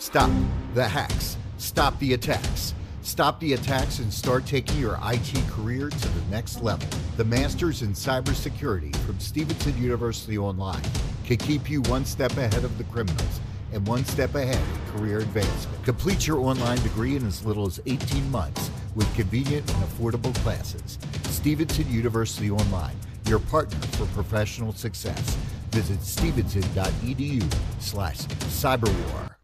[0.00, 0.30] Stop
[0.74, 1.36] the hacks.
[1.56, 2.72] Stop the attacks.
[3.02, 6.88] Stop the attacks and start taking your IT career to the next level.
[7.16, 10.80] The Masters in Cybersecurity from Stevenson University Online
[11.24, 13.40] can keep you one step ahead of the criminals
[13.72, 15.84] and one step ahead in career advancement.
[15.84, 21.00] Complete your online degree in as little as 18 months with convenient and affordable classes.
[21.24, 22.96] Stevenson University Online,
[23.26, 25.36] your partner for professional success.
[25.72, 29.37] Visit stevenson.edu slash cyberwar.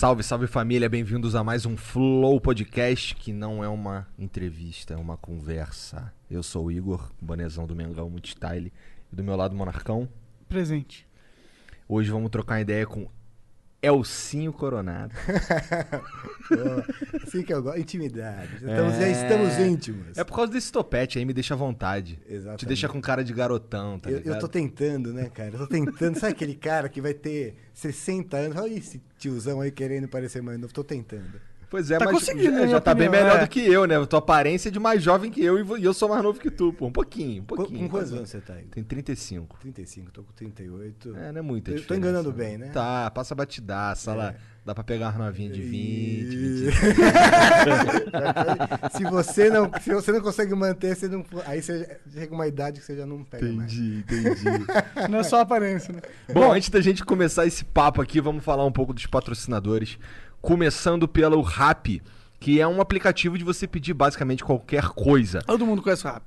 [0.00, 4.96] Salve, salve família, bem-vindos a mais um Flow Podcast, que não é uma entrevista, é
[4.96, 6.10] uma conversa.
[6.30, 8.72] Eu sou o Igor, bonezão do Mengão Multistyle,
[9.12, 10.08] e do meu lado, Monarcão.
[10.48, 11.06] Presente.
[11.86, 13.10] Hoje vamos trocar ideia com
[13.82, 15.14] Elcinho Coronado.
[17.22, 17.80] Assim que eu gosto.
[17.80, 18.56] Intimidade.
[18.56, 20.18] Estamos, Já estamos íntimos.
[20.18, 22.20] É por causa desse topete aí, me deixa à vontade.
[22.28, 22.60] Exatamente.
[22.60, 24.34] Te deixa com cara de garotão, tá eu, ligado?
[24.34, 25.54] eu tô tentando, né, cara?
[25.54, 26.18] Eu tô tentando.
[26.18, 28.56] Sabe aquele cara que vai ter 60 anos?
[28.58, 30.74] Olha esse tiozão aí querendo parecer mais novo.
[30.74, 31.40] Tô tentando.
[31.70, 33.44] Pois é, Tá mas conseguindo, já, já tá bem melhor é.
[33.44, 34.04] do que eu, né?
[34.04, 36.72] Tua aparência é de mais jovem que eu e eu sou mais novo que tu,
[36.72, 36.88] pô.
[36.88, 37.78] Um pouquinho, um pouquinho.
[37.78, 38.64] com quantos anos você tá aí?
[38.64, 39.56] Tem 35.
[39.60, 41.16] 35, tô com 38.
[41.16, 42.70] É, não é muita Eu tô enganando bem, né?
[42.72, 44.34] Tá, passa batidaça lá.
[44.66, 46.76] Dá pra pegar uma novinha de 20, E- 20.
[48.96, 52.80] se você não se você não consegue manter, você não, aí você chega uma idade
[52.80, 53.72] que você já não pega mais.
[53.72, 54.66] Entendi, entendi.
[55.10, 56.00] Não é só a aparência, né?
[56.32, 59.98] Bom, antes da gente começar esse papo aqui, vamos falar um pouco dos patrocinadores.
[60.40, 62.02] Começando pelo Rap,
[62.38, 65.42] que é um aplicativo de você pedir basicamente qualquer coisa.
[65.42, 66.22] Todo mundo conhece o rap.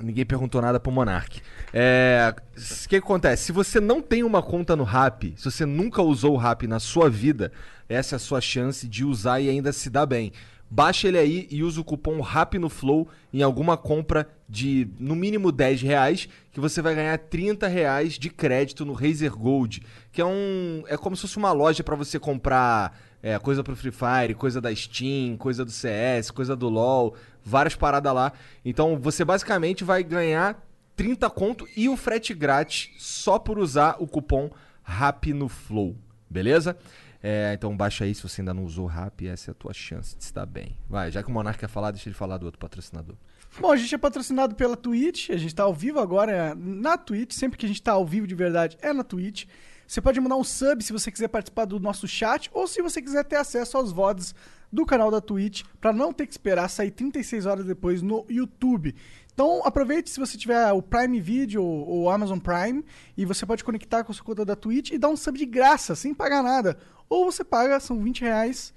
[0.00, 1.40] Ninguém perguntou nada pro Monark.
[1.72, 3.44] É, O que acontece?
[3.44, 6.80] Se você não tem uma conta no Rap, se você nunca usou o Rap na
[6.80, 7.52] sua vida,
[7.88, 10.32] essa é a sua chance de usar e ainda se dar bem.
[10.70, 15.14] Baixa ele aí e usa o cupom RAP no Flow em alguma compra de no
[15.14, 20.20] mínimo 10 reais, que você vai ganhar 30 reais de crédito no Razer Gold, que
[20.20, 20.82] é um.
[20.88, 24.60] É como se fosse uma loja para você comprar é, coisa pro Free Fire, coisa
[24.60, 28.30] da Steam, coisa do CS, coisa do LoL, várias paradas lá.
[28.62, 30.62] Então você basicamente vai ganhar
[30.94, 34.50] 30 conto e o frete grátis só por usar o cupom
[34.82, 35.96] RAP no Flow,
[36.28, 36.76] beleza?
[37.22, 40.14] É, então baixa aí se você ainda não usou RAP, essa é a tua chance
[40.14, 40.76] de se dar bem.
[40.86, 43.16] Vai, já que o Monark quer falar, deixa ele falar do outro patrocinador.
[43.58, 47.32] Bom, a gente é patrocinado pela Twitch, a gente tá ao vivo agora na Twitch,
[47.32, 49.46] sempre que a gente tá ao vivo de verdade é na Twitch.
[49.86, 53.02] Você pode mandar um sub se você quiser participar do nosso chat ou se você
[53.02, 54.34] quiser ter acesso aos VODs
[54.72, 58.94] do canal da Twitch para não ter que esperar sair 36 horas depois no YouTube.
[59.32, 62.84] Então aproveite se você tiver o Prime Video ou o Amazon Prime
[63.16, 65.46] e você pode conectar com a sua conta da Twitch e dar um sub de
[65.46, 66.78] graça, sem pagar nada.
[67.08, 68.72] Ou você paga, são 20 reais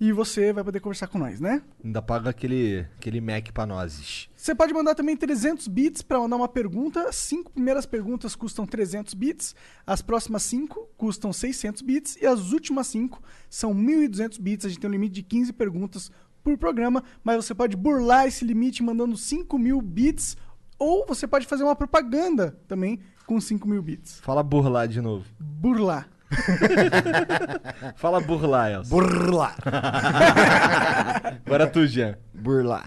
[0.00, 1.62] e você vai poder conversar com nós, né?
[1.84, 4.28] Ainda paga aquele, aquele Mac pra nós.
[4.36, 7.08] Você pode mandar também 300 bits para mandar uma pergunta.
[7.08, 9.54] As cinco primeiras perguntas custam 300 bits,
[9.86, 13.20] as próximas cinco custam 600 bits e as últimas cinco
[13.50, 14.66] são 1.200 bits.
[14.66, 16.10] A gente tem um limite de 15 perguntas
[16.44, 20.36] por programa, mas você pode burlar esse limite mandando 5.000 bits
[20.78, 24.20] ou você pode fazer uma propaganda também com 5.000 bits.
[24.20, 25.26] Fala burlar de novo.
[25.38, 26.08] Burlar.
[27.96, 28.90] Fala burlar, Elcio.
[28.90, 29.54] Burla.
[31.46, 32.16] Agora tu, Jean.
[32.32, 32.84] Burla.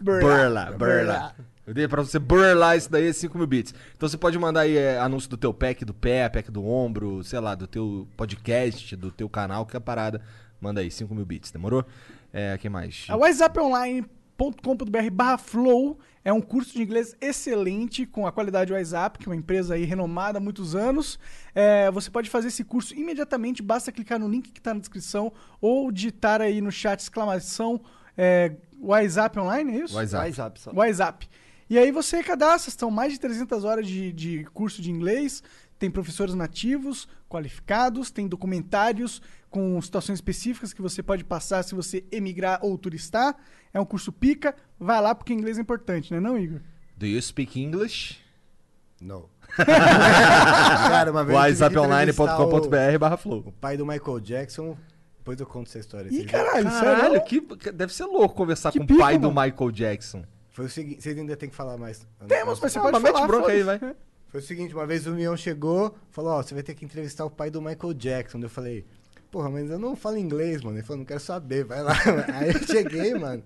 [0.00, 1.34] Burla, burla.
[1.66, 3.74] Eu dei pra você burlar isso daí, 5 mil bits.
[3.96, 7.24] Então você pode mandar aí é, anúncio do teu pack do pé, pack do ombro,
[7.24, 10.20] sei lá, do teu podcast, do teu canal, que é a parada.
[10.60, 11.84] Manda aí, 5 mil bits, demorou?
[12.32, 13.06] É, quem mais?
[13.08, 14.23] A WhatsApponline.com.br
[15.12, 19.36] barra flow é um curso de inglês excelente com a qualidade WhatsApp, que é uma
[19.36, 21.18] empresa aí renomada há muitos anos.
[21.54, 25.32] É, você pode fazer esse curso imediatamente, basta clicar no link que está na descrição
[25.60, 27.80] ou digitar aí no chat exclamação
[28.16, 29.94] é, WhatsApp Online, é isso?
[29.94, 30.24] WhatsApp.
[30.28, 30.72] WhatsApp só.
[30.72, 31.28] WhatsApp.
[31.68, 35.42] E aí você cadastra, são mais de 300 horas de, de curso de inglês,
[35.84, 42.02] tem professores nativos, qualificados, tem documentários com situações específicas que você pode passar se você
[42.10, 43.36] emigrar ou turistar.
[43.72, 46.60] É um curso pica, vai lá porque inglês é importante, né não, Igor?
[46.96, 48.18] Do you speak English?
[48.98, 49.28] Não.
[49.56, 53.42] Cara, uma vez eu tive que entrevistar WhatsApponline.com.br barra O, flow.
[53.46, 54.78] o pai do Michael Jackson.
[55.18, 56.08] Depois eu conto essa história.
[56.10, 57.24] Ih, caralho, Caralho, sério?
[57.24, 59.46] que, que- deve ser louco conversar Que com o pai do mano.
[59.50, 60.24] Michael Jackson.
[60.50, 62.06] Foi o seguinte, vocês ainda tem que falar mais.
[62.26, 63.26] Temos, mas você pode mas mete falar.
[63.26, 63.78] bronca aí, vai.
[64.34, 67.24] Foi o seguinte, uma vez o Mion chegou, falou, ó, você vai ter que entrevistar
[67.24, 68.40] o pai do Michael Jackson.
[68.40, 68.84] Eu falei,
[69.30, 70.76] porra, mas eu não falo inglês, mano.
[70.76, 71.92] Ele falou, não quero saber, vai lá.
[72.34, 73.44] Aí eu cheguei, mano.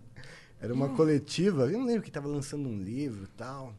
[0.58, 3.75] Era uma coletiva, eu não lembro que tava lançando um livro e tal.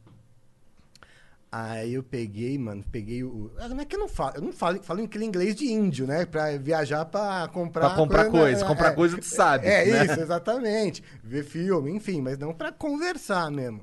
[1.52, 3.52] Aí eu peguei, mano, peguei o.
[3.58, 6.06] Ah, Não é que eu não falo, eu não falo, falo aquele inglês de índio,
[6.06, 6.28] né?
[6.28, 7.88] Pra viajar pra comprar.
[7.88, 10.06] Pra comprar coisa, comprar coisa tu sabe, É, né?
[10.06, 11.04] isso, exatamente.
[11.24, 13.82] Ver filme, enfim, mas não pra conversar mesmo.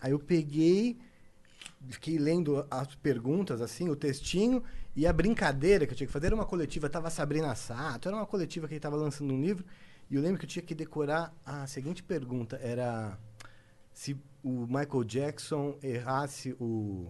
[0.00, 0.96] Aí eu peguei,
[1.90, 4.62] fiquei lendo as perguntas, assim, o textinho,
[4.94, 8.16] E a brincadeira que eu tinha que fazer era uma coletiva, tava Sabrina Sato, era
[8.16, 9.64] uma coletiva que ele tava lançando um livro,
[10.10, 13.18] e eu lembro que eu tinha que decorar a seguinte pergunta, era
[13.92, 17.08] se o Michael Jackson errasse o,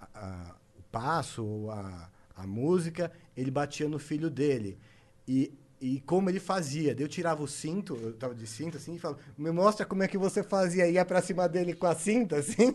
[0.00, 4.78] a- a- o passo, ou a, a música, ele batia no filho dele.
[5.26, 5.52] E,
[5.82, 6.94] e como ele fazia.
[6.94, 10.04] Daí eu tirava o cinto, eu tava de cinto assim, e falava, me mostra como
[10.04, 10.88] é que você fazia.
[10.88, 12.72] Ia pra cima dele com a cinta, assim.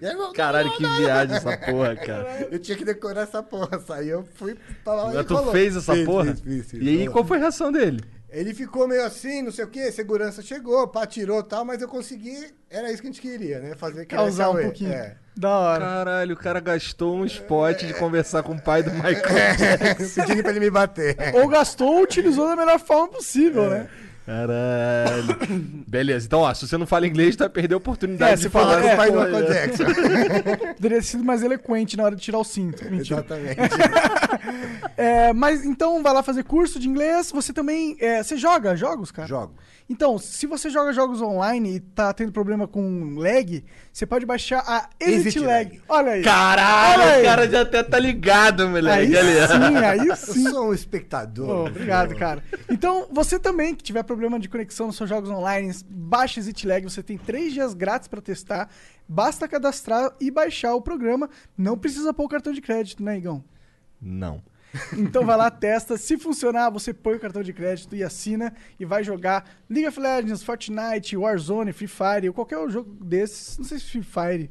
[0.00, 2.48] E eu, Caralho, que viagem essa porra, cara.
[2.52, 3.82] eu tinha que decorar essa porra.
[3.88, 4.54] Aí eu fui
[4.84, 5.52] pra lá Mas e tu rolou.
[5.52, 6.34] fez essa Fiz, porra?
[6.34, 8.04] fiz, fiz, fiz, e aí, qual foi a reação dele?
[8.32, 11.82] Ele ficou meio assim, não sei o quê, segurança chegou, pá, tirou e tal, mas
[11.82, 12.36] eu consegui,
[12.70, 13.74] era isso que a gente queria, né?
[13.74, 14.92] Fazer Causar um pouquinho.
[14.92, 15.16] É.
[15.36, 15.84] Da hora.
[15.84, 19.96] Caralho, o cara gastou um spot de conversar com o pai do Michael.
[20.14, 21.16] Pedindo pra ele me bater.
[21.34, 23.88] Ou gastou ou utilizou da melhor forma possível, né?
[24.30, 25.36] Caralho.
[25.88, 28.42] Beleza, então, ó, se você não fala inglês, tu vai perder a oportunidade É, de
[28.42, 29.84] você falar com é, o pai do Michael Jackson.
[30.74, 32.84] Poderia ter sido mais eloquente na hora de tirar o cinto.
[32.88, 33.00] Mentira.
[33.20, 33.60] Exatamente.
[34.96, 37.30] É, mas então vai lá fazer curso de inglês.
[37.32, 37.96] Você também.
[38.00, 39.26] é, você joga jogos, cara?
[39.26, 39.54] Jogo.
[39.92, 44.62] Então, se você joga jogos online e tá tendo problema com lag, você pode baixar
[44.64, 45.68] a Exit, Exit lag.
[45.68, 45.82] Lag.
[45.88, 46.22] Olha aí.
[46.22, 47.22] Caralho, Olha aí.
[47.22, 49.16] o cara já até tá ligado, Aí moleque.
[49.16, 49.32] ali.
[49.48, 50.44] sim, aí Eu sim.
[50.48, 51.66] sou um Pô, espectador.
[51.66, 52.40] obrigado, cara.
[52.70, 56.84] Então, você também que tiver problema de conexão nos seus jogos online, baixa Exit Lag.
[56.84, 58.70] Você tem três dias grátis pra testar.
[59.08, 61.28] Basta cadastrar e baixar o programa.
[61.58, 63.42] Não precisa pôr o cartão de crédito, né, Igão?
[64.00, 64.40] Não.
[64.96, 65.96] Então vai lá, testa.
[65.96, 69.98] Se funcionar, você põe o cartão de crédito e assina e vai jogar League of
[69.98, 73.58] Legends, Fortnite, Warzone, Free Fire ou qualquer jogo desses.
[73.58, 74.50] Não sei se Free Fire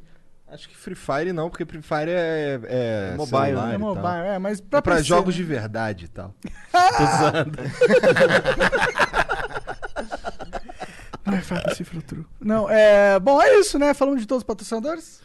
[0.52, 3.80] Acho que Free Fire não, porque Free Fire é, é, É mobile, celular é e
[3.80, 3.80] tal.
[3.80, 5.38] mobile, é, mas pra, É pra PC, jogos né?
[5.38, 6.34] de verdade e tal.
[11.24, 11.32] Tô.
[11.32, 12.26] Ai, cifra true.
[12.40, 13.20] Não, é.
[13.20, 13.94] Bom, é isso, né?
[13.94, 15.22] Falamos de todos os patrocinadores?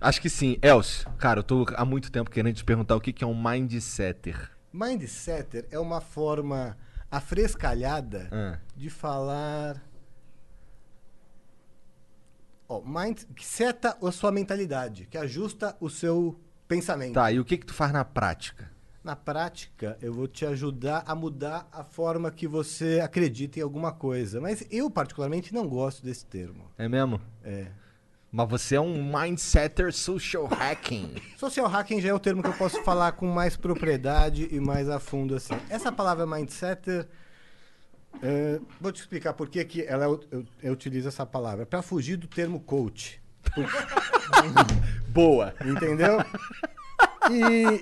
[0.00, 0.58] Acho que sim.
[0.62, 3.34] Elcio, cara, eu tô há muito tempo querendo te perguntar o que que é um
[3.40, 4.50] mindsetter.
[4.72, 6.76] Mindsetter é uma forma
[7.10, 8.58] afrescalhada Ah.
[8.76, 9.82] de falar.
[12.68, 17.14] Ó, mind que seta a sua mentalidade, que ajusta o seu pensamento.
[17.14, 18.70] Tá, e o que que tu faz na prática?
[19.04, 23.92] Na prática, eu vou te ajudar a mudar a forma que você acredita em alguma
[23.92, 24.40] coisa.
[24.40, 26.68] Mas eu, particularmente, não gosto desse termo.
[26.76, 27.20] É mesmo?
[27.44, 27.68] É.
[28.36, 31.14] Mas você é um mindsetter social hacking.
[31.38, 34.90] Social hacking já é o termo que eu posso falar com mais propriedade e mais
[34.90, 35.54] a fundo assim.
[35.70, 37.08] Essa palavra mindsetter,
[38.22, 41.80] é, vou te explicar por que que ela eu, eu, eu utilizo essa palavra para
[41.80, 43.22] fugir do termo coach,
[45.08, 45.54] Boa.
[45.64, 46.18] entendeu?
[47.30, 47.80] E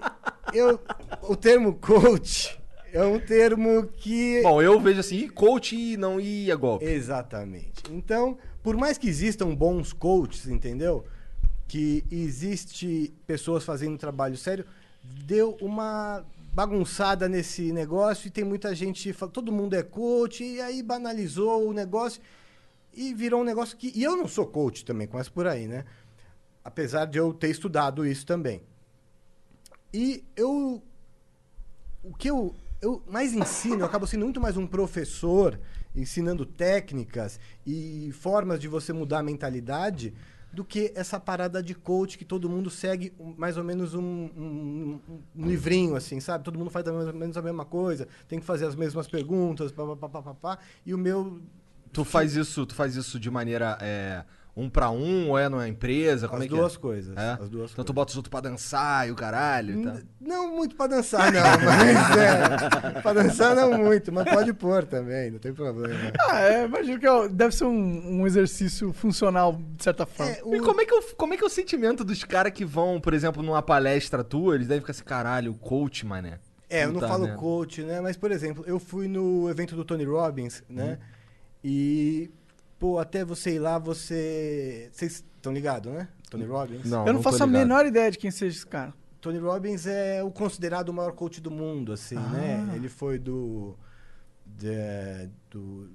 [0.56, 0.80] eu,
[1.22, 2.56] o termo coach
[2.92, 6.84] é um termo que Bom, eu vejo assim, coach e não ia golpe.
[6.84, 7.82] Exatamente.
[7.90, 11.04] Então, por mais que existam bons coaches, entendeu?
[11.68, 14.64] Que existe pessoas fazendo trabalho sério,
[15.04, 16.24] deu uma
[16.54, 21.68] bagunçada nesse negócio e tem muita gente, fala- todo mundo é coach e aí banalizou
[21.68, 22.22] o negócio
[22.94, 25.84] e virou um negócio que e eu não sou coach também, começa por aí, né?
[26.64, 28.62] Apesar de eu ter estudado isso também.
[29.92, 30.82] E eu
[32.02, 35.58] o que eu, eu mais ensino, eu acabo sendo muito mais um professor,
[35.94, 40.12] ensinando técnicas e formas de você mudar a mentalidade,
[40.52, 45.00] do que essa parada de coach que todo mundo segue mais ou menos um, um-
[45.08, 46.44] um- um livrinho, assim, sabe?
[46.44, 49.72] Todo mundo faz mais ou menos a mesma coisa, tem que fazer as mesmas perguntas,
[49.72, 51.40] pá, pá, pá, pá, pá, pá, e o meu...
[51.92, 54.24] Tu faz isso, tu faz isso de maneira é,
[54.56, 56.28] um pra um ou é numa empresa?
[56.28, 56.78] Como as é que duas é?
[56.78, 57.16] coisas.
[57.16, 57.32] É?
[57.40, 57.94] As duas então tu coisas.
[57.94, 59.94] bota os outros pra dançar e o caralho e tal.
[59.96, 62.16] N- Não muito pra dançar, não, mas
[62.96, 63.00] é.
[63.00, 66.12] Pra dançar não muito, mas pode pôr também, não tem problema.
[66.28, 70.32] Ah, é, imagino que é- deve ser um, um exercício funcional, de certa forma.
[70.32, 72.22] É, E o- como é, que é o, como é que é o sentimento dos
[72.22, 76.38] caras que vão, por exemplo, numa palestra tua, eles devem ficar assim, caralho, coach, mané.
[76.70, 77.38] É, eu não Puta falo merda.
[77.38, 78.00] coach, né?
[78.00, 80.92] Mas, por exemplo, eu fui no evento do Tony Robbins, né?
[80.92, 80.96] Uhum.
[81.62, 82.30] E,
[82.84, 84.90] pô, até você ir lá, você.
[84.92, 86.06] Vocês estão ligados, né?
[86.28, 86.84] Tony Robbins?
[86.84, 88.92] Não, Eu não, tô faço a menor ideia de quem seja esse cara.
[89.22, 92.28] Tony Robbins é o considerado o maior coach do mundo, assim, Ah.
[92.28, 92.72] né?
[92.76, 93.74] Ele foi do.
[94.44, 95.88] de- do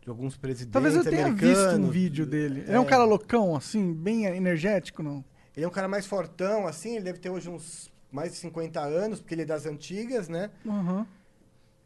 [0.00, 1.92] de alguns presidentes Talvez eu tenha visto um americanos.
[1.92, 2.60] vídeo dele.
[2.60, 2.86] Ele é um É.
[2.86, 5.24] cara loucão, assim, bem energético, não?
[5.56, 8.80] Ele é um cara mais fortão, assim, ele deve ter hoje uns mais de 50
[8.80, 10.48] anos, porque ele é das antigas, né?
[10.64, 11.04] Aham.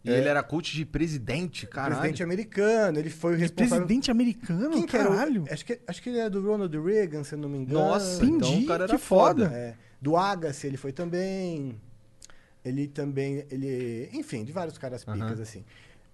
[0.02, 1.96] E ele era coach de presidente, caralho.
[1.96, 3.84] Presidente americano, ele foi o responsável...
[3.84, 4.70] Presidente americano?
[4.70, 5.44] Quem que era caralho.
[5.50, 7.80] Acho que, acho que ele é do Ronald Reagan, se eu não me engano.
[7.80, 9.46] Nossa, Entendi, então o cara era que foda.
[9.52, 11.78] É, do Agassi ele foi também.
[12.64, 15.64] Ele também, ele, enfim, de vários caras picas assim.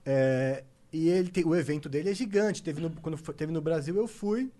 [0.04, 2.62] É, e ele tem, o evento dele é gigante.
[2.62, 4.50] Teve no, quando foi- teve no Brasil eu fui.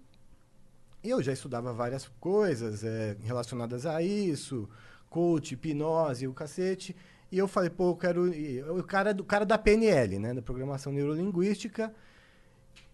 [1.03, 4.69] E eu já estudava várias coisas é, relacionadas a isso,
[5.09, 6.95] coach, hipnose, o cacete.
[7.31, 8.31] E eu falei, pô, eu quero.
[8.79, 10.33] O cara, do cara da PNL, né?
[10.35, 11.93] Da Programação Neurolinguística.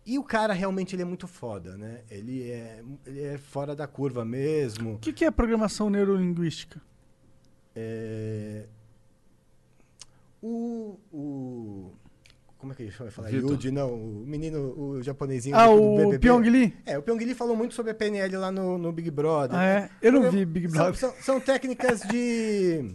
[0.05, 2.01] E o cara realmente ele é muito foda, né?
[2.11, 4.95] Ele é, ele é fora da curva mesmo.
[4.95, 6.81] O que, que é programação neurolinguística?
[7.77, 8.67] É...
[10.43, 11.93] O, o.
[12.59, 13.31] Como é que ele vai falar?
[13.31, 13.93] Yuji, não.
[13.95, 16.19] O menino, o japonesinho Ah, do o BBB.
[16.19, 16.77] Pyong Lee?
[16.87, 19.57] É, o Pyong Lee falou muito sobre a PNL lá no, no Big Brother.
[19.59, 19.91] Ah, é?
[20.01, 20.95] Eu não São- vi Big são- Brother.
[20.99, 22.95] São, são técnicas de.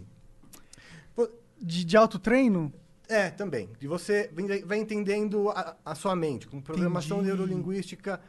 [1.60, 2.72] De, de autotreino?
[3.08, 3.68] É, também.
[3.80, 4.30] De você
[4.64, 7.34] vai- entendendo a, a sua mente, com programação Entendi.
[7.36, 8.20] neurolinguística.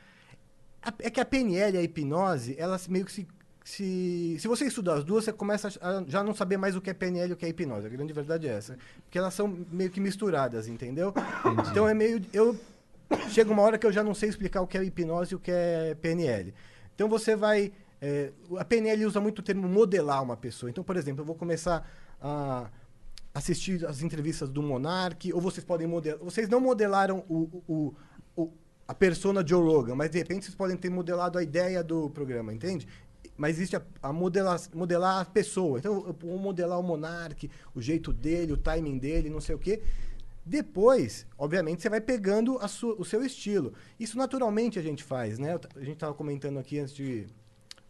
[1.00, 3.28] É que a PNL e a hipnose, elas meio que se.
[3.66, 6.90] Se, se você estudar as duas, você começa a já não saber mais o que
[6.90, 7.86] é PNL e o que é hipnose.
[7.86, 8.78] A grande verdade é essa.
[9.04, 11.14] Porque elas são meio que misturadas, entendeu?
[11.70, 12.20] Então é meio.
[12.34, 12.58] Eu,
[13.30, 15.40] chega uma hora que eu já não sei explicar o que é hipnose e o
[15.40, 16.52] que é PNL.
[16.96, 17.72] Então você vai.
[18.02, 20.70] é, a PNL usa muito o termo modelar uma pessoa.
[20.70, 21.88] Então, por exemplo, eu vou começar
[22.20, 22.70] a
[23.34, 26.20] assistir as entrevistas do Monark, ou vocês podem modelar.
[26.24, 27.94] Vocês não modelaram o, o,
[28.36, 28.54] o-
[28.88, 32.52] a persona Joe Rogan, mas de repente vocês podem ter modelado a ideia do programa,
[32.54, 32.88] entende?
[33.38, 35.78] Mas existe a, a modelar, modelar a pessoa.
[35.80, 39.60] Então, eu vou modelar o Monark, o jeito dele, o timing dele, não sei o
[39.60, 39.82] quê.
[40.46, 43.74] Depois, obviamente, você vai pegando sua- o seu estilo.
[44.00, 45.58] Isso naturalmente a gente faz, né?
[45.76, 47.28] A gente estava comentando aqui antes de,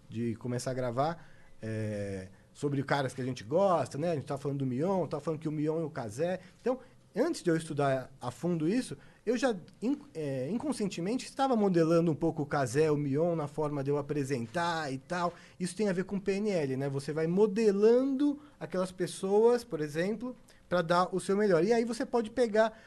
[0.10, 1.25] de começar a gravar
[1.62, 2.27] é,
[2.59, 4.09] sobre caras que a gente gosta, né?
[4.11, 6.41] A gente estava falando do Mion, estava falando que o Mion e o Kazé.
[6.59, 6.77] Então,
[7.15, 12.15] antes de eu estudar a fundo isso, eu já in- é, inconscientemente estava modelando um
[12.15, 15.33] pouco o Kazé, o Mion, na forma de eu apresentar e tal.
[15.57, 16.89] Isso tem a ver com PNL, né?
[16.89, 20.35] Você vai modelando aquelas pessoas, por exemplo,
[20.67, 21.63] para dar o seu melhor.
[21.63, 22.77] E aí você pode pegar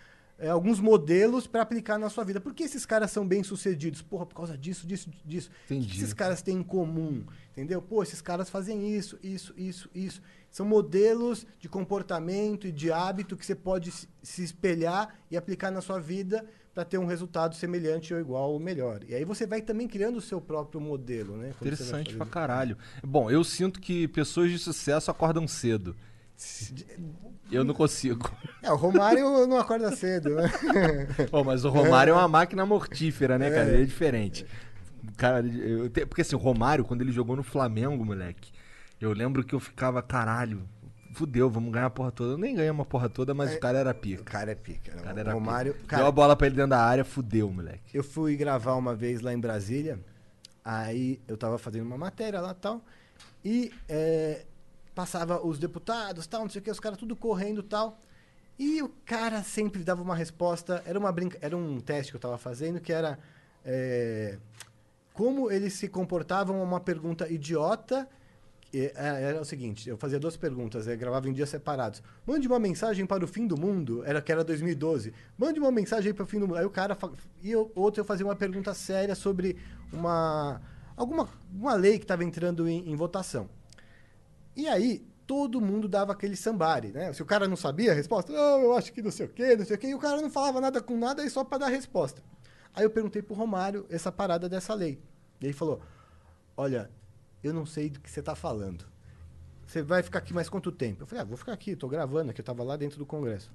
[0.43, 2.41] é, alguns modelos para aplicar na sua vida.
[2.41, 4.03] Por que esses caras são bem sucedidos?
[4.03, 5.49] Porra, por causa disso, disso, disso.
[5.65, 5.99] O que Entendi.
[5.99, 7.25] esses caras têm em comum?
[7.53, 7.81] Entendeu?
[7.81, 10.21] Pô, esses caras fazem isso, isso, isso, isso.
[10.51, 15.81] São modelos de comportamento e de hábito que você pode se- espelhar e aplicar na
[15.81, 16.45] sua vida
[16.75, 19.01] para ter um resultado semelhante ou igual ou melhor.
[19.07, 21.51] E aí você vai também criando o seu próprio modelo, né?
[21.51, 22.77] Interessante pra caralho.
[23.05, 25.95] Bom, eu sinto que pessoas de sucesso acordam cedo.
[27.51, 28.31] Eu não consigo.
[28.63, 30.51] É, o Romário não acorda cedo, né?
[31.31, 33.69] Pô, mas o Romário é uma máquina mortífera, né, cara?
[33.71, 34.47] Ele é diferente.
[35.17, 38.51] Cara, eu te- porque assim, o Romário, quando ele jogou no Flamengo, moleque,
[39.01, 40.63] eu lembro que eu ficava, caralho,
[41.15, 42.33] fudeu, vamos ganhar a porra toda.
[42.33, 44.23] Eu nem ganhei uma porra toda, mas o cara era O pica.
[44.25, 44.93] cara é pica.
[44.95, 45.01] né?
[45.01, 45.75] O cara O era Romário.
[45.75, 45.87] pica.
[45.89, 47.95] Cara, Deu a bola pra ele dentro da área, fudeu, moleque.
[47.95, 49.99] Eu fui gravar uma vez lá em Brasília,
[50.65, 52.83] aí eu tava fazendo uma matéria lá e tal,
[53.45, 54.45] e é,
[54.95, 57.99] passava os deputados tal, não sei o que, os caras tudo correndo tal.
[58.59, 62.21] E o cara sempre dava uma resposta, era, uma brinca, era um teste que eu
[62.21, 63.19] tava fazendo, que era
[63.65, 64.39] é,
[65.13, 68.09] como eles se comportavam a uma pergunta idiota.
[68.73, 72.03] e, é, Era o seguinte, eu fazia duas perguntas, eu gravava em dias separados.
[72.27, 75.13] Mande uma mensagem para o fim do mundo, era que era 2012.
[75.37, 76.59] Mande uma mensagem para o fim do mundo.
[76.59, 76.97] Aí o cara
[77.43, 79.57] e eu, outro eu fazia uma pergunta séria sobre
[79.93, 80.61] uma
[80.97, 83.49] alguma uma lei que estava entrando em, em votação.
[84.55, 87.13] E aí, todo mundo dava aquele sambari, né?
[87.13, 89.57] Se o cara não sabia a resposta, não, eu acho que não sei o quê,
[89.57, 91.59] não sei o quê, e o cara não falava nada com nada, aí só para
[91.59, 92.23] dar a resposta.
[92.75, 95.01] Aí eu perguntei pro Romário essa parada dessa lei.
[95.41, 95.83] E ele falou:
[96.57, 96.91] Olha,
[97.43, 98.85] eu não sei do que você tá falando.
[99.67, 101.03] Você vai ficar aqui mais quanto tempo?
[101.03, 103.53] Eu falei: Ah, vou ficar aqui, tô gravando aqui, eu tava lá dentro do Congresso.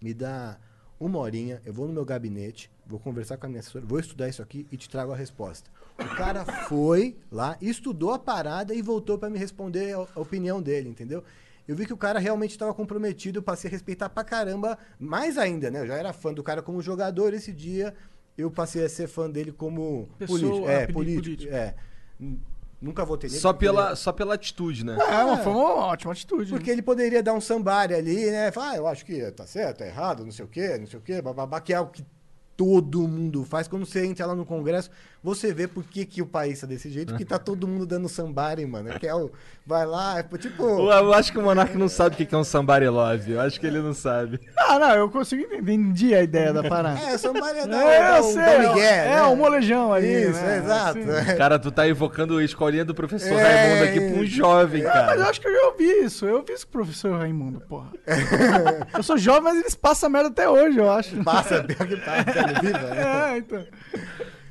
[0.00, 0.58] Me dá
[1.04, 4.28] uma horinha, eu vou no meu gabinete, vou conversar com a minha assessora, vou estudar
[4.28, 5.70] isso aqui e te trago a resposta.
[5.98, 10.62] O cara foi lá, estudou a parada e voltou para me responder a, a opinião
[10.62, 11.22] dele, entendeu?
[11.66, 15.38] Eu vi que o cara realmente estava comprometido, eu passei a respeitar pra caramba, mais
[15.38, 15.80] ainda, né?
[15.80, 17.94] Eu já era fã do cara como jogador, esse dia
[18.36, 20.68] eu passei a ser fã dele como Pessoa, político.
[20.68, 21.22] É, político.
[21.22, 21.54] político.
[21.54, 21.74] É.
[22.80, 23.40] Nunca votei nele.
[23.40, 24.96] Só pela, só pela atitude, né?
[24.98, 26.50] É, uma, foi uma ótima atitude.
[26.50, 28.50] porque ele poderia dar um sambari ali, né?
[28.52, 30.98] Falar, ah, eu acho que tá certo, tá errado, não sei o quê, não sei
[30.98, 32.04] o quê, bababá, que é o que
[32.56, 33.68] todo mundo faz.
[33.68, 34.90] Quando você entra lá no Congresso,
[35.24, 38.10] você vê por que, que o país tá desse jeito, que tá todo mundo dando
[38.10, 38.98] sambari, mano.
[39.00, 39.30] Que é o.
[39.66, 40.62] Vai lá, é tipo.
[40.62, 43.32] Eu, eu acho que o Monark não sabe o que que é um somebody love.
[43.32, 44.38] Eu acho que ele não sabe.
[44.54, 46.14] Ah, não, eu consigo entender.
[46.14, 47.00] A ideia da parada.
[47.00, 49.22] É, sambari é da, É, eu da, sei, da Miguel, é, né?
[49.22, 50.24] o molejão ali.
[50.24, 50.58] Isso, né?
[50.58, 50.98] exato.
[50.98, 51.36] Assim.
[51.38, 54.94] Cara, tu tá evocando a escolinha do professor É, Raimundo aqui pra um jovem, Mas
[54.94, 55.30] eu cara.
[55.30, 56.26] acho que eu já ouvi isso.
[56.26, 57.90] Eu ouvi isso com o professor Raimundo, porra.
[58.94, 61.16] eu sou jovem, mas eles passam merda até hoje, eu acho.
[61.24, 63.32] Passa, pior que passa, tá viva, né?
[63.32, 63.64] É, então.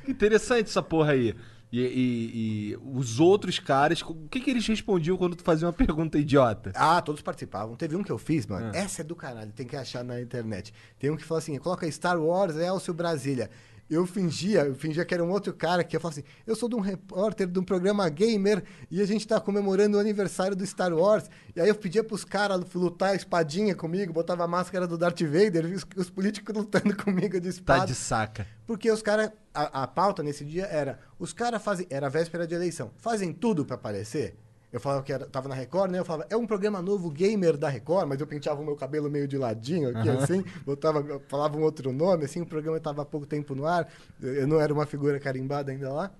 [0.08, 1.34] Interessante essa porra aí.
[1.72, 2.30] E, e-
[2.72, 6.70] e os outros caras, o que, que eles respondiam quando tu fazia uma pergunta idiota?
[6.74, 7.74] Ah, todos participavam.
[7.74, 8.70] Teve um que eu fiz, mano.
[8.72, 8.76] Ah.
[8.76, 10.72] Essa é do caralho, tem que achar na internet.
[11.00, 13.50] Tem um que fala assim: coloca Star Wars, Elcio Brasília.
[13.88, 16.68] Eu fingia, eu fingia que era um outro cara que eu falava assim, eu sou
[16.68, 20.66] de um repórter de um programa gamer e a gente tá comemorando o aniversário do
[20.66, 21.28] Star Wars.
[21.54, 25.22] E aí eu pedia pros caras lutar a espadinha comigo, botava a máscara do Darth
[25.22, 27.80] Vader, os, os políticos lutando comigo de espada.
[27.80, 28.46] Tá de saca.
[28.66, 32.54] Porque os caras, a, a pauta nesse dia era, os caras fazem, era véspera de
[32.54, 34.36] eleição, fazem tudo pra aparecer.
[34.74, 36.00] Eu falava que era, tava na Record, né?
[36.00, 39.08] Eu falava, é um programa novo gamer da Record, mas eu penteava o meu cabelo
[39.08, 43.04] meio de ladinho aqui, assim, botava, falava um outro nome, assim, o programa estava há
[43.04, 43.88] pouco tempo no ar,
[44.20, 46.10] eu não era uma figura carimbada ainda lá.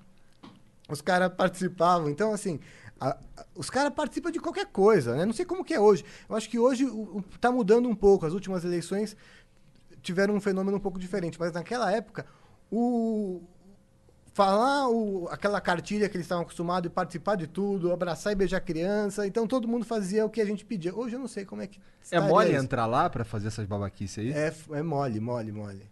[0.88, 2.60] Os caras participavam, então assim,
[3.00, 5.24] a- a- os caras participam de qualquer coisa, né?
[5.26, 6.04] Não sei como que é hoje.
[6.28, 8.24] Eu acho que hoje o, o, tá mudando um pouco.
[8.24, 9.16] As últimas eleições
[10.00, 12.24] tiveram um fenômeno um pouco diferente, mas naquela época
[12.70, 13.42] o
[14.34, 18.60] falar o- aquela cartilha que eles estavam acostumados e participar de tudo, abraçar e beijar
[18.60, 20.94] criança, então todo mundo fazia o que a gente pedia.
[20.94, 22.62] Hoje eu não sei como é que É mole isso.
[22.62, 24.32] entrar lá pra fazer essas babaquices aí?
[24.32, 25.86] É, é mole, mole, mole.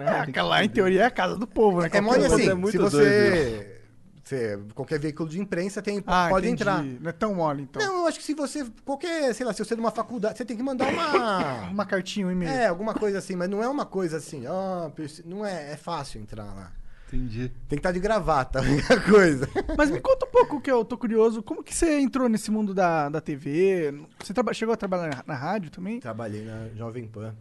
[0.00, 1.90] É, aquela lá, em teoria, é a casa do povo, né?
[1.92, 3.78] É mole coisa assim, é muito se você,
[4.24, 6.62] você- qualquer veículo de imprensa tem Ah, pode entendi.
[6.62, 6.82] entrar.
[6.82, 7.80] Não é tão mole, então.
[7.80, 10.38] Não, eu acho que se você qualquer, sei lá, se você é de uma faculdade,
[10.38, 12.50] você tem que mandar uma Uma cartinha, um e-mail.
[12.50, 15.76] É, alguma coisa assim, mas não é uma coisa assim, ó, preci- não é, é
[15.76, 16.72] fácil entrar lá.
[17.12, 17.48] Entendi.
[17.68, 19.46] Tem que estar de gravata, a única coisa.
[19.76, 21.42] Mas me conta um pouco que eu tô curioso.
[21.42, 23.92] Como que você entrou nesse mundo da, da TV?
[24.18, 26.00] Você traba- chegou a trabalhar na, na rádio também?
[26.00, 27.34] Trabalhei na Jovem Pan.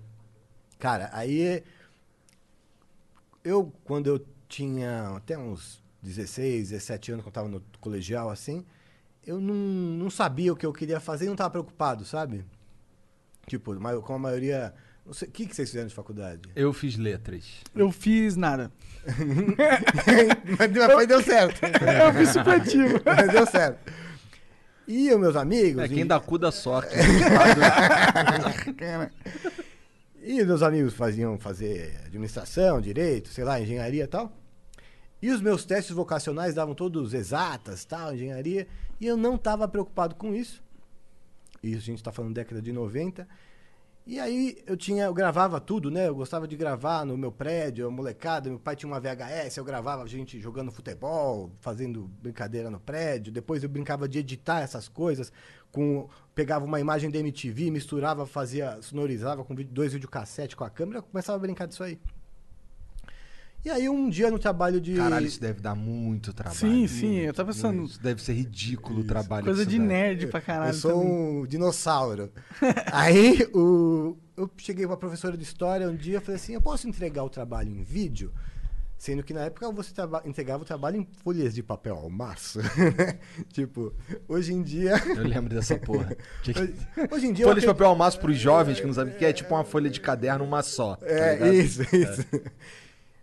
[0.77, 1.63] Cara, aí
[3.43, 8.65] eu quando eu tinha até uns 16, 17 anos, quando eu tava no colegial assim,
[9.25, 12.43] eu não, não sabia o que eu queria fazer e não tava preocupado, sabe?
[13.47, 14.73] Tipo, ma- com a maioria.
[15.05, 16.41] O que, que vocês fizeram de faculdade?
[16.55, 17.45] Eu fiz letras.
[17.75, 18.71] Eu fiz nada.
[20.59, 21.59] mas, deu- mas deu certo.
[21.65, 23.01] eu fiz supletivo.
[23.05, 23.91] mas deu certo.
[24.87, 25.83] E os meus amigos.
[25.83, 26.95] É, quem e- dá cu dá sorte.
[30.23, 34.31] E os meus amigos faziam fazer administração, direito, sei lá, engenharia e tal.
[35.19, 38.67] E os meus testes vocacionais davam todos exatas, tal, engenharia.
[38.99, 40.63] E eu não estava preocupado com isso.
[41.63, 43.27] Isso a gente está falando década de 90.
[44.05, 46.07] E aí eu tinha, eu gravava tudo, né?
[46.07, 49.63] Eu gostava de gravar no meu prédio, a molecada, meu pai tinha uma VHS, eu
[49.63, 53.31] gravava a gente jogando futebol, fazendo brincadeira no prédio.
[53.31, 55.31] Depois eu brincava de editar essas coisas,
[55.71, 60.99] com pegava uma imagem da MTV, misturava, fazia, sonorizava com dois videocassete com a câmera,
[60.99, 61.99] eu começava a brincar disso aí.
[63.63, 66.57] E aí um dia no trabalho de Caralho, isso deve dar muito trabalho.
[66.57, 67.83] Sim, sim, eu tava pensando.
[67.83, 69.45] Isso deve ser ridículo o trabalho.
[69.45, 69.87] Coisa de isso dá.
[69.87, 70.69] nerd pra caralho.
[70.71, 71.07] eu sou também.
[71.41, 72.31] um dinossauro.
[72.91, 76.87] Aí o, eu cheguei pra professora de história um dia e falei assim: eu posso
[76.89, 78.33] entregar o trabalho em vídeo?
[78.97, 82.59] Sendo que na época você traba- entregava o trabalho em folhas de papel ao maço.
[83.51, 83.93] tipo,
[84.27, 84.93] hoje em dia.
[85.07, 86.15] Eu lembro dessa porra.
[87.11, 87.45] Hoje, em dia.
[87.45, 89.53] eu Folha de papel ao maço pros jovens que não sabem o que é, tipo
[89.55, 90.95] uma folha de caderno, uma só.
[90.97, 91.53] tá É, ligado?
[91.53, 92.25] isso, isso.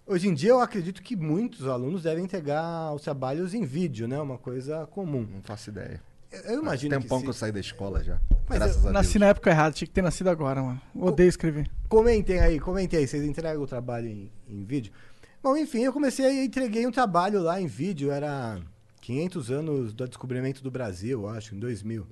[0.09, 4.19] Hoje em dia eu acredito que muitos alunos devem entregar os trabalhos em vídeo, né?
[4.19, 5.29] Uma coisa comum.
[5.31, 6.03] Não faço ideia.
[6.33, 8.19] Eu, eu imagino Faz tempão que, que, eu saí da escola já.
[8.49, 8.95] Mas graças a Deus.
[8.95, 10.81] Nasci na época errada, tinha que ter nascido agora, mano.
[10.95, 11.71] Odeio escrever.
[11.91, 14.95] Comentem aí, comentem aí, vocês entregam o trabalho em, em vídeo?
[15.43, 18.59] Bom, enfim, eu comecei e entreguei um trabalho lá em vídeo, era
[19.03, 22.07] 500 anos do descobrimento do Brasil, eu acho, em 2000.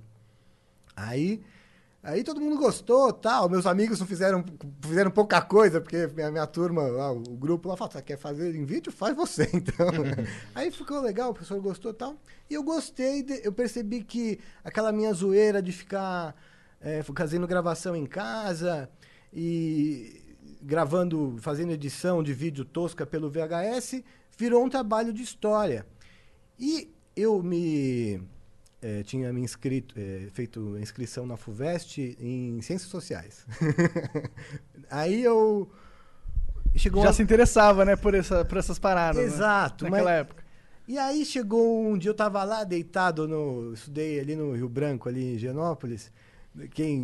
[0.94, 1.42] Aí,
[2.07, 4.45] aí todo mundo gostou, tal, meus amigos não fizeram,
[4.81, 8.55] fizeram pouca coisa, porque minha, minha turma, lá, o grupo lá falou, "Você quer fazer
[8.55, 8.92] em vídeo?
[8.92, 9.88] Faz você, então.
[10.55, 12.16] aí ficou legal, o professor gostou e tal.
[12.49, 16.35] E eu gostei, de- eu percebi que aquela minha zoeira de ficar
[16.81, 18.88] é, fazendo gravação em casa
[19.33, 20.23] e
[20.62, 24.03] gravando, fazendo edição de vídeo tosca pelo VHS,
[24.38, 25.87] virou um trabalho de história.
[26.59, 28.21] E eu me
[28.83, 33.47] eh, tinha me inscrito, eh, feito a inscrição na FUVEST em Ciências Sociais.
[34.91, 35.71] Aí eu
[36.77, 39.17] chegou Já uma- se interessava, né, por, essa, por essas paradas.
[39.17, 39.25] né?
[39.25, 40.47] Exato, Naquela mas- época.
[40.89, 43.73] E aí chegou um dia, eu tava lá deitado no.
[43.73, 46.12] Estudei ali no Rio Branco, ali em Genópolis.
[46.73, 47.03] Quem,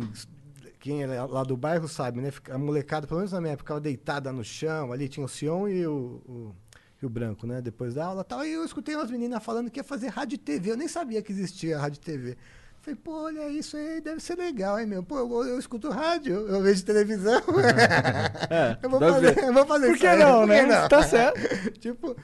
[0.79, 2.31] quem é lá do bairro sabe, né?
[2.49, 5.67] A molecada, pelo menos na minha época, ficava deitada no chão, ali tinha o Sion
[5.67, 6.55] e o, o
[7.03, 7.61] Rio Branco, né?
[7.61, 8.45] Depois da aula e tal.
[8.45, 10.71] E eu escutei umas meninas falando que ia fazer rádio e TV.
[10.71, 12.37] Eu nem sabia que existia rádio e TV.
[12.81, 15.01] Falei, pô, olha isso aí, deve ser legal, hein, meu?
[15.01, 17.41] Pô, eu, eu escuto rádio, eu vejo televisão.
[18.83, 20.59] eu, vou fazer, eu vou fazer Por isso que aí, não, por né?
[20.59, 20.89] que não?
[20.89, 21.39] Tá certo.
[21.79, 22.15] tipo.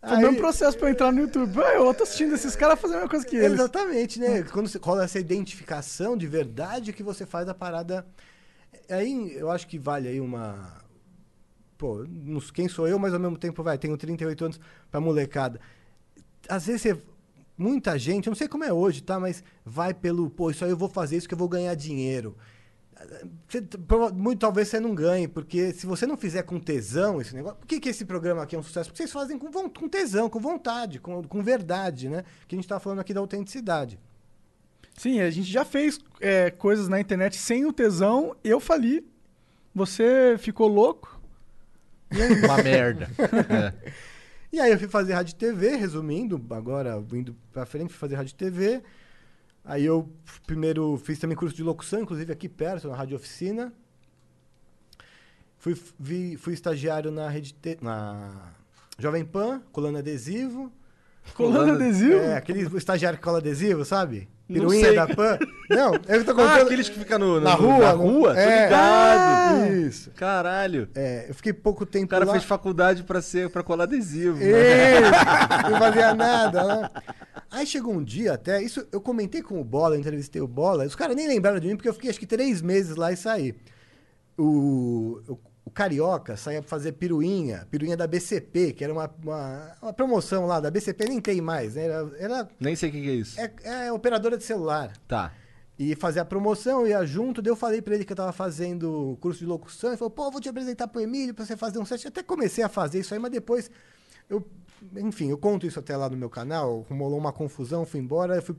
[0.00, 1.60] Foi o mesmo processo pra eu entrar no YouTube.
[1.60, 3.52] Ah, eu tô assistindo esses caras fazendo a mesma coisa que eles.
[3.52, 4.44] Exatamente, né?
[4.44, 8.06] Quando você rola essa identificação de verdade que você faz a parada.
[8.88, 10.80] Aí eu acho que vale aí uma.
[11.80, 12.04] Pô,
[12.52, 15.58] quem sou eu, mas ao mesmo tempo, vai, tenho 38 anos pra molecada.
[16.46, 17.02] Às vezes você.
[17.56, 19.18] Muita gente, eu não sei como é hoje, tá?
[19.18, 22.36] Mas vai pelo, pô, isso aí eu vou fazer isso que eu vou ganhar dinheiro.
[23.48, 23.62] você-
[24.14, 27.56] muito talvez você não ganhe, porque se você não fizer com tesão esse negócio.
[27.58, 28.90] Por que, que esse programa aqui é um sucesso?
[28.90, 32.24] Porque vocês fazem com, com tesão, com vontade, com, com verdade, né?
[32.46, 33.98] Que a gente tá falando aqui da autenticidade.
[34.98, 38.36] Sim, a gente já fez é, coisas na internet sem o tesão.
[38.44, 39.06] Eu fali.
[39.74, 41.19] Você ficou louco.
[42.44, 43.08] Uma merda.
[43.48, 43.92] É.
[44.52, 48.16] E aí eu fui fazer rádio e TV, resumindo, agora indo pra frente, fui fazer
[48.16, 48.82] rádio e TV.
[49.64, 50.10] Aí eu
[50.44, 53.72] primeiro fiz também curso de locução, inclusive aqui perto, na Rádio Oficina.
[55.56, 58.50] Fui, vi- fui estagiário na rede T- na
[58.98, 60.72] Jovem Pan, colando adesivo.
[61.34, 62.18] Colando adesivo?
[62.18, 64.28] É, aquele estagiário que cola adesivo, sabe?
[64.48, 65.38] Piruinha da Pan.
[65.70, 66.62] Não, eu tô Ah, contando.
[66.66, 68.34] aqueles que ficam no, no- Na rua, Na rua?
[68.34, 68.64] Tô é.
[68.64, 69.72] ligado.
[69.86, 70.10] Isso.
[70.10, 70.88] Caralho.
[70.94, 72.32] É, eu fiquei pouco tempo O cara lá.
[72.32, 74.38] fez faculdade pra, ser, pra colar adesivo.
[74.38, 74.44] né?
[74.46, 75.10] Isso,
[75.70, 76.90] não fazia nada, né?
[77.48, 80.84] Aí chegou um dia até, isso eu comentei com o Bola, eu entrevistei o Bola,
[80.84, 83.16] os caras nem lembraram de mim, porque eu fiquei acho que três meses lá e
[83.16, 83.54] saí.
[84.36, 89.72] O, o, o Carioca saía pra fazer piruinha, piruinha da BCP, que era uma, uma,
[89.82, 91.84] uma promoção lá, da BCP nem tem mais, né?
[91.84, 93.40] Era, era Nem sei o que, que é isso.
[93.40, 94.92] é, é operadora de celular.
[95.06, 95.32] Tá.
[95.78, 99.16] E fazia a promoção, ia junto, daí eu falei pra ele que eu tava fazendo
[99.20, 101.84] curso de locução, ele falou, pô, vou te apresentar pro Emílio pra você fazer um
[101.86, 102.04] set.
[102.04, 103.70] Eu até comecei a fazer isso aí, mas depois
[104.28, 104.46] eu,
[104.96, 108.42] enfim, eu conto isso até lá no meu canal, rolou uma confusão, fui embora, eu
[108.42, 108.56] fui,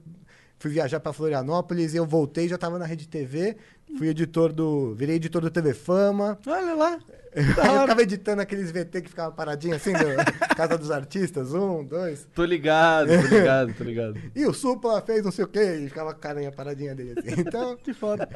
[0.62, 3.58] fui viajar pra Florianópolis, e eu voltei, já tava na Rede TV,
[3.98, 6.38] fui editor do, virei editor do TV Fama.
[6.46, 7.00] Olha lá.
[7.34, 7.44] Aí
[7.76, 10.00] eu ficava editando aqueles VT que ficava paradinho assim, do
[10.56, 12.28] Casa dos Artistas, um, dois.
[12.36, 14.20] Tô ligado, tô ligado, tô ligado.
[14.36, 17.40] E o Supla fez não sei o quê, e ficava a carinha paradinha dele assim.
[17.42, 18.28] Então, Que foda.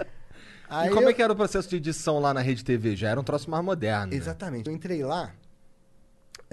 [0.69, 2.95] aí e como eu- é que era o processo de edição lá na Rede TV?
[2.95, 4.11] Já era um troço mais moderno.
[4.11, 4.17] né?
[4.17, 4.69] Exatamente.
[4.69, 5.31] Eu entrei lá,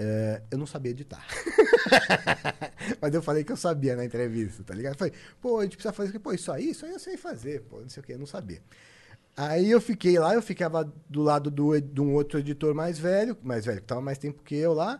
[0.03, 1.25] é, eu não sabia editar.
[3.01, 4.93] Mas eu falei que eu sabia na entrevista, tá ligado?
[4.93, 6.19] Eu falei, pô, a gente precisa fazer.
[6.19, 8.25] Pô, isso aí, isso aí eu sei fazer, pô, não sei o que, eu não
[8.25, 8.61] sabia.
[9.35, 13.35] Aí eu fiquei lá, eu ficava do lado do, de um outro editor mais velho,
[13.41, 14.99] mais velho, que tava mais tempo que eu lá.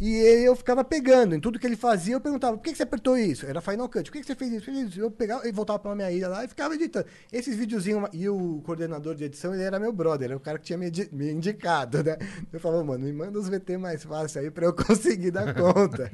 [0.00, 2.82] E eu ficava pegando, em tudo que ele fazia, eu perguntava, por que, que você
[2.82, 3.46] apertou isso?
[3.46, 5.00] Era Final Cut, por que, que você fez isso?
[5.00, 7.06] Eu pegava e voltava pra minha ilha lá e ficava editando.
[7.32, 10.64] Esses videozinhos, e o coordenador de edição, ele era meu brother, era o cara que
[10.64, 12.18] tinha me, me indicado, né?
[12.52, 16.10] Eu falava, mano, me manda os VT mais fáceis aí pra eu conseguir dar conta.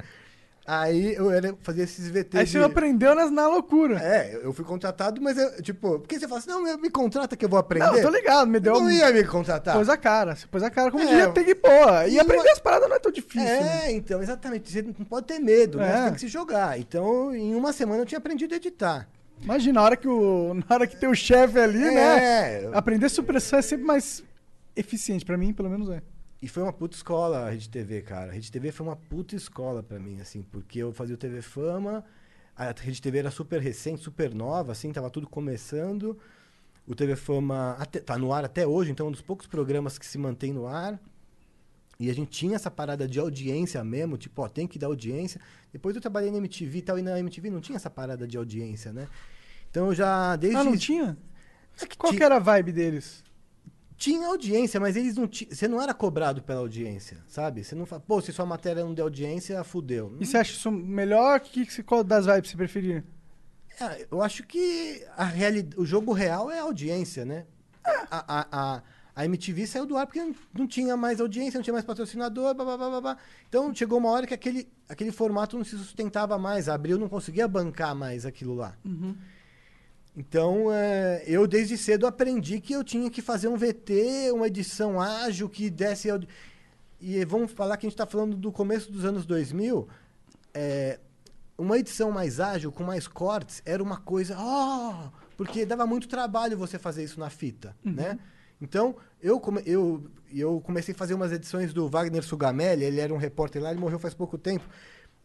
[0.78, 2.52] Aí eu era, fazia esses VT Aí de...
[2.52, 3.98] você aprendeu nas, na loucura.
[3.98, 7.36] É, eu fui contratado, mas eu, tipo, por que você fala assim, não, me contrata
[7.36, 7.86] que eu vou aprender?
[7.86, 8.74] Não, eu tô ligado, me Eu deu.
[8.80, 9.74] não ia me contratar.
[9.74, 10.36] Pôs a cara.
[10.36, 11.06] Você pôs a cara como É.
[11.06, 12.08] devia ter que pôr.
[12.08, 13.40] E E aprender uma- as paradas não é tão difícil.
[13.42, 13.86] né?
[13.86, 14.70] É, então, exatamente.
[14.70, 15.88] Você não pode ter medo, né?
[15.90, 15.96] É.
[15.96, 16.78] Você tem que se jogar.
[16.78, 19.08] Então, em uma semana eu tinha aprendido a editar.
[19.42, 21.94] Imagina, na hora que, o, na hora que tem o chefe ali, né?
[22.64, 22.70] É.
[22.74, 24.22] Aprender supressão é sempre mais
[24.76, 26.02] eficiente, pra mim, pelo menos é.
[26.42, 28.30] E foi uma puta escola a Rede TV, cara.
[28.30, 31.42] A Rede TV foi uma puta escola pra mim, assim, porque eu fazia o TV
[31.42, 32.04] Fama,
[32.56, 36.18] a Rede TV era super recente, super nova, assim, tava tudo começando.
[36.86, 39.98] O TV Fama até, tá no ar até hoje, então é um dos poucos programas
[39.98, 40.98] que se mantém no ar.
[41.98, 45.38] E a gente tinha essa parada de audiência mesmo, tipo, ó, tem que dar audiência.
[45.70, 48.38] Depois eu trabalhei na MTV e tal, e na MTV não tinha essa parada de
[48.38, 49.06] audiência, né?
[49.70, 50.56] Então eu já, desde...
[50.58, 51.18] Ah, não tinha?
[51.80, 53.22] É que Qual que era a vibe deles?
[54.00, 55.54] Tinha audiência, mas eles não tinham.
[55.54, 57.62] Você não era cobrado pela audiência, sabe?
[57.62, 60.16] Você não fala, pô, se sua matéria não der audiência, fudeu.
[60.18, 61.38] E você acha isso melhor?
[61.38, 63.04] Que, que, qual das vibes você preferia?
[63.78, 65.68] Ah, eu acho que a reali...
[65.76, 67.44] o jogo real é a audiência, né?
[67.84, 68.82] A, a, a,
[69.14, 72.54] a MTV saiu do ar porque não, não tinha mais audiência, não tinha mais patrocinador,
[72.54, 73.18] blá, blá, blá.
[73.50, 76.70] Então chegou uma hora que aquele, aquele formato não se sustentava mais.
[76.70, 78.78] A Abril não conseguia bancar mais aquilo lá.
[80.20, 85.00] Então, é, eu desde cedo aprendi que eu tinha que fazer um VT, uma edição
[85.00, 86.08] ágil que desse.
[87.00, 89.88] E vamos falar que a gente está falando do começo dos anos 2000.
[90.52, 90.98] é,
[91.56, 94.36] uma edição mais ágil, com mais cortes, era uma coisa.
[94.38, 98.18] Oh, porque dava muito trabalho você fazer isso na fita, né?
[98.62, 100.04] Então, eu, come- eu,
[100.34, 103.80] eu comecei a fazer umas edições do Wagner Sugamelli, ele era um repórter lá, ele
[103.80, 104.66] morreu faz pouco tempo.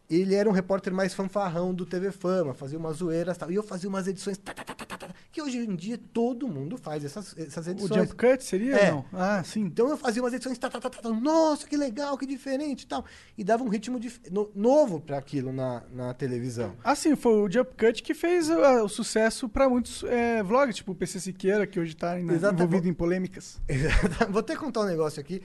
[0.08, 3.50] Ele era um repórter mais fanfarrão do TV Fama, fazia umas zoeiras e tal.
[3.50, 4.38] E eu fazia umas edições.
[4.38, 7.66] tá, tá, tá, tá, tá, tá, que hoje em dia todo mundo faz essas, essas
[7.66, 8.02] O edições.
[8.08, 8.90] jump cut seria É.
[8.92, 9.04] não?
[9.12, 9.62] Ah, sim.
[9.62, 12.86] Então eu fazia umas edições, tá, tá, tá, tá, nossa, que legal, que diferente e
[12.86, 13.04] tal.
[13.36, 13.98] E dava um ritmo
[14.30, 16.76] no- novo para aquilo na, na televisão.
[16.84, 20.76] Ah, sim, foi o Jump Cut que fez ah, o sucesso pra muitos é, vlogs,
[20.76, 22.62] tipo o PC Siqueira, que hoje tá né, Exatamente.
[22.62, 23.60] envolvido em polêmicas.
[24.30, 25.42] Vou até contar um negócio aqui.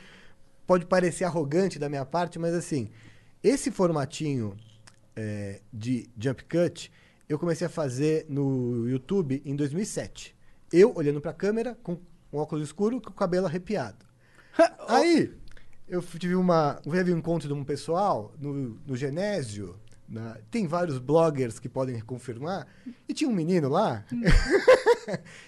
[0.68, 2.90] Pode parecer arrogante da minha parte, mas assim,
[3.44, 4.56] esse formatinho
[5.16, 6.92] é, de jump cut
[7.28, 10.36] eu comecei a fazer no YouTube em 2007.
[10.72, 11.94] Eu olhando pra câmera com
[12.32, 14.06] um óculos escuro com o cabelo arrepiado.
[14.88, 15.34] Aí,
[15.88, 16.82] eu tive uma.
[16.86, 19.80] Um encontro de um pessoal no, no Genésio.
[20.10, 22.68] na- tem vários bloggers que podem confirmar.
[23.08, 24.06] E tinha um menino lá.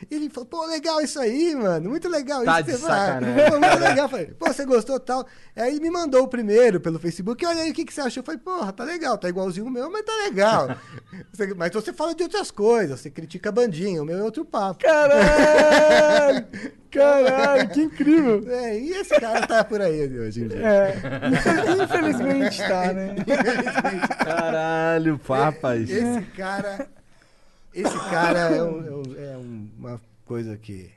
[0.10, 1.89] E ele falou, pô, legal isso aí, mano.
[1.89, 2.63] Muito legal Tá isso.
[2.70, 3.52] de que você faz." sacanagem.
[3.52, 4.10] Pô, muito legal.
[4.10, 5.26] Falei, pô, você gostou tal?
[5.56, 7.46] Aí ele me mandou o primeiro pelo Facebook.
[7.46, 8.22] Olha aí, o que, que você achou?
[8.22, 9.18] Eu falei, porra, tá legal.
[9.18, 10.76] Tá igualzinho o meu, mas tá legal.
[11.32, 13.00] Você- mas você fala de outras coisas.
[13.00, 14.02] Você critica a bandinha.
[14.02, 14.84] O meu é outro papo.
[14.84, 16.46] Caralho!
[16.94, 18.44] Caralho, que incrível!
[18.48, 20.60] É, e esse cara tá por aí hoje em dia.
[20.63, 20.96] É,
[21.32, 23.16] infel- infelizmente tá, né?
[24.24, 25.89] Caralho, papas.
[25.89, 26.88] Esse cara.
[27.74, 30.92] Esse cara é, um- é é uma coisa que.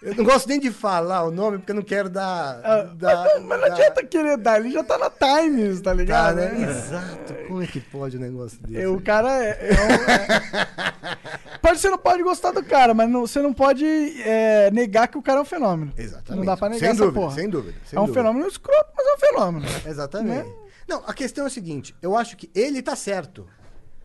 [0.00, 2.60] Eu não gosto nem de falar o nome porque eu não quero dar.
[2.62, 5.80] Ah, dar- mas, não, mas não dar- adianta querer dar, ele já tá na Times,
[5.80, 6.36] tá Tá, ligado?
[6.36, 6.52] né?
[6.52, 6.70] né?
[6.70, 7.34] Exato.
[7.48, 8.80] Como é que pode um negócio desse?
[8.80, 9.70] É, O cara é.
[9.70, 13.84] é um- é- Pode, você não pode gostar do cara, mas não- você não pode
[14.22, 15.92] é, negar que o cara é um fenômeno.
[15.98, 16.38] Exatamente.
[16.38, 17.34] Não dá pra negar sem dúvida, porra.
[17.34, 17.78] Sem dúvida.
[17.86, 18.20] sem é um dúvida.
[18.22, 19.66] fenômeno escroto, mas é um fenômeno.
[19.84, 20.46] Exatamente.
[20.48, 20.54] Né?
[20.86, 23.48] Não, a questão é o seguinte: eu acho que ele tá certo.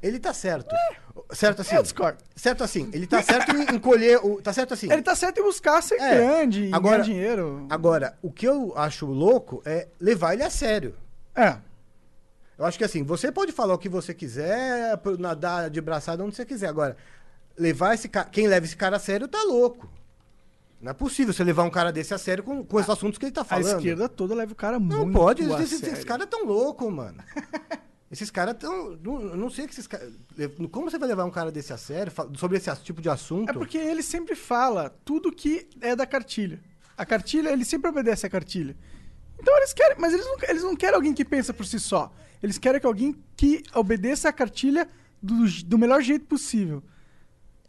[0.01, 0.75] Ele tá certo.
[1.33, 1.75] Certo assim.
[1.75, 2.17] Eu discordo.
[2.35, 2.89] Certo assim.
[2.93, 4.41] Ele tá certo em, colher o.
[4.41, 4.91] Tá certo assim.
[4.91, 6.15] Ele tá certo em buscar ser É.
[6.15, 7.65] grande, e Agora- ganhar dinheiro.
[7.69, 10.95] Agora, o que eu acho louco é levar ele a sério.
[11.35, 11.55] É.
[12.57, 16.35] Eu acho que assim, você pode falar o que você quiser, nadar de braçada onde
[16.35, 16.67] você quiser.
[16.67, 16.95] Agora,
[17.57, 18.27] levar esse cara.
[18.29, 19.89] Quem leva esse cara a sério tá louco.
[20.81, 23.25] Não é possível você levar um cara desse a sério com, com esses assuntos que
[23.25, 23.77] ele tá A falando.
[23.77, 25.93] esquerda toda leva o cara Não muito pode, a esses, sério.
[25.93, 27.17] esses caras tão loucos, mano.
[28.11, 28.97] esses caras tão.
[28.97, 30.11] Não, eu não sei que esses caras.
[30.71, 33.49] Como você vai levar um cara desse a sério sobre esse tipo de assunto?
[33.49, 36.59] É porque ele sempre fala tudo que é da cartilha.
[36.97, 38.75] A cartilha, ele sempre obedece à cartilha.
[39.39, 42.13] Então eles querem, mas eles não, eles não querem alguém que pensa por si só.
[42.43, 44.87] Eles querem que alguém que obedeça à cartilha
[45.21, 46.83] do, do melhor jeito possível.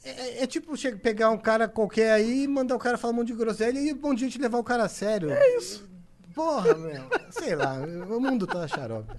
[0.04, 3.28] É, é tipo che- pegar um cara qualquer aí, mandar o cara falar um monte
[3.28, 5.30] de groselha e um monte de gente levar o cara a sério.
[5.30, 5.88] É isso.
[6.34, 7.04] Porra, meu.
[7.30, 9.14] Sei lá, o mundo tá xarope.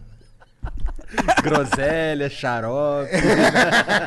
[1.44, 3.10] Groselha, xarope.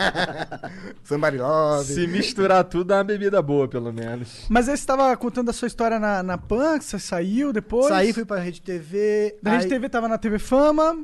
[1.05, 1.85] Somebody love.
[1.87, 4.47] Se misturar tudo, dá uma bebida boa, pelo menos.
[4.49, 7.89] Mas aí você estava contando a sua história na, na Pan, que você saiu depois.
[7.89, 9.37] Saí, fui pra Rede TV.
[9.43, 10.97] Da Rede aí, TV tava na TV Fama.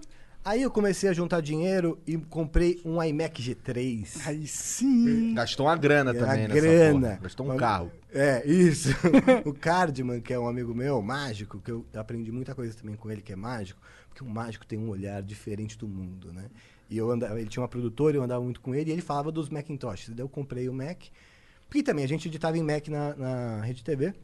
[0.45, 4.27] Aí eu comecei a juntar dinheiro e comprei um iMac G3.
[4.27, 5.35] Aí sim.
[5.35, 7.01] Gastou uma grana Era também nessa grana.
[7.09, 7.19] porra.
[7.23, 7.93] Gastou um Mas- carro.
[8.15, 8.91] É, isso.
[9.47, 13.11] o Cardman, que é um amigo meu, mágico, que eu aprendi muita coisa também com
[13.11, 16.45] ele, que é mágico, porque um mágico tem um olhar diferente do mundo, né?
[16.91, 19.33] E eu andava, ele tinha uma produtora, eu andava muito com ele, e ele falava
[19.33, 20.11] dos Macintoshes.
[20.11, 20.99] Daí eu comprei o Mac,
[21.71, 24.09] porque também a gente editava em Mac na, na Rede TV.
[24.09, 24.15] e eu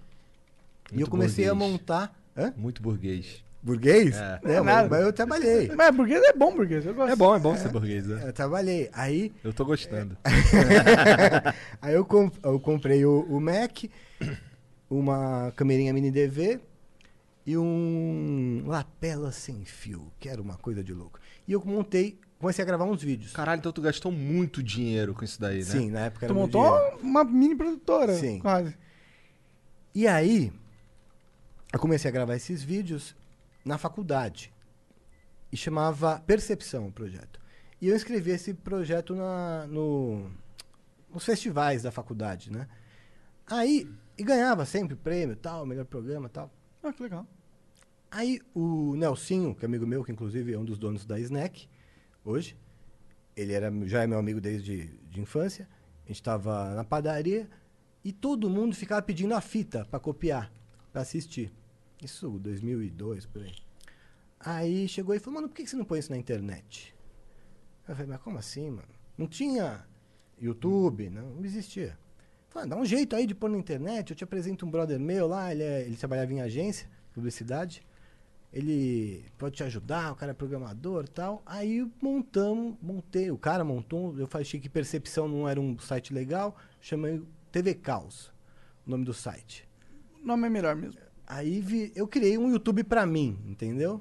[0.99, 1.73] Muito comecei a burguês.
[1.73, 2.21] montar.
[2.37, 2.53] Hã?
[2.59, 3.43] Muito burguês.
[3.63, 4.17] Burguês?
[4.17, 4.41] É.
[4.43, 4.89] Não, É mas, nada.
[4.89, 5.69] mas eu trabalhei.
[5.75, 6.87] Mas burguês é bom, burguês.
[6.87, 7.13] Eu gosto.
[7.13, 8.23] É bom, é bom ser burguês, né?
[8.27, 8.89] Eu trabalhei.
[8.93, 10.17] Aí Eu tô gostando.
[11.83, 13.85] Aí eu, com- eu comprei o, o Mac,
[14.89, 16.61] uma camerinha mini DV
[17.47, 21.19] e um lapela sem fio, que era uma coisa de louco.
[21.47, 23.33] E eu montei, comecei a gravar uns vídeos.
[23.33, 25.65] Caralho, então tu gastou muito dinheiro com isso daí, né?
[25.65, 26.99] Sim, na época era Tu montou dinheiro.
[27.03, 28.15] uma mini produtora.
[28.15, 28.39] Sim.
[28.39, 28.77] Quase.
[29.95, 30.53] E aí,
[31.73, 33.17] eu comecei a gravar esses vídeos
[33.65, 34.53] na faculdade.
[35.51, 37.41] E chamava Percepção o projeto.
[37.81, 40.31] E eu inscrevi esse projeto na, no,
[41.13, 42.69] nos festivais da faculdade, né?
[43.47, 46.53] Aí, e ganhava sempre prêmio, tal, melhor programa, tal.
[46.83, 47.27] Ah, que legal.
[48.11, 51.69] Aí o Nelsinho, que é amigo meu, que inclusive é um dos donos da Snack,
[52.25, 52.57] hoje,
[53.37, 55.69] ele era, já é meu amigo desde de infância,
[56.05, 57.49] a gente estava na padaria
[58.03, 60.51] e todo mundo ficava pedindo a fita para copiar,
[60.93, 61.53] para assistir.
[62.03, 63.55] Isso 2002, por aí.
[64.41, 66.95] Aí chegou e falou, mano, por que você não põe isso na internet?
[67.89, 68.89] Eu falei, mas como assim, mano?
[69.17, 69.85] Não tinha
[70.41, 71.99] YouTube, não, não existia.
[72.49, 75.27] Falei, dá um jeito aí de pôr na internet, eu te apresento um brother meu
[75.27, 77.83] lá, ele, é- ele trabalhava em agência, publicidade.
[78.51, 81.43] Ele pode te ajudar, o cara é programador e tal.
[81.45, 86.57] Aí montamos, montei, o cara montou, eu achei que Percepção não era um site legal,
[86.81, 88.33] chamei TV Caos,
[88.87, 89.69] o nome do site.
[90.23, 90.99] O nome é melhor mesmo.
[91.31, 94.01] Aí vi- eu criei um YouTube pra mim, entendeu?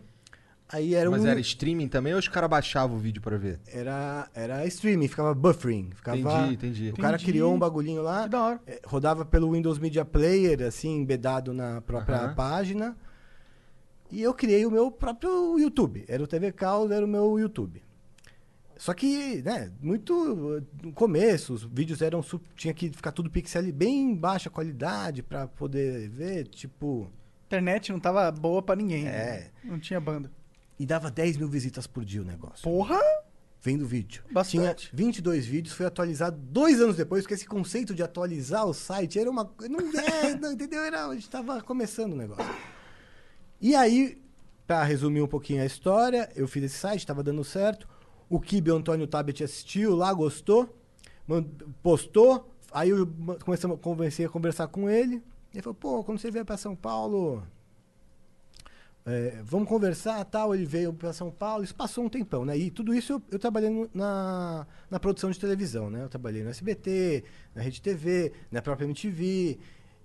[0.70, 3.60] Aí era Mas um era streaming também ou os caras baixavam o vídeo pra ver?
[3.68, 6.90] era era streaming, ficava buffering, ficava Entendi, entendi.
[6.92, 7.32] O cara Entendi.
[7.32, 8.62] criou um bagulhinho lá, Que da hora.
[8.68, 12.98] eh, rodava pelo Windows Media Player, assim, embedado na própria página.
[14.12, 16.06] E eu criei o meu próprio YouTube.
[16.08, 17.82] Era o TV Caos, era o meu YouTube.
[18.78, 22.22] Só que, né, muito no começo, os vídeos eram
[22.56, 27.10] tinha que ficar tudo pixel bem baixa qualidade pra poder ver, tipo,
[27.48, 29.08] Internet não tava boa pra ninguém.
[29.08, 29.12] É.
[29.12, 29.52] né?
[29.64, 30.32] Não tinha banda.
[30.80, 32.64] e dava 10 mil visitas por dia o negócio.
[32.64, 33.00] Porra!
[33.60, 34.24] Vendo vídeo.
[34.32, 34.90] Bastante.
[34.90, 39.18] Tinha 22 vídeos, foi atualizado dois anos depois, porque esse conceito de atualizar o site
[39.20, 39.74] era uma coisa.
[39.74, 40.84] Não, é, não, entendeu?
[40.84, 42.46] Era, a gente tava começando o negócio.
[43.60, 44.22] E aí,
[44.68, 47.88] pra resumir um pouquinho a história, eu fiz esse site, tava dando certo.
[48.30, 50.78] O Kibe Antônio Tabet assistiu lá, gostou,
[51.82, 53.08] postou, Aí eu
[53.84, 55.24] comecei a conversar com ele.
[55.58, 57.42] Ele falou, pô, quando você vier pra São Paulo,
[59.06, 60.54] é, vamos conversar tal.
[60.54, 62.58] Ele veio pra São Paulo, isso passou um tempão, né?
[62.58, 66.04] E tudo isso eu, eu trabalhei no- na, na produção de televisão, né?
[66.04, 67.24] Eu trabalhei no SBT,
[67.56, 69.58] na Rede TV, na própria MTV.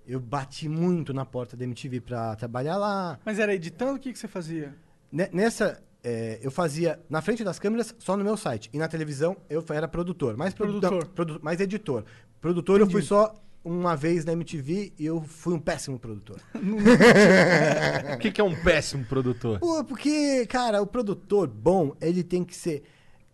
[0.07, 3.19] Eu bati muito na porta da MTV pra trabalhar lá.
[3.23, 4.75] Mas era editando, o que, que você fazia?
[5.11, 8.69] Ne- Nessa, é, eu fazia na frente das câmeras só no meu site.
[8.73, 10.35] E na televisão eu era produtor.
[10.35, 10.89] Mais produtor.
[10.89, 11.13] Produtor.
[11.13, 12.03] produ- mais editor.
[12.41, 16.39] Produtor eu fui só uma vez na MTV e eu fui um péssimo produtor.
[18.13, 19.59] O que, que é um péssimo produtor?
[19.59, 22.83] Pô, porque, cara, o produtor bom, ele tem que ser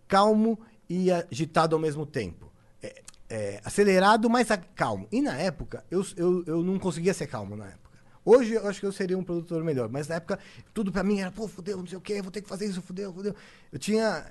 [0.08, 2.52] calmo e agitado ao mesmo tempo.
[2.82, 5.08] É, é, acelerado, mas calmo.
[5.12, 7.90] E na época, eu, eu, eu não conseguia ser calmo na época.
[8.26, 10.38] Hoje eu acho que eu seria um produtor melhor, mas na época
[10.74, 12.82] tudo pra mim era, pô, fudeu, não sei o quê, vou ter que fazer isso,
[12.82, 13.34] fudeu, fudeu.
[13.72, 14.26] Eu tinha.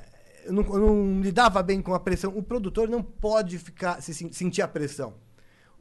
[0.45, 2.33] Eu não, eu não lidava bem com a pressão.
[2.37, 5.15] O produtor não pode ficar se sen- sentir a pressão.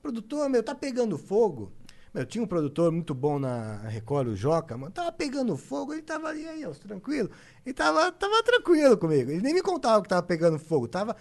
[0.02, 1.72] Produtor, meu, tá pegando fogo.
[2.14, 6.02] Meu, tinha um produtor muito bom na Record, o Joca, mano, tava pegando fogo, ele
[6.02, 7.30] tava ali, aí, ó, tranquilo.
[7.66, 9.30] Ele tava, tava tranquilo comigo.
[9.30, 10.88] Ele nem me contava que tava pegando fogo.
[10.88, 11.16] Tava.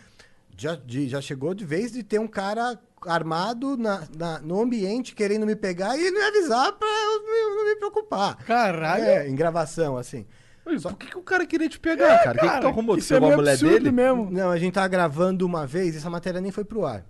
[0.57, 5.15] Já, de- já chegou de vez de ter um cara armado na, na- no ambiente
[5.15, 8.37] querendo me pegar e ele me avisar pra eu não, não me preocupar.
[8.45, 9.05] Caralho.
[9.05, 10.25] É, em gravação, assim.
[10.65, 12.39] Oi, Por que, que o cara queria te pegar, cara?
[12.39, 12.97] O que, que tu arrumou?
[12.97, 13.93] Tu é a mulher dele?
[13.93, 14.31] mesmo.
[14.31, 17.05] Não, a gente tava gravando uma vez, essa matéria nem foi pro ar.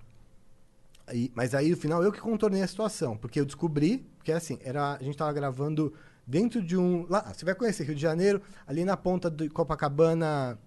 [1.06, 3.16] Aí- mas aí, no final, eu que contornei a situação.
[3.16, 5.92] Porque eu descobri, porque assim, era, a gente tava gravando
[6.26, 7.06] dentro de um.
[7.08, 10.58] Lá, você vai conhecer Rio de Janeiro, ali na ponta de Copacabana,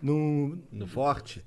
[0.00, 1.44] no, No Forte?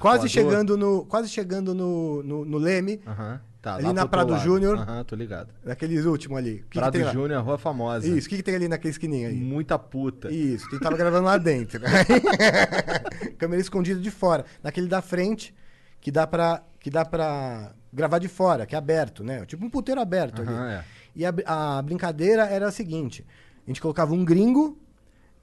[0.00, 0.28] quase Arcoador?
[0.28, 1.04] chegando no.
[1.06, 3.76] Quase chegando no, no, no Leme, Aham, tá.
[3.76, 4.36] Ali na Prado.
[4.38, 4.76] Júnior.
[4.76, 5.48] Aham, tô ligado.
[5.64, 6.56] naqueles últimos ali.
[6.56, 7.12] Que que Prado lá?
[7.12, 8.06] Júnior, rua famosa.
[8.06, 9.34] Isso, o que, que tem ali naquele esquininho aí?
[9.34, 10.30] Muita puta.
[10.30, 11.80] Isso, quem tava gravando lá dentro.
[13.38, 14.44] Câmera escondida de fora.
[14.62, 15.54] Naquele da frente,
[16.00, 19.44] que dá pra, que dá pra gravar de fora, que é aberto, né?
[19.46, 20.50] Tipo um puteiro aberto ali.
[20.50, 20.84] Aham, é.
[21.14, 23.24] E a, a brincadeira era a seguinte:
[23.66, 24.78] a gente colocava um gringo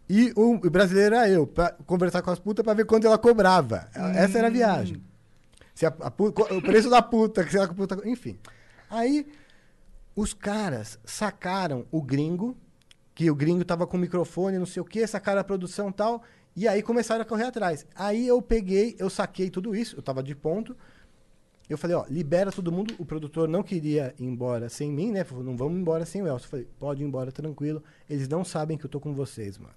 [0.09, 3.17] e o, o brasileiro era eu, pra conversar com as putas pra ver quanto ela
[3.17, 3.87] cobrava.
[4.15, 5.01] Essa era a viagem.
[5.75, 6.07] Se a- a
[6.55, 8.01] o preço da puta, que sei lá que a puta.
[8.09, 8.37] Enfim.
[8.89, 9.27] Aí
[10.15, 12.57] os caras sacaram o gringo,
[13.13, 16.23] que o gringo tava com microfone, não sei o que, sacaram a produção e tal,
[16.55, 17.85] e aí começaram a correr atrás.
[17.93, 20.75] Aí eu peguei, eu saquei tudo isso, eu tava de ponto.
[21.69, 22.93] Eu falei, ó, libera todo mundo.
[22.97, 25.23] O produtor não queria ir embora sem mim, né?
[25.23, 26.45] Falou, não vamos embora sem o Elcio.
[26.45, 27.83] Eu falei, pode ir embora tranquilo.
[28.09, 29.73] Eles não sabem que eu tô com vocês, mano.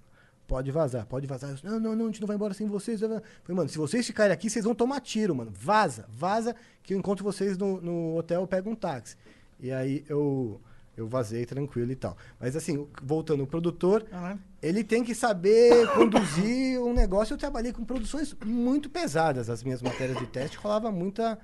[0.47, 1.49] Pode vazar, pode vazar.
[1.63, 3.01] Eu, não, não, não, a gente não vai embora sem vocês.
[3.01, 5.51] Eu falei, mano, se vocês ficarem aqui, vocês vão tomar tiro, mano.
[5.53, 9.15] Vaza, vaza, que eu encontro vocês no, no hotel, eu pego um táxi.
[9.61, 10.59] E aí eu,
[10.97, 12.17] eu vazei tranquilo e tal.
[12.39, 14.39] Mas assim, voltando, o produtor, Caralho.
[14.61, 17.33] ele tem que saber conduzir um negócio.
[17.33, 19.49] Eu trabalhei com produções muito pesadas.
[19.49, 21.39] As minhas matérias de teste rolava muita,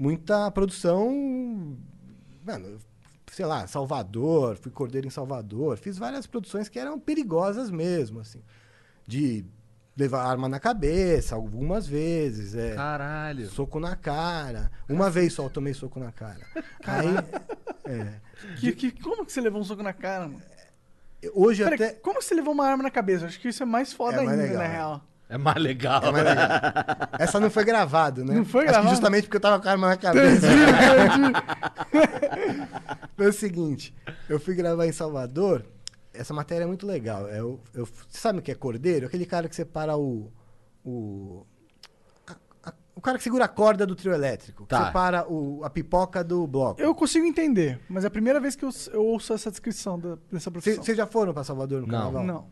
[0.00, 1.76] muita produção.
[2.44, 2.78] Mano,
[3.30, 8.42] sei lá, Salvador, fui cordeiro em Salvador, fiz várias produções que eram perigosas mesmo, assim.
[9.06, 9.44] De
[9.96, 12.74] levar arma na cabeça algumas vezes, é.
[12.74, 13.46] Caralho.
[13.50, 14.70] Soco na cara.
[14.88, 16.40] Uma vez só eu tomei soco na cara.
[16.84, 17.14] Aí.
[17.84, 18.20] É.
[18.58, 20.42] Que, que- como que você levou um soco na cara, mano?
[21.34, 21.90] Hoje Pera, até.
[21.92, 23.26] como você levou uma arma na cabeça?
[23.26, 24.72] Acho que isso é mais foda É mais ainda, legal, na é.
[24.72, 25.04] real.
[25.30, 26.02] É mais legal.
[26.04, 26.48] É mais legal.
[27.18, 28.34] Essa não foi gravado, né?
[28.34, 30.46] Não foi Acho que justamente porque eu tava com a arma na cabeça.
[33.16, 33.94] Foi o seguinte,
[34.28, 35.64] eu fui gravar em Salvador,
[36.12, 37.28] essa matéria é muito legal.
[37.28, 39.06] Eu, eu, você sabe o que é cordeiro?
[39.06, 40.32] Aquele cara que separa o.
[40.84, 41.44] o
[42.26, 42.36] a-
[42.70, 44.62] a- o cara que segura a corda do trio elétrico.
[44.64, 44.86] Que Tá.
[44.86, 46.80] separa o, a pipoca do bloco.
[46.80, 50.16] Eu consigo entender, mas é a primeira vez que eu, eu ouço essa descrição da-
[50.32, 50.82] dessa profissão.
[50.82, 51.94] Vocês já foram pra Salvador no Não.
[51.98, 52.24] carnaval?
[52.24, 52.46] Não.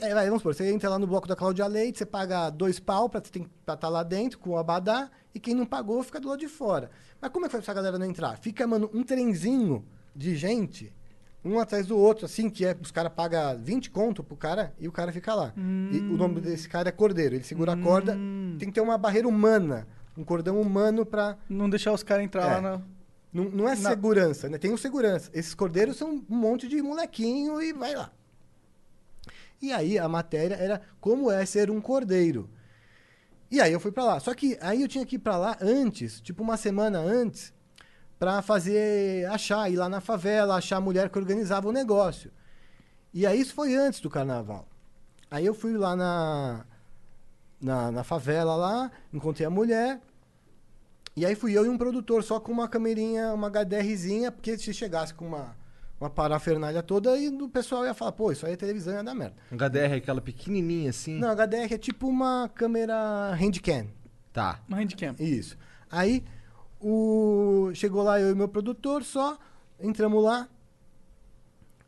[0.00, 2.80] É, vai, vamos supor, você entra lá no bloco da Cláudia Leite, você paga dois
[2.80, 6.40] pau pra estar lá dentro com o abadá, e quem não pagou fica do lado
[6.40, 6.90] de fora.
[7.20, 8.36] Mas como é que faz pra galera não entrar?
[8.38, 10.92] Fica, mano, um trenzinho de gente,
[11.44, 14.88] um atrás do outro, assim, que é, os caras pagam 20 conto pro cara e
[14.88, 15.52] o cara fica lá.
[15.56, 18.16] E o nome desse cara é Cordeiro, ele segura a corda,
[18.58, 21.36] tem que ter uma barreira humana, um cordão humano pra...
[21.48, 22.54] Não deixar os caras entrar É.
[22.54, 22.82] lá na.
[23.32, 24.58] Não, não é Na- segurança, né?
[24.58, 25.28] Tem o segurança.
[25.34, 28.12] Esses cordeiros são um monte de molequinho e vai lá.
[29.60, 32.50] E aí a matéria era como é ser um cordeiro.
[33.50, 34.20] E aí eu fui pra lá.
[34.20, 37.52] Só que aí eu tinha que ir pra lá antes, tipo uma semana antes,
[38.18, 42.30] pra fazer achar, ir lá na favela, achar a mulher que organizava o negócio.
[43.12, 44.66] E aí isso foi antes do carnaval.
[45.30, 46.64] Aí eu fui lá na,
[47.60, 50.00] na, na favela lá, encontrei a mulher.
[51.16, 54.74] E aí fui eu e um produtor, só com uma camerinha, uma HDRzinha, porque se
[54.74, 55.56] chegasse com uma,
[56.00, 59.14] uma parafernália toda, e o pessoal ia falar, pô, isso aí é televisão, ia dar
[59.14, 59.36] merda.
[59.50, 61.18] HDR é aquela pequenininha assim.
[61.18, 63.88] Não, HDR é tipo uma câmera handcam.
[64.32, 64.60] Tá.
[64.68, 65.14] Uma handcam.
[65.18, 65.56] Isso.
[65.90, 66.24] Aí
[66.80, 67.70] o...
[67.74, 69.38] chegou lá eu e meu produtor só,
[69.80, 70.48] entramos lá.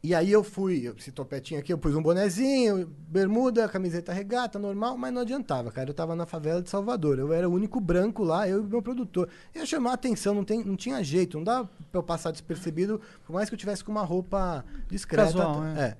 [0.06, 4.96] E aí eu fui, esse topetinho aqui, eu pus um bonezinho, bermuda, camiseta regata, normal,
[4.96, 5.90] mas não adiantava, cara.
[5.90, 8.80] Eu tava na favela de Salvador, eu era o único branco lá, eu e meu
[8.80, 9.28] produtor.
[9.52, 13.00] Ia chamar a atenção, não, tem, não tinha jeito, não dava pra eu passar despercebido,
[13.26, 15.24] por mais que eu tivesse com uma roupa discreta.
[15.24, 15.80] Casual, é.
[15.80, 15.96] é.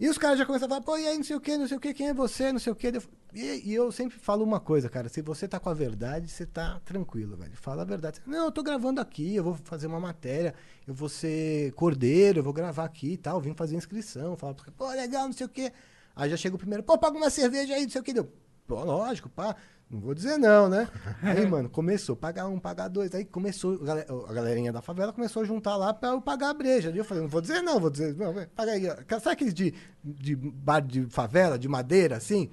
[0.00, 1.68] E os caras já começaram a falar, pô, e aí, não sei o quê, não
[1.68, 2.90] sei o quê, quem é você, não sei o quê.
[2.94, 3.02] Eu-
[3.34, 6.44] E, e eu sempre falo uma coisa, cara, se você tá com a verdade, você
[6.46, 7.52] tá tranquilo, velho.
[7.54, 8.20] Fala a verdade.
[8.26, 10.52] Não, eu tô gravando aqui, eu vou fazer uma matéria,
[10.86, 14.88] eu vou ser cordeiro, eu vou gravar aqui e tal, vim fazer inscrição, fala, pô,
[14.88, 15.70] legal, não sei o quê.
[16.16, 18.12] Aí já chega o primeiro, pô, paga uma cerveja aí, não sei o quê.
[18.12, 18.32] Deu,
[18.66, 19.54] pô, lógico, pá.
[19.90, 20.88] Não vou dizer não, né?
[21.20, 23.12] Aí, mano, começou, pagar um, pagar dois.
[23.12, 26.50] Aí começou, a gale- a galerinha da favela começou a juntar lá pra eu pagar
[26.50, 26.90] a breja.
[26.90, 28.84] Aí eu falei, não vou dizer não, vou dizer, não, paga aí.
[29.08, 29.74] Sabe aqueles de,
[30.04, 32.48] de bar de favela, de madeira, assim?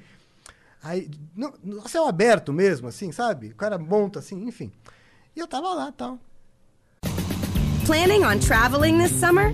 [0.82, 3.50] Aí, no, no céu aberto mesmo, assim, sabe?
[3.50, 4.72] O cara monta assim, enfim.
[5.36, 6.18] E eu tava lá, tal.
[7.86, 9.54] Planning on traveling this summer?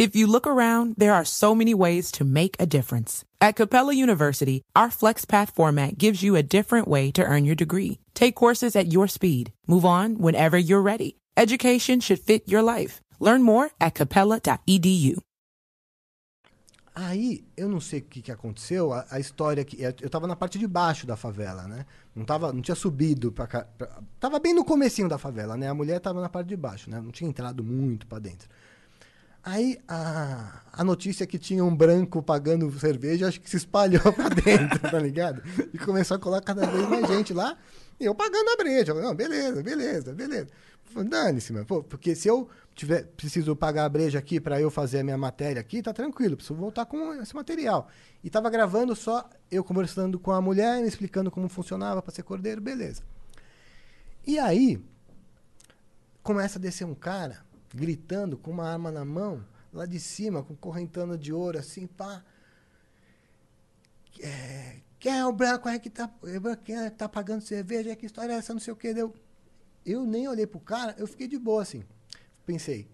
[0.00, 3.22] If you look around, there are so many ways to make a difference.
[3.38, 7.98] At Capella University, our FlexPath format gives you a different way to earn your degree.
[8.14, 9.52] Take courses at your speed.
[9.66, 11.16] Move on whenever you're ready.
[11.36, 13.02] Education should fit your life.
[13.18, 15.18] Learn more at capella.edu.
[16.94, 19.76] Aí, eu não sei o que, que aconteceu, a, a história que.
[19.82, 21.84] Eu tava na parte de baixo da favela, né?
[22.14, 23.46] Não, tava, não tinha subido pra-
[24.18, 25.68] tava bem no comecinho da favela, né?
[25.68, 27.00] A mulher tava na parte de baixo, né?
[27.00, 28.48] Não tinha entrado muito pra dentro.
[29.42, 34.28] Aí a, a notícia que tinha um branco pagando cerveja, acho que se espalhou pra
[34.44, 35.42] dentro, tá ligado?
[35.72, 37.56] E começou a colar cada vez mais gente lá,
[37.98, 38.92] e eu pagando a breja.
[38.92, 40.48] Não, beleza, beleza, beleza.
[41.08, 44.98] Dane-se, mano, pô, porque se eu tiver, preciso pagar a breja aqui pra eu fazer
[44.98, 47.88] a minha matéria aqui, tá tranquilo, preciso voltar com esse material.
[48.24, 52.60] E tava gravando só eu conversando com a mulher, explicando como funcionava pra ser cordeiro,
[52.60, 53.02] beleza.
[54.26, 54.82] E aí,
[56.22, 60.54] começa a descer um cara gritando com uma arma na mão, lá de cima, com
[60.56, 62.22] correntana de ouro, assim, pá.
[64.20, 66.10] É, quem é o branco aí que tá,
[66.64, 67.96] quem é que tá pagando cerveja?
[67.96, 68.52] Que história é essa?
[68.52, 68.92] Não sei o que.
[68.92, 69.14] Deu.
[69.84, 71.82] Eu nem olhei pro cara, eu fiquei de boa, assim.
[72.44, 72.88] Pensei,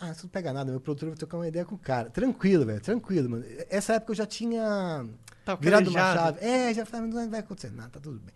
[0.00, 2.08] ah, isso não pega nada, meu produtor vai trocar uma ideia com o cara.
[2.10, 3.44] Tranquilo, velho, tranquilo, mano.
[3.68, 5.06] Essa época eu já tinha
[5.44, 6.40] Tava virado uma chave.
[6.40, 8.34] É, já falei, não vai acontecer nada, tá tudo bem.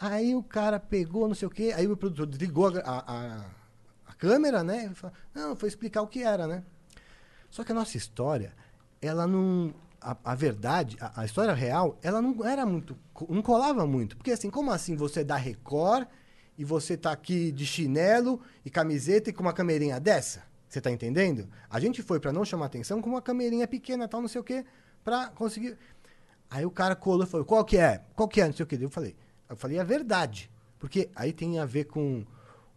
[0.00, 3.44] Aí o cara pegou, não sei o quê, aí o produtor desligou a, a, a
[4.20, 4.92] câmera, né?
[5.34, 6.62] Não, foi explicar o que era, né?
[7.50, 8.54] Só que a nossa história,
[9.00, 9.74] ela não.
[10.00, 12.96] A, a verdade, a, a história real, ela não era muito.
[13.28, 14.16] não colava muito.
[14.16, 16.06] Porque assim, como assim você dá Record
[16.56, 20.42] e você tá aqui de chinelo e camiseta e com uma camerinha dessa?
[20.68, 21.48] Você tá entendendo?
[21.68, 24.44] A gente foi pra não chamar atenção com uma camerinha pequena, tal, não sei o
[24.44, 24.64] quê,
[25.02, 25.76] pra conseguir.
[26.48, 28.02] Aí o cara colou e falou, qual que é?
[28.14, 28.46] Qual que é?
[28.46, 28.76] Não sei o que.
[28.76, 29.16] Eu falei,
[29.48, 30.50] eu falei a verdade.
[30.78, 32.24] Porque aí tem a ver com,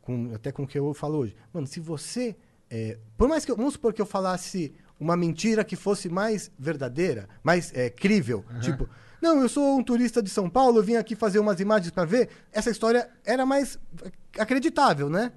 [0.04, 1.36] com até com o que eu falo hoje.
[1.52, 2.36] Mano, se você.
[2.70, 3.56] é, por mais que eu.
[3.56, 8.46] Vamos supor que eu falasse uma mentira que fosse mais verdadeira, mais é, crível.
[8.62, 8.88] Tipo,
[9.22, 12.06] não, eu sou um turista de São Paulo, eu vim aqui fazer umas imagens pra
[12.06, 12.30] ver.
[12.52, 13.80] Essa história era mais
[14.38, 15.32] acreditável, né?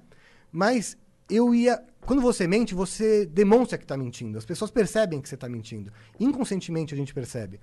[0.51, 0.97] Mas
[1.29, 1.83] eu ia.
[2.01, 4.37] Quando você mente, você demonstra que está mentindo.
[4.37, 5.91] As pessoas percebem que você está mentindo.
[6.19, 7.59] Inconscientemente a gente percebe.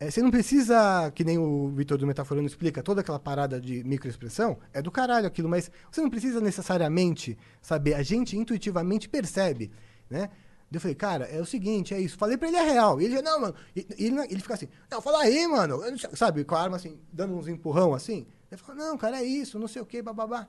[0.00, 3.82] É, você não precisa, que nem o Vitor do Metaforando explica, toda aquela parada de
[3.82, 7.94] microexpressão, é do caralho aquilo, mas você não precisa necessariamente saber.
[7.94, 9.72] A gente intuitivamente percebe,
[10.08, 10.30] né?
[10.70, 12.16] Eu falei, cara, é o seguinte, é isso.
[12.18, 13.00] Falei pra ele a real.
[13.00, 13.54] E ele, não, mano.
[13.74, 15.80] E, ele, ele fica assim, não, fala aí, mano.
[16.14, 18.26] Sabe, com a arma assim, dando uns empurrão assim.
[18.50, 20.46] Ele falou, não, cara, é isso, não sei o que, bababá.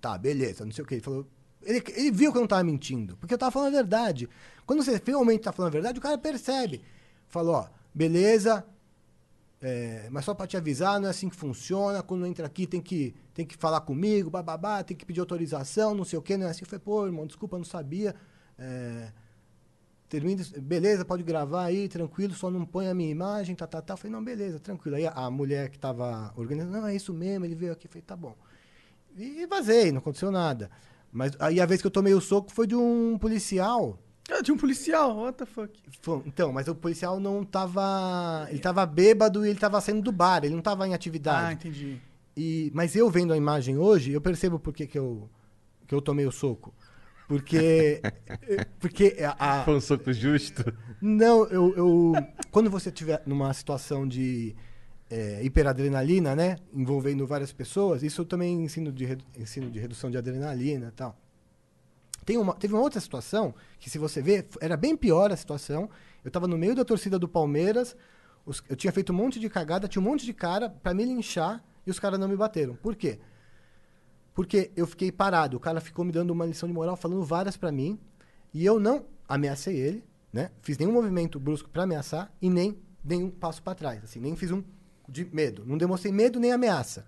[0.00, 0.94] Tá, beleza, não sei o que.
[0.94, 1.26] Ele falou.
[1.62, 4.28] Ele, ele viu que eu não tava mentindo, porque eu tava falando a verdade.
[4.66, 6.82] Quando você realmente tá falando a verdade, o cara percebe.
[7.28, 8.64] Falou, ó, beleza,
[9.60, 12.02] é, mas só pra te avisar, não é assim que funciona.
[12.02, 16.04] Quando entra aqui, tem que, tem que falar comigo, bababá, tem que pedir autorização, não
[16.04, 16.62] sei o que, não é assim.
[16.62, 18.14] Eu falei, pô, irmão, desculpa, não sabia.
[18.58, 19.12] É,
[20.08, 23.94] termina, beleza, pode gravar aí, tranquilo, só não põe a minha imagem, tá, tá, tá.
[23.94, 24.96] Eu falei, não, beleza, tranquilo.
[24.96, 27.90] Aí a, a mulher que tava organizando, não, é isso mesmo, ele veio aqui, eu
[27.90, 28.34] falei, tá bom.
[29.16, 30.70] E vazei, não aconteceu nada.
[31.12, 33.98] Mas aí a vez que eu tomei o soco foi de um policial.
[34.30, 35.72] Ah, tinha um policial, what the fuck.
[36.00, 38.46] Foi- Então, mas o policial não tava.
[38.50, 41.54] Ele tava bêbado e ele tava saindo do bar, ele não tava em Ah, atividade.
[41.54, 42.00] entendi.
[42.36, 45.28] E, mas eu vendo a imagem hoje, eu percebo por que, que, eu,
[45.86, 46.72] que eu tomei o soco.
[47.28, 48.00] Porque.
[48.80, 50.64] Porque a, a- Foi um soco justo.
[51.00, 52.12] Não, eu, eu-
[52.50, 54.54] Quando você estiver numa situação de
[55.10, 56.56] é, hiperadrenalina, né?
[56.72, 61.16] Envolvendo várias pessoas, isso eu também ensino de, ensino de redução de adrenalina e tal.
[62.24, 65.90] Tem uma, teve uma outra situação que, se você ver, era bem pior a situação.
[66.24, 67.96] Eu tava no meio da torcida do Palmeiras,
[68.46, 71.04] os- eu tinha feito um monte de cagada, tinha um monte de cara pra me
[71.04, 72.76] linchar e os caras não me bateram.
[72.76, 73.18] Por quê?
[74.34, 75.56] Porque eu fiquei parado.
[75.56, 77.98] O cara ficou me dando uma lição de moral, falando várias pra mim.
[78.54, 80.50] E eu não ameacei ele, né?
[80.62, 84.02] Fiz nenhum movimento brusco pra ameaçar e nem nenhum passo pra trás.
[84.04, 84.62] Assim, nem fiz um
[85.08, 85.64] de medo.
[85.66, 87.06] Não demonstrei medo nem ameaça.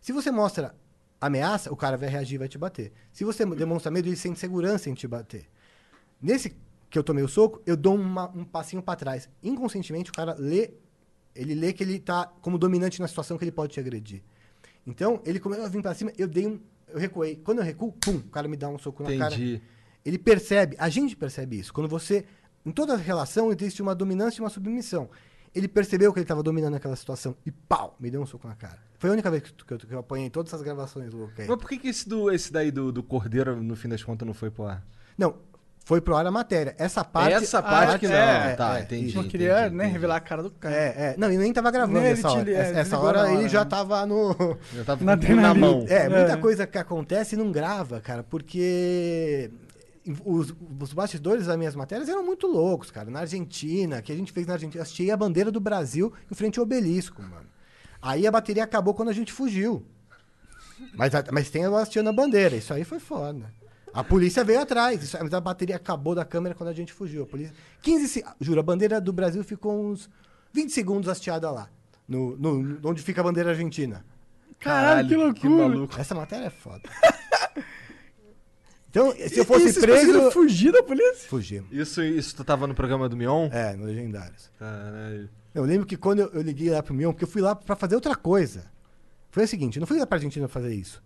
[0.00, 0.74] Se você mostra
[1.20, 2.92] ameaça, o cara vai reagir e vai te bater.
[3.12, 5.46] Se você demonstra medo, ele sente segurança em te bater.
[6.20, 6.56] Nesse
[6.88, 9.28] que eu tomei o soco, eu dou uma- um passinho pra trás.
[9.42, 10.70] Inconscientemente, o cara lê,
[11.34, 14.22] ele lê que ele tá como dominante na situação que ele pode te agredir.
[14.86, 16.60] Então, ele começou a vir pra cima, eu dei um.
[16.88, 17.36] Eu recuei.
[17.36, 19.34] Quando eu recuo, pum, o cara me dá um soco na cara.
[19.34, 19.60] Entendi.
[20.04, 21.72] Ele percebe, a gente percebe isso.
[21.72, 22.24] Quando você.
[22.64, 25.08] Em toda relação existe uma dominância e uma submissão.
[25.56, 28.54] Ele percebeu que ele estava dominando aquela situação e pau, me deu um soco na
[28.54, 28.78] cara.
[28.98, 31.48] Foi a única vez que, que eu, que eu apanhei todas essas gravações loucas aí.
[31.48, 34.26] Mas por que, que esse, do, esse daí do, do Cordeiro, no fim das contas,
[34.26, 34.82] não foi pro ar?
[35.16, 35.34] Não,
[35.84, 36.74] foi pro ar a matéria.
[36.78, 37.32] Essa parte.
[37.34, 38.14] Essa parte Ah, que não.
[38.14, 39.14] é, tá, é, entendi.
[39.14, 39.92] Não queria entendi, entendi.
[39.92, 40.74] revelar a cara do cara.
[40.74, 41.14] É, é.
[41.16, 42.44] Não, e nem tava gravando Nem essa ele hora.
[42.44, 44.34] te- é, essa hora ele já tava no.
[44.74, 45.84] Eu tava Na na mão.
[45.88, 46.36] É, muita É.
[46.36, 49.50] coisa que acontece e não grava, cara, porque
[50.24, 53.10] os, os bastidores das minhas matérias eram muito loucos, cara.
[53.10, 56.58] Na Argentina, que a gente fez na Argentina, assisti a bandeira do Brasil em frente
[56.58, 57.46] ao obelisco, mano.
[58.00, 59.84] Aí a bateria acabou quando a gente fugiu.
[60.94, 63.50] Mas, a- mas tem eu assistindo a bandeira, isso aí foi foda.
[63.92, 67.22] A polícia veio atrás, isso, mas a bateria acabou da câmera quando a gente fugiu.
[67.22, 70.10] A polícia, 15 se- Juro, a bandeira do Brasil ficou uns
[70.52, 71.68] 20 segundos hasteada lá.
[72.06, 74.04] No, no- onde fica a bandeira argentina.
[74.60, 75.16] Caralho, que
[75.48, 75.68] loucura.
[75.68, 75.98] maluco.
[76.00, 76.82] Essa matéria é foda.
[78.96, 80.30] Então, se eu fosse e preso.
[80.30, 81.28] fugir da polícia?
[81.28, 81.70] Fugimos.
[81.70, 83.50] Isso, isso tu tava no programa do Mion?
[83.52, 84.50] É, no Legendários.
[84.58, 85.28] Caralho.
[85.54, 87.76] Eu lembro que quando eu, eu liguei lá pro Mion, porque eu fui lá pra
[87.76, 88.64] fazer outra coisa.
[89.30, 91.02] Foi o seguinte, eu não fui lá pra Argentina fazer isso.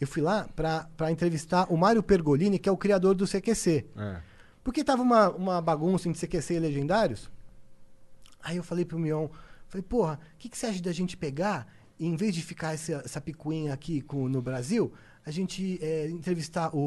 [0.00, 3.86] Eu fui lá pra, pra entrevistar o Mário Pergolini, que é o criador do CQC.
[3.96, 4.20] É.
[4.64, 7.30] Porque tava uma, uma bagunça entre CQC e Legendários.
[8.42, 9.28] Aí eu falei pro Mion,
[9.68, 12.74] falei, porra, o que, que você acha da gente pegar, e em vez de ficar
[12.74, 14.92] essa, essa picuinha aqui com, no Brasil,
[15.24, 16.78] a gente é, entrevistar o,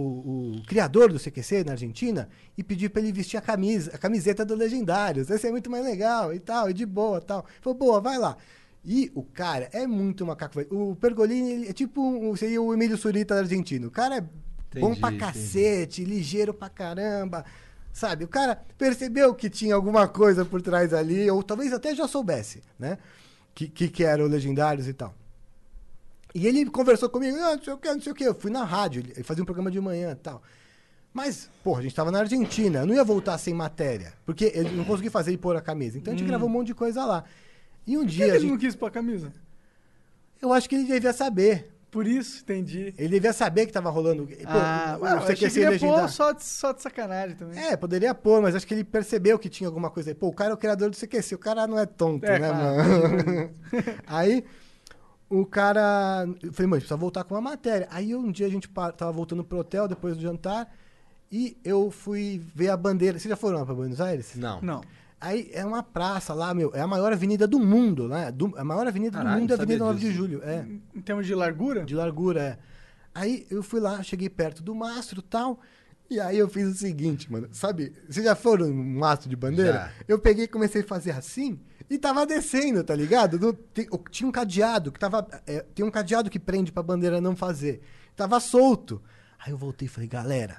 [0.57, 2.27] o criador do CQC na Argentina
[2.57, 5.29] e pedir pra ele vestir a camisa, a camiseta do Legendários.
[5.29, 7.45] Esse é muito mais legal e tal, e de boa tal.
[7.61, 8.35] Falou, boa, vai lá.
[8.83, 10.59] E o cara é muito macaco.
[10.71, 13.87] O Pergolini é tipo um, seria o Emílio Surita argentino.
[13.87, 14.29] O cara é bom
[14.91, 15.19] Entendi, pra entendi.
[15.25, 17.45] cacete, ligeiro pra caramba.
[17.93, 22.07] Sabe, o cara percebeu que tinha alguma coisa por trás ali, ou talvez até já
[22.07, 22.97] soubesse, né?
[23.53, 25.13] Que, que, que era o Legendários e tal.
[26.33, 28.23] E ele conversou comigo, ah, não sei o que, não sei o que.
[28.23, 30.41] Eu fui na rádio, ele fazia um programa de manhã e tal.
[31.13, 34.71] Mas, porra, a gente tava na Argentina, eu não ia voltar sem matéria, porque ele
[34.71, 35.97] não conseguia fazer ele pôr a camisa.
[35.97, 37.23] Então a gente gravou um monte de coisa lá.
[37.85, 39.31] E um Por que dia, a ele gente- não quis pôr a camisa?
[40.41, 41.69] eu acho que ele devia saber.
[41.91, 42.91] Por isso, entendi.
[42.97, 44.25] Ele devia saber que tava rolando.
[44.25, 46.01] Pô, ah, o ué, eu achei que CQC ele ia legendário.
[46.01, 47.59] pôr só de, só de sacanagem também.
[47.63, 50.15] É, poderia pôr, mas acho que ele percebeu que tinha alguma coisa aí.
[50.15, 52.49] Pô, o cara é o criador do CQC, o cara não é tonto, É, né,
[52.49, 52.75] claro.
[52.89, 53.49] mano?
[54.07, 54.43] aí,
[55.39, 56.25] o cara.
[56.41, 57.87] Eu falei, mano, precisa voltar com uma matéria.
[57.91, 60.73] Aí um dia a gente tava voltando pro hotel depois do jantar
[61.31, 63.17] e eu fui ver a bandeira.
[63.19, 64.35] Vocês já foram lá pra Buenos Aires?
[64.35, 64.61] Não.
[64.61, 64.81] Não.
[65.19, 66.71] Aí é uma praça lá, meu.
[66.75, 68.29] É a maior avenida do mundo, né?
[68.31, 70.11] Do- a maior avenida Caralho, do mundo é a Avenida 9 de.
[70.11, 70.41] Julho.
[70.43, 70.65] É.
[70.93, 71.85] Em termos de largura?
[71.85, 72.57] De largura, é.
[73.15, 75.59] Aí eu fui lá, cheguei perto do mastro e tal.
[76.13, 77.47] E aí eu fiz o seguinte, mano.
[77.51, 79.73] Sabe, vocês já foram num mastro de bandeira?
[79.73, 79.91] Já.
[80.07, 81.59] Eu peguei e comecei a fazer assim
[81.89, 83.39] e tava descendo, tá ligado?
[83.39, 85.27] No- tem- tinha um cadeado que tava.
[85.47, 87.81] é, tem um cadeado que prende pra bandeira não fazer.
[88.15, 89.01] Tava solto.
[89.43, 90.57] Aí eu voltei e falei, galera,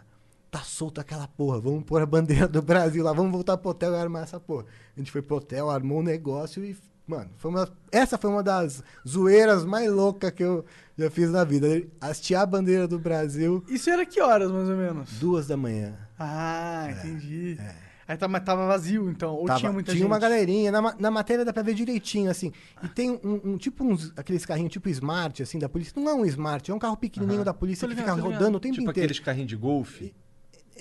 [0.50, 1.60] tá solto aquela porra.
[1.60, 4.66] Vamos pôr a bandeira do Brasil lá, vamos voltar pro hotel e armar essa porra.
[4.96, 6.76] A gente foi pro hotel, armou um negócio e.
[7.06, 10.64] Mano, foi uma, essa foi uma das zoeiras mais loucas que eu
[10.96, 11.82] já fiz na vida.
[12.00, 15.10] Hastear a bandeira do Brasil Isso era que horas, mais ou menos?
[15.18, 15.94] duas da manhã.
[16.18, 17.58] Ah, entendi.
[18.06, 19.34] Aí tava, tava vazio, então.
[19.34, 20.04] Ou Tava- tinha muita gente?
[20.04, 20.70] uma galerinha.
[20.70, 22.52] Na, na matéria dá pra ver direitinho, assim.
[22.82, 25.92] E tem um, um- tipo uns, aqueles carrinhos tipo Smart, assim, da polícia.
[25.96, 28.74] Não é um Smart, é um carro pequenininho da polícia que fica rodando o tempo
[28.74, 29.06] Tipo inteiro.
[29.06, 30.14] aqueles carrinhos de golfe.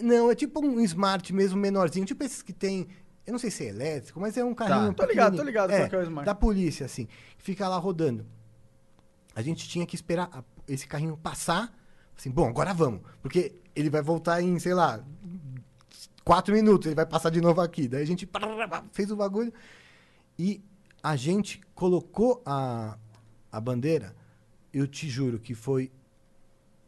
[0.01, 2.05] Não, é tipo um Smart mesmo, menorzinho.
[2.05, 2.88] Tipo esses que tem...
[3.26, 6.03] Eu não sei se é elétrico, mas é um carrinho Tô ligado, tô ligado é
[6.03, 6.26] Smart.
[6.26, 7.07] Da polícia, assim.
[7.38, 8.26] Fica lá rodando.
[9.36, 11.74] A gente tinha que esperar a- esse carrinho passar.
[12.17, 13.01] Assim, bom, agora vamos.
[13.21, 15.03] Porque ele vai voltar em, sei lá,
[16.24, 16.86] quatro minutos.
[16.88, 17.88] Ele vai passar de novo aqui.
[17.88, 18.30] Daí a gente
[18.91, 19.53] fez o bagulho.
[20.38, 20.61] E
[21.01, 22.97] a gente colocou a,
[23.51, 24.13] a bandeira.
[24.74, 25.91] Eu te juro que foi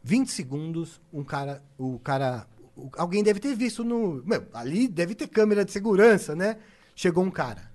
[0.02, 1.00] 20 segundos.
[1.12, 2.46] Um cara, o cara,
[2.96, 4.22] alguém deve ter visto no.
[4.24, 6.56] Meu, ali deve ter câmera de segurança, né?
[6.94, 7.74] Chegou um cara.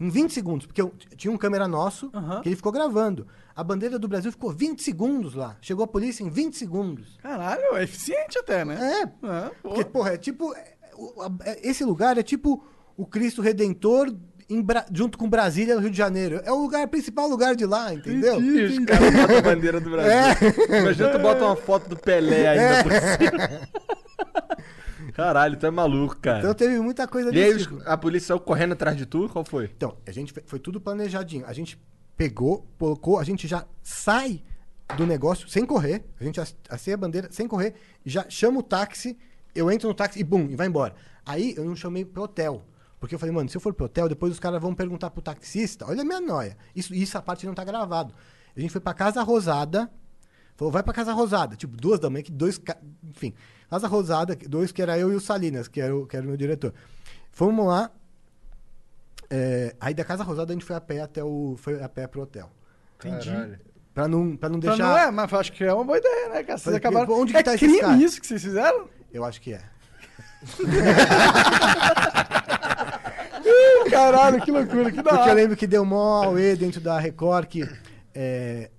[0.00, 2.40] Em 20 segundos, porque eu- tinha um câmera nosso Aham.
[2.40, 3.26] que ele ficou gravando.
[3.54, 5.56] A bandeira do Brasil ficou 20 segundos lá.
[5.60, 7.18] Chegou a polícia em 20 segundos.
[7.20, 8.78] Caralho, é eficiente até, né?
[8.80, 10.54] É, É, porque, porra, é tipo.
[10.54, 10.74] é,
[11.44, 12.64] é- Esse lugar é tipo
[12.96, 14.14] o Cristo Redentor
[14.64, 16.40] Bra- junto com Brasília, no Rio de Janeiro.
[16.42, 18.38] É o lugar, principal lugar de lá, entendeu?
[18.38, 20.48] Os caras botam a bandeira do Brasil.
[20.80, 23.68] Imagina tu bota uma foto do Pelé ainda por cima.
[25.18, 26.38] Caralho, tu é maluco, cara.
[26.38, 27.82] Então teve muita coisa e aí os- tipo.
[27.84, 29.28] a polícia saiu correndo atrás de tu?
[29.28, 29.64] Qual foi?
[29.76, 31.44] Então, a gente fe- foi tudo planejadinho.
[31.44, 31.76] A gente
[32.16, 34.40] pegou, colocou, a gente já sai
[34.96, 36.04] do negócio sem correr.
[36.20, 37.74] A gente ace- aceia a bandeira sem correr,
[38.06, 39.18] já chama o táxi,
[39.56, 40.94] eu entro no táxi e bum, e vai embora.
[41.26, 42.64] Aí eu não chamei pro hotel.
[43.00, 45.20] Porque eu falei, mano, se eu for pro hotel, depois os caras vão perguntar pro
[45.20, 45.84] taxista.
[45.84, 46.56] Olha a minha noia.
[46.76, 48.14] Isso, isso a parte não tá gravado.
[48.56, 49.90] A gente foi pra Casa Rosada.
[50.56, 51.56] Falou, vai pra Casa Rosada.
[51.56, 52.56] Tipo, duas da manhã, que dois.
[52.58, 53.34] ca- Enfim.
[53.70, 56.28] Casa Rosada, dois que era eu e o Salinas, que era o, que era o
[56.28, 56.72] meu diretor.
[57.30, 57.90] Fomos lá.
[59.30, 61.54] é, aí da Casa Rosada a gente foi a pé até o.
[61.58, 62.50] Foi a pé pro hotel.
[62.98, 63.28] Entendi.
[63.30, 63.60] Caralho.
[63.94, 64.88] Pra não, pra não Então deixar.
[64.90, 66.58] não é, mas acho que é uma boa ideia, né, cara?
[66.58, 67.12] Vocês acabaram...
[67.14, 68.00] onde que é tá crime caras?
[68.00, 68.88] isso que vocês fizeram?
[69.12, 69.60] Eu acho que é.
[73.90, 77.46] Caralho, que loucura, que da Porque eu lembro que deu mó auê dentro da Record
[77.46, 77.68] que.
[78.14, 78.70] é,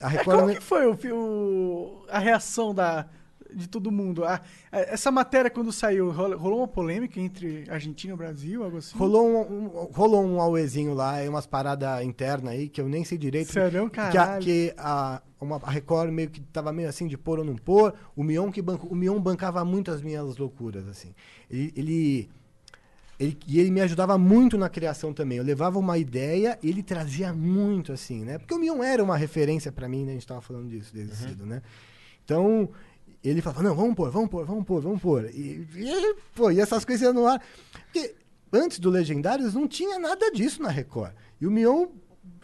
[0.00, 0.40] a É, Record.
[0.40, 3.06] como que foi o, o- a reação da,
[3.54, 4.24] de todo mundo?
[4.24, 4.40] A-
[4.70, 8.96] a- essa matéria, quando saiu, rolou uma polêmica entre Argentina e Brasil, algo assim?
[8.96, 13.04] Rolou um, um- rolou um auezinho lá, e umas paradas internas aí que eu nem
[13.04, 13.52] sei direito.
[13.52, 14.42] Sério, que a, caralho.
[14.44, 17.94] que a, uma, a Record meio que tava meio assim de pôr ou não pôr.
[18.16, 21.14] O Mion que bancou, o Mion bancava muito as minhas loucuras, assim.
[21.50, 22.30] Ele, ele,
[23.18, 25.38] ele- e ele me ajudava muito na criação também.
[25.38, 28.38] Eu levava uma ideia e ele trazia muito, assim, né?
[28.38, 30.12] Porque o Mion era uma referência pra mim, né?
[30.12, 31.62] A gente tava falando disso desde cedo, né?
[32.24, 32.68] Então,
[33.30, 35.30] ele falava, não, vamos pôr, vamos pôr, vamos pôr, vamos pôr.
[35.30, 37.40] E, e, pô, e essas coisas iam no ar.
[37.84, 38.14] Porque
[38.52, 41.12] antes do Legendários não tinha nada disso na Record.
[41.40, 41.86] E o Mion,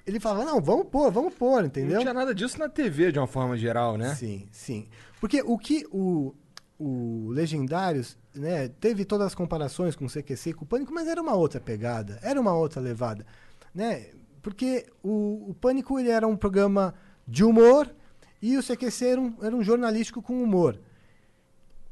[0.06, 1.94] ele falava, não, vamos pôr, vamos pôr, entendeu?
[1.94, 4.14] Não tinha nada disso na TV, de uma forma geral, né?
[4.14, 4.88] Sim, sim.
[5.20, 6.32] Porque o que o,
[6.78, 11.08] o Legendários, né, teve todas as comparações com o CQC e com o Pânico, mas
[11.08, 13.26] era uma outra pegada, era uma outra levada,
[13.74, 14.06] né?
[14.40, 16.94] Porque o, o Pânico ele era um programa
[17.26, 17.92] de humor
[18.40, 20.78] e o CQC era um, era um jornalístico com humor.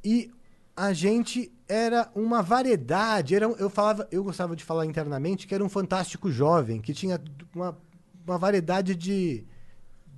[0.05, 0.31] E
[0.77, 5.55] a gente era uma variedade, era, um- eu falava, eu gostava de falar internamente que
[5.55, 7.21] era um fantástico jovem, que tinha
[7.55, 7.77] uma,
[8.27, 9.45] uma variedade de,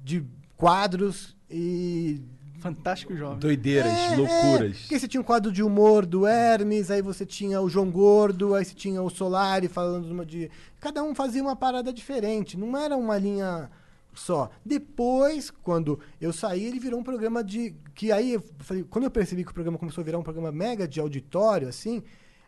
[0.05, 0.25] de
[0.57, 2.21] quadros e
[2.59, 3.39] Fantástico jovem.
[3.39, 4.77] Doideiras, é, loucuras.
[4.77, 7.89] É, porque você tinha um quadro de humor do Hermes, aí você tinha o João
[7.89, 10.51] Gordo, aí você tinha o Solari falando de.
[10.81, 13.71] Cada um fazia uma parada diferente, não era uma linha
[14.19, 14.51] só.
[14.65, 17.75] Depois, quando eu saí, ele virou um programa de.
[17.95, 20.53] Que aí, eu falei, quando eu percebi que o programa começou a virar um programa
[20.53, 22.03] mega de auditório, assim.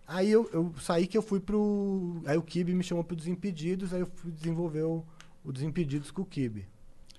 [0.06, 2.20] Aí eu, eu saí que eu fui pro.
[2.26, 5.04] Aí o Kibe me chamou pro Desimpedidos, aí eu fui desenvolver o,
[5.44, 6.66] o Desimpedidos com o Kibe.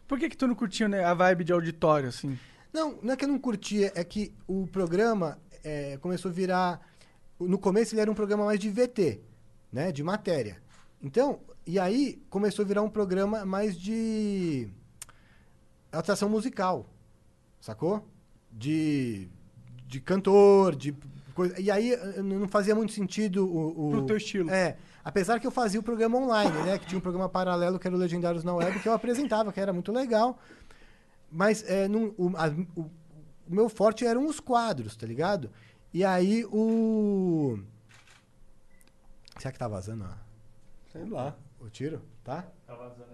[0.07, 2.37] Por que que tu não curtiu né, a vibe de auditório, assim?
[2.73, 6.81] Não, não é que eu não curtia, é que o programa é, começou a virar.
[7.39, 9.21] No começo ele era um programa mais de VT,
[9.71, 9.91] né?
[9.91, 10.61] De matéria.
[11.01, 14.67] Então, e aí começou a virar um programa mais de
[15.91, 16.85] atração musical.
[17.59, 18.07] Sacou?
[18.51, 19.29] De,
[19.87, 20.95] de cantor, de
[21.33, 21.59] coisa.
[21.59, 23.87] E aí eh, não fazia muito sentido o.
[23.87, 24.49] o Pro teu estilo.
[24.49, 24.77] É.
[25.03, 26.77] Apesar que eu fazia o programa online, né?
[26.77, 29.59] Que tinha um programa paralelo que era o Legendários na Web, que eu apresentava, que
[29.59, 30.37] era muito legal.
[31.31, 32.81] Mas é, não- o, a- o-
[33.47, 35.49] o meu forte eram os quadros, tá ligado?
[35.93, 37.57] E aí o.
[39.39, 40.05] Será que tá vazando
[40.91, 41.35] Sei lá.
[41.61, 42.01] O tiro?
[42.23, 42.45] Tá?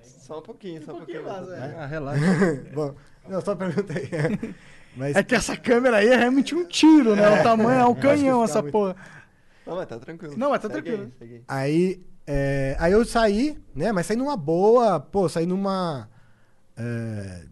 [0.04, 1.24] Só um pouquinho, só um pouquinho.
[1.30, 2.22] Ah, relaxa.
[2.74, 2.95] Bom,
[3.28, 4.10] não, só perguntei.
[4.95, 7.39] Mas É que essa câmera aí é realmente um tiro, né?
[7.39, 8.95] O tamanho é um canhão, essa muito- porra.
[9.66, 10.34] Não, mas tá tranquilo.
[10.38, 11.12] Não, mas tá Segue tranquilo.
[11.20, 11.43] aí, aí.
[11.48, 13.91] aí, é, aí eu saí, né?
[13.91, 16.10] Mas saí numa boa, pô, saí numa.
[16.76, 17.43] é,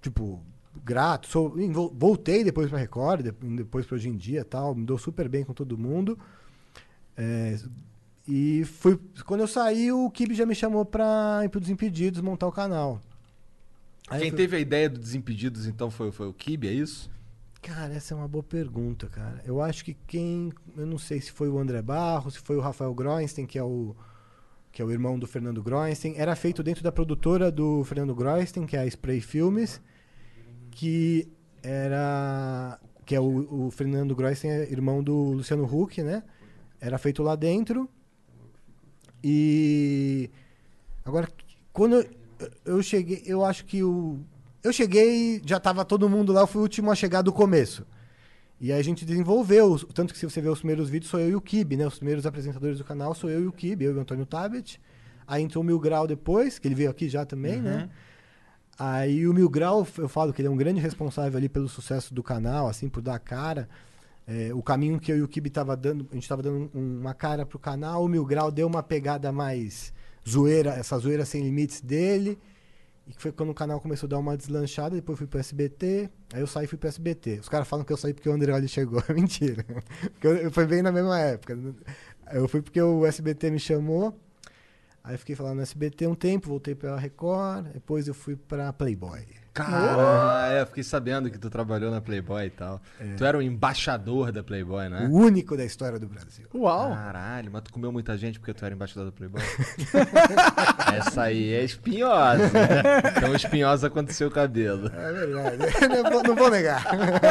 [0.00, 0.42] tipo,
[0.82, 1.28] grato.
[1.28, 4.74] Sou, vo- voltei depois pra Record, de- depois pra hoje em dia tal.
[4.74, 6.18] Me dou super bem com todo mundo.
[7.16, 7.56] É,
[8.28, 8.98] e fui.
[9.24, 13.00] Quando eu saí, o Kibe já me chamou pra ir pro Desimpedidos montar o canal.
[14.10, 17.10] Aí Quem fui- teve a ideia do Desimpedidos, então, foi, foi o Kibe, é isso?
[17.60, 19.42] Cara, essa é uma boa pergunta, cara.
[19.44, 20.52] Eu acho que quem.
[20.76, 23.62] Eu não sei se foi o André Barros, se foi o Rafael Groenstein, que é
[23.64, 23.96] o.
[24.70, 26.14] Que é o irmão do Fernando Groenstein.
[26.16, 29.80] Era feito dentro da produtora do Fernando Groenstein, que é a Spray Filmes.
[30.70, 31.26] Que
[31.62, 32.78] era.
[33.04, 36.22] Que é o, o Fernando Groenstein, é irmão do Luciano Huck, né?
[36.80, 37.88] Era feito lá dentro.
[39.22, 40.30] E.
[41.04, 41.28] Agora,
[41.72, 42.06] quando eu,
[42.64, 44.18] eu cheguei, eu acho que o.
[44.62, 47.86] Eu cheguei, já tava todo mundo lá, eu fui o último a chegar do começo.
[48.60, 51.30] E aí a gente desenvolveu, tanto que se você ver os primeiros vídeos, sou eu
[51.30, 51.86] e o Kibe, né?
[51.86, 54.80] Os primeiros apresentadores do canal sou eu e o Kibe, eu e o Antônio Tabet.
[55.26, 57.88] Aí entrou o Mil Grau depois, que ele veio aqui já também, né?
[58.76, 62.12] Aí o Mil Grau, eu falo que ele é um grande responsável ali pelo sucesso
[62.12, 63.68] do canal, assim, por dar cara.
[64.30, 66.98] É, o caminho que eu e o Kibe tava dando, a gente tava dando um-
[67.00, 69.90] uma cara pro canal, o Mil Grau deu uma pegada mais
[70.28, 72.38] zoeira, essa zoeira sem limites dele.
[73.06, 76.10] E que foi quando o canal começou a dar uma deslanchada, depois fui pro SBT,
[76.34, 77.38] aí eu saí e fui pro SBT.
[77.40, 79.02] Os caras falam que eu saí porque o Andreoli chegou.
[79.08, 79.64] Mentira.
[80.12, 81.58] Porque eu, eu- foi bem na mesma época.
[82.30, 84.14] Eu fui porque o SBT me chamou.
[85.02, 89.24] Aí fiquei falando no SBT um tempo, voltei pra Record, depois eu fui pra Playboy.
[89.64, 92.80] Cara, é, eu fiquei sabendo que tu trabalhou na Playboy e tal.
[93.16, 95.08] Tu era o embaixador da Playboy, né?
[95.10, 96.46] O único da história do Brasil.
[96.54, 96.90] Uau!
[96.94, 99.42] Caralho, mas tu comeu muita gente porque tu era embaixador da Playboy?
[100.96, 102.50] Essa aí é espinhosa.
[103.16, 104.90] Então espinhosa quando seu cabelo.
[104.94, 105.56] É verdade.
[105.88, 106.84] não, vou, não vou negar.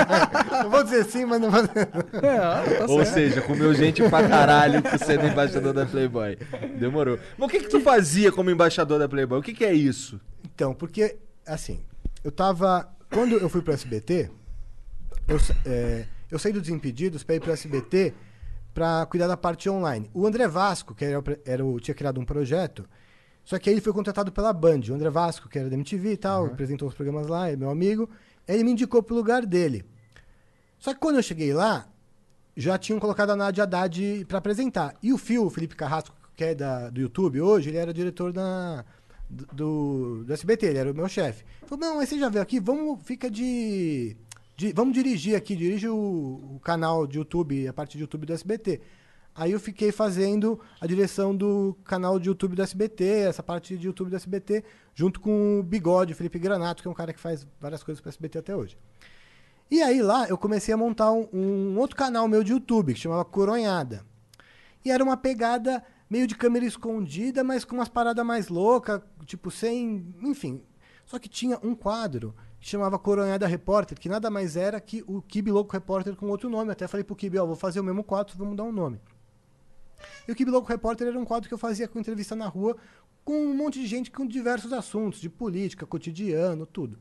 [0.63, 2.38] não vou dizer sim, mas não vou É,
[2.78, 3.13] tá Ou certo.
[3.13, 6.38] seja, comeu gente pra caralho por ser embaixador da Playboy.
[6.80, 7.19] Demorou.
[7.38, 9.39] Mas o que que tu fazia como embaixador da Playboy?
[9.39, 10.19] O que que é isso?
[10.53, 11.80] Então, porque, assim,
[12.28, 12.93] eu tava.
[13.09, 14.30] Quando eu fui pro SBT,
[15.30, 18.13] eu, é, eu saí do Desimpedidos pra ir pro SBT
[18.73, 20.11] pra cuidar da parte online.
[20.13, 22.86] O André Vasco, que era, era o, tinha criado um projeto,
[23.45, 24.82] só que aí ele foi contratado pela Band.
[24.89, 27.69] O André Vasco, que era da MTV e tal, apresentou os programas lá, é meu
[27.69, 28.09] amigo.
[28.45, 29.86] Aí ele me indicou pro lugar dele.
[30.78, 31.88] Só que quando eu cheguei lá,
[32.57, 34.95] já tinham colocado a Nadia Haddad pra apresentar.
[35.01, 38.34] E o Fio, o Felipe Carrasco, que é da, do YouTube hoje, ele era diretor
[38.34, 38.84] da,
[39.30, 41.43] do, do SBT, ele era o meu chefe.
[41.65, 44.15] Falou, não, mas você já veio aqui, vamos, fica de...
[44.55, 45.95] de- vamos dirigir aqui, dirige o,
[46.55, 48.82] o canal de YouTube, a parte de YouTube do SBT.
[49.36, 53.86] Aí eu fiquei fazendo a direção do canal de YouTube do SBT, essa parte de
[53.86, 54.63] YouTube do SBT,
[54.95, 58.09] junto com o Bigode, Felipe Granato, que é um cara que faz várias coisas para
[58.09, 58.75] SBT até hoje.
[59.69, 62.99] E aí lá eu comecei a montar um, um outro canal meu de YouTube, que
[62.99, 64.03] chamava Coronhada.
[64.84, 69.51] E era uma pegada meio de câmera escondida, mas com umas paradas mais loucas, tipo,
[69.51, 70.14] sem.
[70.22, 70.62] Enfim.
[71.05, 75.22] Só que tinha um quadro que chamava Coronhada Repórter, que nada mais era que o
[75.22, 76.72] Kibe Louco Repórter com outro nome.
[76.72, 78.99] Até falei pro Kibe, ó, vou fazer o mesmo quadro, vamos dar um nome.
[80.28, 82.76] E o Kibe Louco Repórter era um quadro que eu fazia com entrevista na rua
[83.24, 86.97] com um monte de gente com diversos assuntos, de política, cotidiano, tudo.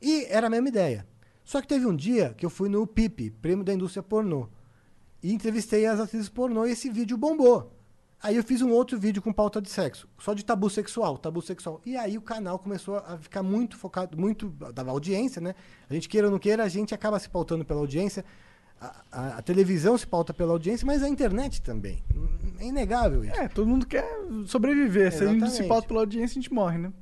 [0.00, 1.06] E era a mesma ideia.
[1.44, 4.48] Só que teve um dia que eu fui no PIP, Prêmio da Indústria Pornô,
[5.22, 7.72] e entrevistei as atrizes pornô e esse vídeo bombou.
[8.22, 11.42] Aí eu fiz um outro vídeo com pauta de sexo, só de tabu sexual, tabu
[11.42, 11.80] sexual.
[11.84, 15.54] E aí o canal começou a ficar muito focado, muito, dava audiência, né?
[15.90, 18.24] A gente queira ou não queira, a gente acaba se pautando pela audiência.
[18.80, 22.02] A, a- a televisão se pauta pela audiência, mas a internet também.
[22.60, 23.34] É inegável isso.
[23.34, 24.04] É, todo mundo quer
[24.46, 25.12] sobreviver.
[25.12, 26.92] Se a gente se pauta pela audiência, a gente morre, né?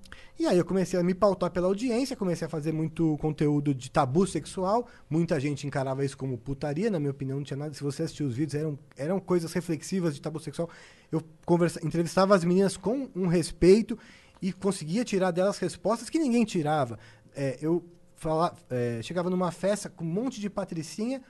[0.41, 3.91] E aí eu comecei a me pautar pela audiência, comecei a fazer muito conteúdo de
[3.91, 4.89] tabu sexual.
[5.11, 7.75] Muita gente encarava isso como putaria, na minha opinião, não tinha nada.
[7.75, 10.71] Se você assistir os vídeos, eram, eram coisas reflexivas de tabu sexual.
[11.13, 13.99] Eu conversa, entrevistava as meninas com um respeito
[14.41, 16.99] e conseguia tirar delas respostas que ninguém tirava.
[17.37, 17.85] É, eu
[18.17, 21.21] fala, é, chegava numa festa com um monte de patricinha.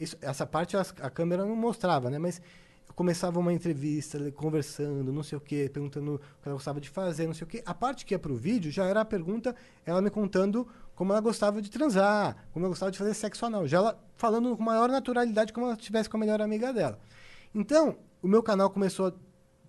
[0.00, 2.18] Isso- essa parte as- a câmera não mostrava, né?
[2.18, 2.40] Mas
[2.88, 6.88] eu começava uma entrevista, conversando, não sei o quê, perguntando o que ela gostava de
[6.88, 7.62] fazer, não sei o quê.
[7.66, 9.54] A parte que ia pro vídeo já era a pergunta,
[9.84, 13.66] ela me contando como ela gostava de transar, como ela gostava de fazer sexo anal.
[13.66, 16.98] Já ela falando com maior naturalidade como ela estivesse com a melhor amiga dela.
[17.54, 19.14] Então, o meu canal começou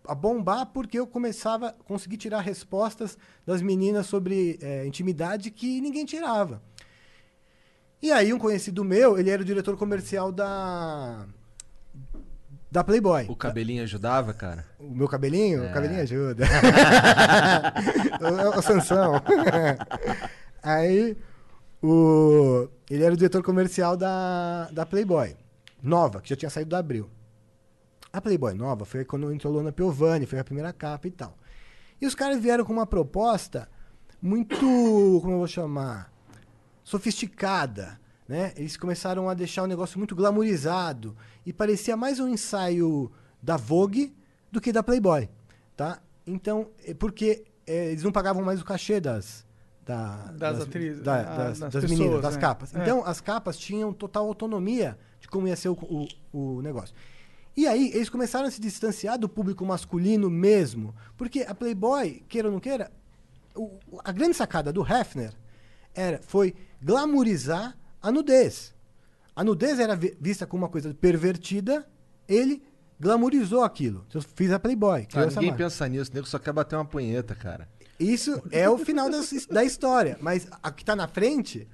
[0.07, 5.81] a, bombar porque eu começava a conseguir tirar respostas das meninas sobre eh, intimidade que
[5.81, 6.61] ninguém tirava.
[8.01, 11.27] E aí um conhecido meu, ele era o diretor comercial da
[12.75, 13.25] da Playboy.
[13.29, 14.65] O cabelinho ajudava, cara?
[14.77, 15.63] O meu cabelinho?
[15.63, 15.69] É.
[15.69, 16.45] O cabelinho ajuda.
[18.53, 19.13] o, o Sansão.
[20.61, 21.15] Aí,
[21.81, 25.37] o, ele era o diretor comercial da, da Playboy.
[25.81, 27.09] Nova, que já tinha saído da Abril.
[28.11, 31.37] A Playboy nova foi quando entrou Lona Piovani, foi a primeira capa e tal.
[32.01, 33.69] E os caras vieram com uma proposta
[34.21, 36.11] muito, como eu vou chamar,
[36.83, 38.53] sofisticada, né?
[38.55, 41.15] Eles começaram a deixar o negócio muito glamourizado
[41.45, 44.15] e parecia mais um ensaio da Vogue
[44.51, 45.29] do que da Playboy,
[45.75, 46.01] tá?
[46.25, 49.45] Então, é porque é, eles não pagavam mais o cachê das
[49.85, 52.41] da- Das atrizes, da- ah, das, das das pessoas, meninas, das né?
[52.41, 52.75] capas.
[52.75, 52.81] É.
[52.81, 55.77] Então, as capas tinham total autonomia de como ia ser o,
[56.33, 56.95] o, o negócio.
[57.55, 60.93] E aí, eles começaram a se distanciar do público masculino mesmo.
[61.15, 62.91] Porque a Playboy, queira ou não queira,
[63.55, 65.33] o- a grande sacada do Hefner
[65.93, 68.73] era, foi glamourizar a nudez.
[69.35, 71.85] A nudez era vi- vista como uma coisa pervertida,
[72.27, 72.63] ele
[72.99, 74.05] glamourizou aquilo.
[74.13, 75.07] Eu fiz a Playboy.
[75.13, 75.63] Ah, ninguém marca.
[75.65, 77.67] pensa nisso, nego só quer bater uma punheta, cara.
[77.99, 80.17] Isso é o final da, da história.
[80.21, 81.67] Mas a que tá na frente.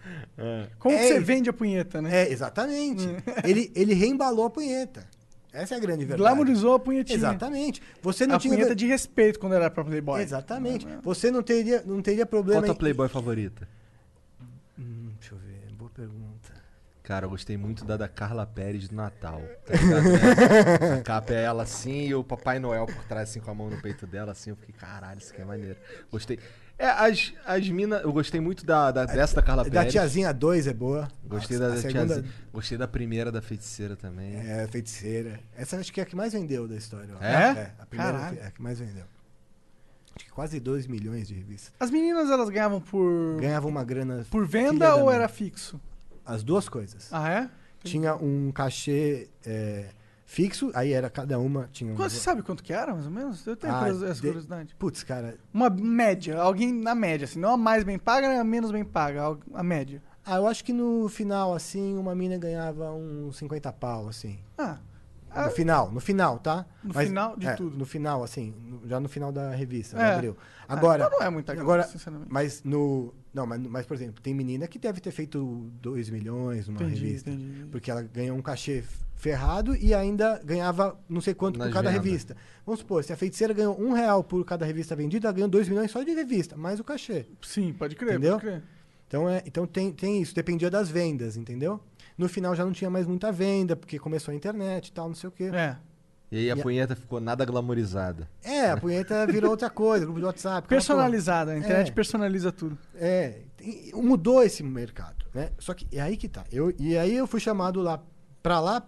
[0.77, 2.15] Como É que você vende a punheta, né?
[2.27, 3.07] É, exatamente.
[3.43, 5.07] ele, ele reembalou a punheta.
[5.53, 6.21] Essa é a grande verdade.
[6.21, 7.17] Glamorizou a punhetinha.
[7.17, 7.81] Exatamente.
[8.01, 8.53] Você não a tinha.
[8.53, 10.21] punheta de respeito quando era pra Playboy.
[10.21, 10.87] Exatamente.
[11.03, 12.61] Você não teria, não teria problema.
[12.61, 13.67] Qual tua em- Playboy favorita?
[14.79, 15.73] Hum, deixa eu ver.
[15.77, 16.30] Boa pergunta.
[17.03, 19.41] Cara, eu gostei muito da da Carla Pérez do Natal.
[19.65, 20.99] Tá ligado, né?
[20.99, 23.69] A capa é ela assim e o Papai Noel por trás, assim, com a mão
[23.69, 24.51] no peito dela, assim.
[24.51, 25.77] Eu fiquei, caralho, isso aqui é maneiro.
[26.11, 26.39] Gostei.
[26.77, 28.01] É, as, as minas.
[28.03, 29.91] Eu gostei muito da, da- dessa da Carla Da Pérez.
[29.93, 31.07] tiazinha 2 é boa.
[31.25, 32.33] Gostei A- da, da segunda tiazinha.
[32.53, 34.35] Gostei da primeira da feiticeira também.
[34.35, 35.39] É, feiticeira.
[35.57, 37.09] Essa acho que é a que mais vendeu da história.
[37.19, 37.23] ó.
[37.23, 37.73] É?
[37.79, 38.39] a primeira Caralho.
[38.39, 39.05] é a que mais vendeu.
[40.15, 41.71] Acho que quase 2 milhões de revistas.
[41.79, 44.25] As meninas, elas ganhavam por, Ganhava uma grana.
[44.29, 45.79] por venda da ou era fixo?
[46.25, 47.09] As duas coisas.
[47.11, 47.49] Ah, é?
[47.83, 49.89] Tinha um cachê é,
[50.25, 51.67] fixo, aí era cada uma.
[51.71, 51.95] Tinha um.
[51.95, 53.45] Você sabe quanto que era, mais ou menos?
[53.45, 54.75] Eu tenho Ah, essa de- curiosidade.
[54.77, 55.37] Putz, cara.
[55.53, 58.85] Uma média, alguém na média, assim, não a mais bem paga, nem a menos bem
[58.85, 60.01] paga, a média.
[60.23, 64.37] Ah, eu acho que no final, assim, uma mina ganhava uns 50 pau, assim.
[64.55, 64.77] Ah,
[65.35, 66.65] No final, no final, tá?
[66.83, 67.77] No final de é, tudo.
[67.77, 70.09] No final, assim, no- já no final da revista, É.
[70.11, 70.37] no abril.
[70.67, 71.05] Agora.
[71.05, 72.29] então não é muita grana, agora, sinceramente.
[72.31, 73.13] Mas no.
[73.33, 76.99] Não, mas, mas, por exemplo, tem menina que deve ter feito 2 milhões numa entendi,
[77.05, 77.29] revista.
[77.29, 77.65] entendi.
[77.71, 78.83] Porque ela ganhou um cachê
[79.15, 82.03] ferrado e ainda ganhava não sei quanto Nas por cada vendas.
[82.05, 82.35] revista.
[82.65, 85.69] Vamos supor, se a feiticeira ganhou um real por cada revista vendida, ela ganhou 2
[85.69, 87.25] milhões só de revista, mais o cachê.
[87.41, 88.33] Sim, pode crer, Entendeu?
[88.33, 88.63] pode crer.
[89.07, 91.79] Então, é, então tem, tem isso, dependia das vendas, entendeu?
[92.17, 95.15] No final já não tinha mais muita venda, porque começou a internet e tal, não
[95.15, 95.49] sei o quê.
[95.53, 95.75] É.
[96.31, 98.29] E aí a E a- punheta ficou nada glamorizada.
[98.43, 100.67] É, a punheta virou outra coisa, grupo de WhatsApp.
[100.67, 101.93] Personalizada, a internet É.
[101.93, 102.77] personaliza tudo.
[102.95, 103.39] É,
[103.93, 105.49] mudou esse mercado, né?
[105.59, 106.43] Só que é aí que tá.
[106.51, 108.01] Eu, e aí eu fui chamado lá
[108.41, 108.81] pra lá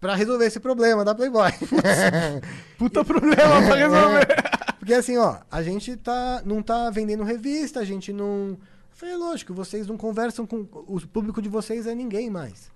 [0.00, 1.52] pra resolver esse problema da Playboy.
[2.78, 4.26] Puta problema pra resolver.
[4.80, 8.58] Porque assim, ó, a gente tá, não tá vendendo revista, a gente não.
[9.00, 10.58] Falei, lógico, vocês não conversam com.
[10.86, 12.70] O público de vocês é ninguém mais.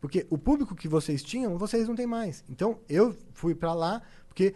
[0.00, 2.44] Porque o público que vocês tinham, vocês não têm mais.
[2.48, 4.54] Então, eu fui pra lá, porque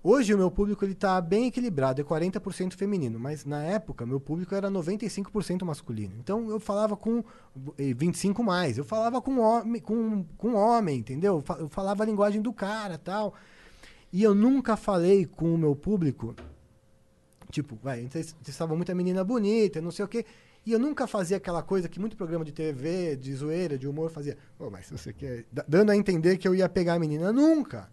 [0.00, 4.20] hoje o meu público ele tá bem equilibrado, é 40% feminino, mas na época meu
[4.20, 6.14] público era 95% masculino.
[6.20, 7.24] Então, eu falava com
[7.76, 11.38] eh, 25 mais, eu falava com homem, com, com homem, entendeu?
[11.38, 13.34] Eu fa- Eu falava a linguagem do cara, tal.
[14.12, 16.32] E eu nunca falei com o meu público
[17.50, 18.08] Tipo, vai,
[18.46, 20.24] estava muita menina bonita, não sei o quê.
[20.66, 24.10] E eu nunca fazia aquela coisa que muito programa de TV, de zoeira, de humor
[24.10, 24.36] fazia.
[24.58, 25.44] Pô, mas se você quer.
[25.50, 27.32] da- Dando a entender que eu ia pegar a menina.
[27.32, 27.90] Nunca!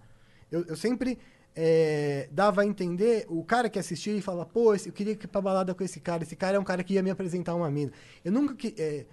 [0.51, 1.17] Eu, eu sempre
[1.55, 5.41] eh, dava a entender, o cara que assistia e falava, pô, eu queria ir pra
[5.41, 6.23] balada com esse cara.
[6.23, 7.91] Esse cara é um cara que ia me apresentar uma mina.
[8.23, 9.05] Eu nunca eh,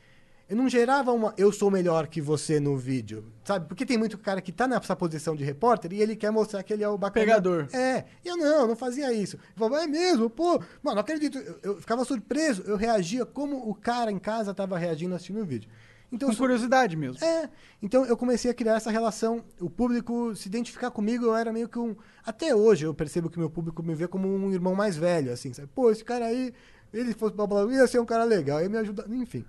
[0.49, 3.66] eu não gerava uma eu sou melhor que você no vídeo, sabe?
[3.66, 6.72] Porque tem muito cara que tá nessa posição de repórter e ele quer mostrar que
[6.72, 7.26] ele é o bacana.
[7.26, 7.68] Pegador.
[7.72, 9.36] É, e eu não, não fazia isso.
[9.36, 11.38] Eu falava, é mesmo, pô, mano, não acredito.
[11.38, 15.45] Eu, eu ficava surpreso, eu reagia como o cara em casa tava reagindo assistindo o
[15.45, 15.70] vídeo.
[16.12, 17.24] Então, Com curiosidade mesmo.
[17.24, 17.49] é,
[17.82, 21.68] então eu comecei a criar essa relação, o público se identificar comigo, eu era meio
[21.68, 21.97] que um.
[22.24, 25.53] Até hoje eu percebo que meu público me vê como um irmão mais velho, assim,
[25.53, 25.68] sabe?
[25.74, 26.53] Pô, esse cara aí,
[26.95, 29.45] ele fosse pra balada, ia ser um cara legal, ia me ajudar, enfim.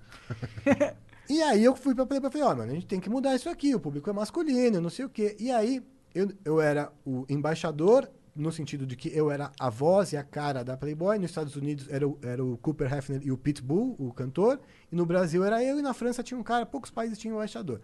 [1.30, 3.34] e aí eu fui pra Playboy e falei, ó, mano, a gente tem que mudar
[3.34, 5.36] isso aqui, o público é masculino, não sei o quê.
[5.38, 5.82] E aí
[6.14, 10.22] eu, eu era o embaixador, no sentido de que eu era a voz e a
[10.22, 11.18] cara da Playboy.
[11.18, 14.60] Nos Estados Unidos era o, era o Cooper Hefner e o Pitbull, o cantor.
[14.92, 17.38] E no Brasil era eu, e na França tinha um cara, poucos países tinham um
[17.38, 17.80] embaixador.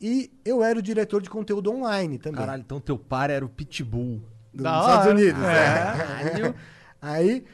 [0.00, 2.40] E eu era o diretor de conteúdo online também.
[2.40, 4.22] Caralho, então teu par era o Pitbull.
[4.52, 5.12] dos Estados.
[5.12, 5.42] Unidos.
[5.42, 6.48] É.
[6.48, 6.54] é.
[7.00, 7.44] Aí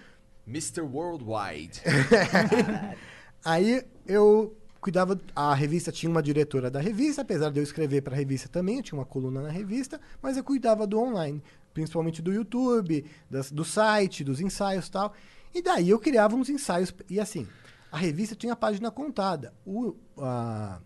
[0.47, 0.80] Mr.
[0.82, 1.80] Worldwide.
[3.44, 5.18] Aí eu cuidava.
[5.34, 8.76] A revista tinha uma diretora da revista, apesar de eu escrever para a revista também,
[8.76, 11.42] eu tinha uma coluna na revista, mas eu cuidava do online,
[11.74, 15.12] principalmente do YouTube, das- do site, dos ensaios tal.
[15.55, 16.92] E daí eu criava uns ensaios.
[17.09, 17.47] E assim,
[17.90, 19.55] a revista tinha a página contada.
[19.64, 20.80] O, a,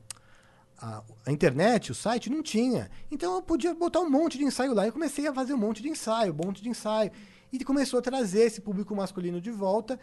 [0.79, 2.91] a, a internet, o site, não tinha.
[3.11, 4.87] Então eu podia botar um monte de ensaio lá.
[4.87, 7.11] Eu comecei a fazer um monte de ensaio, um monte de ensaio.
[7.53, 9.99] E começou a trazer esse público masculino de volta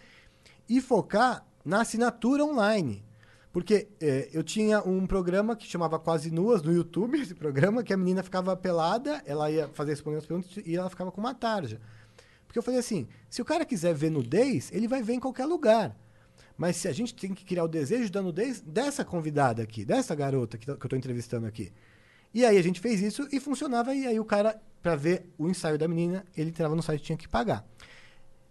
[0.67, 3.03] e focar na assinatura online.
[3.51, 7.93] Porque eh, eu tinha um programa que chamava Quase Nuas no YouTube, esse programa, que
[7.93, 11.33] a menina ficava pelada, ela ia fazer responder as perguntas e ela ficava com uma
[11.33, 11.79] tarja.
[12.45, 15.45] Porque eu falei assim, se o cara quiser ver nudez, ele vai ver em qualquer
[15.45, 15.97] lugar.
[16.57, 20.15] Mas se a gente tem que criar o desejo da nudez dessa convidada aqui, dessa
[20.15, 21.71] garota que, tá- que eu estou entrevistando aqui.
[22.37, 25.49] E aí a gente fez isso e funcionava, e aí o cara, para ver o
[25.49, 27.65] ensaio da menina, ele entrava no site e tinha que pagar.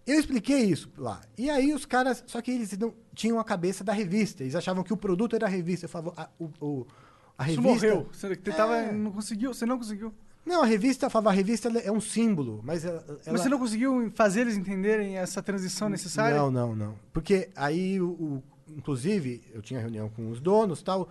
[0.05, 1.21] Eu expliquei isso lá.
[1.39, 4.43] E aí os caras, só que eles não tinham a cabeça da revista.
[4.43, 5.85] Eles achavam que o produto era a revista.
[5.87, 6.87] Eu falava, a, o, o-
[7.39, 7.87] a Isso revista.
[7.87, 8.09] morreu.
[8.13, 8.91] Você tentava, É.
[8.93, 10.13] não conseguiu, você não conseguiu.
[10.45, 13.59] Não, a revista, eu falava, a revista é um símbolo, mas ela, Mas você não
[13.59, 16.37] conseguiu fazer eles entenderem essa transição necessária?
[16.37, 16.95] Não, não, não.
[17.13, 21.09] Porque aí, o, o- inclusive, eu tinha reunião com os donos e tal.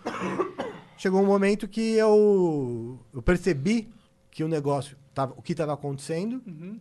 [0.98, 3.90] Chegou um momento que eu, eu percebi
[4.32, 6.42] que o negócio, tava, o que estava acontecendo.
[6.46, 6.80] Uhum.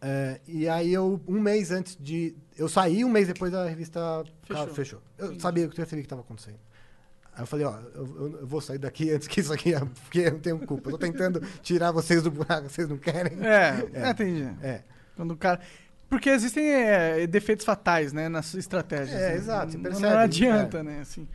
[0.00, 2.34] É, e aí, eu, um mês antes de.
[2.56, 4.66] Eu saí, um mês depois a revista Fechou.
[4.68, 4.74] fechou.
[4.74, 5.02] fechou.
[5.18, 6.58] Eu sabia, eu percebi que estava acontecendo.
[7.34, 9.72] Aí eu falei, ó, eu, eu- vou sair daqui antes que isso aqui,
[10.04, 10.88] porque eu não tenho culpa.
[10.90, 13.38] Eu tô tentando tirar vocês do buraco, vocês não querem.
[13.44, 14.10] É, É.
[14.10, 14.42] entendi.
[14.62, 14.82] É.
[15.16, 15.60] Quando o cara.
[16.08, 19.18] Porque existem é, defeitos fatais, né, nas estratégias.
[19.18, 19.36] É, né?
[19.36, 20.82] exato, você Não- percebe, Não adianta, é.
[20.82, 21.26] né, assim.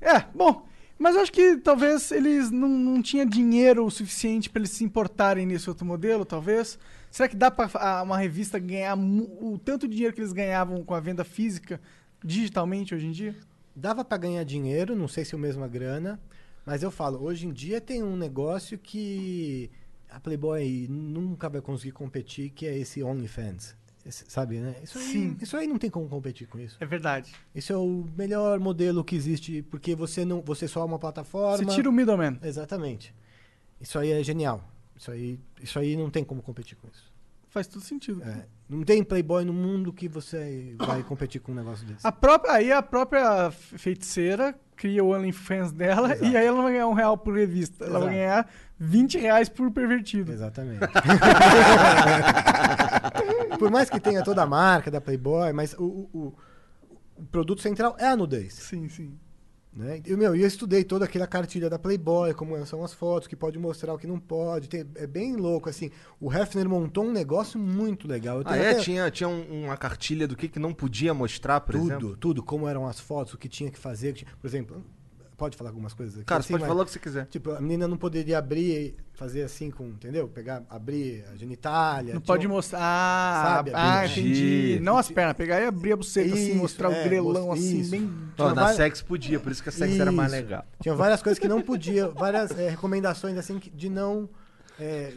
[0.00, 0.66] É, bom.
[0.98, 5.44] Mas acho que talvez eles não, não tinham dinheiro o suficiente para eles se importarem
[5.44, 6.78] nesse outro modelo, talvez.
[7.10, 10.94] Será que dá para uma revista ganhar o tanto de dinheiro que eles ganhavam com
[10.94, 11.80] a venda física
[12.22, 13.36] digitalmente hoje em dia?
[13.74, 16.20] Dava pra ganhar dinheiro, não sei se é a mesma grana,
[16.64, 19.70] mas eu falo, hoje em dia tem um negócio que
[20.08, 23.76] a Playboy nunca vai conseguir competir, que é esse OnlyFans.
[24.10, 24.76] Sabe, né?
[24.82, 25.36] Isso aí, Sim.
[25.40, 26.76] isso aí não tem como competir com isso.
[26.80, 27.32] É verdade.
[27.54, 31.58] Isso é o melhor modelo que existe, porque você não, você só é uma plataforma.
[31.58, 32.38] Você tira o middleman.
[32.42, 33.14] Exatamente.
[33.80, 34.62] Isso aí é genial.
[34.96, 37.12] Isso aí, isso aí não tem como competir com isso.
[37.48, 38.22] Faz todo sentido.
[38.24, 42.04] É, não tem Playboy no mundo que você vai competir com um negócio desse.
[42.04, 46.24] A própria, aí a própria feiticeira cria o OnlyFans dela Exato.
[46.30, 47.84] e aí ela não vai ganhar um real por revista.
[47.84, 48.48] Ela vai ganhar
[48.78, 50.32] 20 reais por pervertido.
[50.32, 50.80] Exatamente.
[53.58, 56.34] Por mais que tenha toda a marca da Playboy, mas o- o-
[57.16, 58.54] o produto central é a nudez.
[58.54, 59.16] Sim, sim.
[59.76, 60.00] Né?
[60.06, 63.58] E, meu, eu estudei toda aquela cartilha da Playboy, como são as fotos, que pode
[63.58, 64.68] mostrar o que não pode.
[64.68, 65.90] Tem- é bem louco, assim.
[66.20, 68.38] O Hefner montou um negócio muito legal.
[68.38, 68.70] Eu Ah, é?
[68.70, 72.16] até Tinha, tinha um- uma cartilha do que, que não podia mostrar, por tudo, exemplo?
[72.16, 74.12] tudo, como eram as fotos, o que tinha que fazer.
[74.12, 74.84] que tinha- Por exemplo,
[75.36, 76.24] pode falar algumas coisas aqui?
[76.24, 77.26] Cara, assim, você pode mas- falar o que você quiser.
[77.26, 80.28] Tipo, a menina não poderia abrir, fazer assim com, entendeu?
[80.28, 82.14] Pegar, abrir a genitália.
[82.14, 82.80] Não tinha pode mostrar.
[82.82, 84.20] Ah, Sabe, ah, entendi.
[84.20, 84.80] entendi.
[84.80, 87.80] Não as pernas, pegar e abrir a buceta assim, Isso, mostrar é, o grelão assim,
[87.80, 87.90] isso.
[87.90, 88.10] bem.
[88.38, 90.42] Ó, na várias- sex podia, por isso que a sex era mais Isso.
[90.42, 90.64] legal.
[90.80, 94.28] Tinha várias coisas que não podia, várias é, recomendações assim de não.
[94.78, 95.12] é,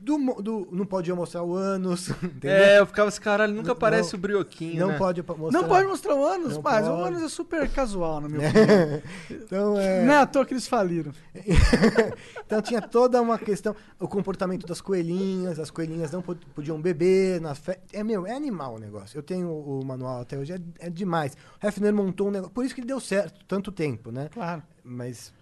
[0.00, 2.50] do, do- não podia mostrar o ânus, entendeu?
[2.50, 4.98] É, eu ficava assim, caralho, nunca Não- aparece o brioquinho, não né?
[4.98, 5.60] pode mostrar.
[5.60, 7.08] Não pode mostrar o ânus, Não mas o pode.
[7.08, 9.02] ânus é super casual, na minha opinião.
[9.30, 11.12] Então, é, Não é à toa que eles faliram.
[12.46, 17.40] então tinha toda uma questão, o comportamento das coelhinhas, as coelhinhas não pod- podiam beber
[17.40, 17.78] nas fe...
[17.92, 19.18] É meu, é animal o negócio.
[19.18, 21.36] Eu tenho o manual até hoje, é, é demais.
[21.62, 24.28] O Hefner montou um negócio, por isso que ele deu certo tanto tempo, né?
[24.32, 24.62] Claro.
[24.84, 25.32] Mas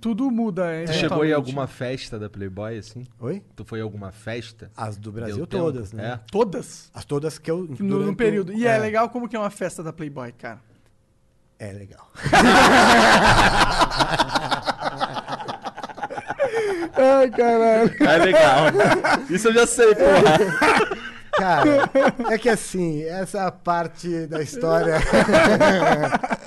[0.00, 0.64] Tudo muda.
[0.86, 3.06] Tu é, chegou em alguma festa da Playboy, assim?
[3.20, 3.42] oi?
[3.56, 4.70] Tu foi em alguma festa?
[4.76, 5.62] As do Brasil Deu tempo?
[5.64, 6.14] todas, né?
[6.14, 6.20] É.
[6.30, 6.90] Todas?
[6.94, 8.52] As todas que eu No, no o- período.
[8.52, 8.78] E é.
[8.78, 10.60] legal como que é uma festa da Playboy, cara.
[11.58, 12.10] É legal.
[16.96, 17.94] Ai, caralho.
[18.00, 18.66] É legal.
[19.30, 21.13] Isso eu já sei, porra.
[21.36, 21.90] Cara,
[22.30, 24.96] é que assim, essa parte da história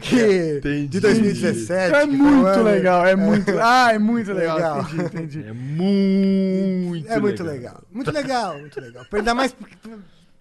[0.00, 0.86] que Entendi.
[0.88, 3.52] de 2017 É um muito ano- legal, é muito.
[3.60, 4.56] Ah, é muito legal.
[4.56, 4.80] Legal.
[4.82, 5.44] Entendi, entendi.
[5.48, 7.82] É muito É muito legal.
[7.92, 9.04] Muito legal, muito legal.
[9.12, 9.76] Ainda mais porque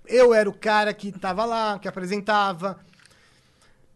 [0.07, 2.77] eu era o cara que tava lá, que apresentava.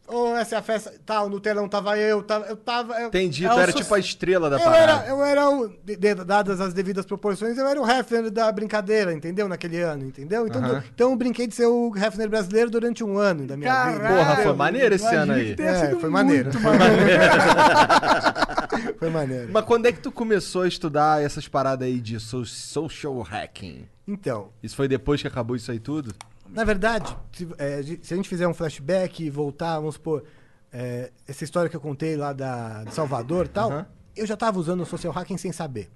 [0.10, 3.00] Ou essa é a festa, tal, no telão tava eu, tava, eu tava.
[3.00, 4.82] Eu, Entendi, É tu era so- tipo a estrela da eu parada.
[5.04, 8.52] era, eu era o, de- de- dadas as devidas proporções, eu era o Hefner da
[8.52, 9.48] brincadeira, entendeu?
[9.48, 10.48] Naquele ano, entendeu?
[10.48, 10.80] Então, Aham.
[10.80, 14.00] do- então eu brinquei de ser o Hefner brasileiro durante um ano da minha vida.
[14.00, 14.18] Caralho.
[14.18, 15.56] Porra, foi maneiro esse ano aí.
[15.60, 16.50] É, foi maneiro.
[16.52, 16.90] muito maneiro.
[19.00, 19.50] Foi maneiro.
[19.52, 23.86] Mas quando é que tu começou a estudar essas paradas aí de so- social hacking?
[24.08, 26.14] Então, Isso foi depois que acabou isso aí tudo?
[26.52, 30.24] Na verdade, se, é, se a gente fizer um flashback e voltar, vamos supor,
[30.72, 33.88] é, essa história que eu contei lá da, de Salvador e tal, Aham.
[34.16, 35.90] eu já estava usando o social hacking sem saber.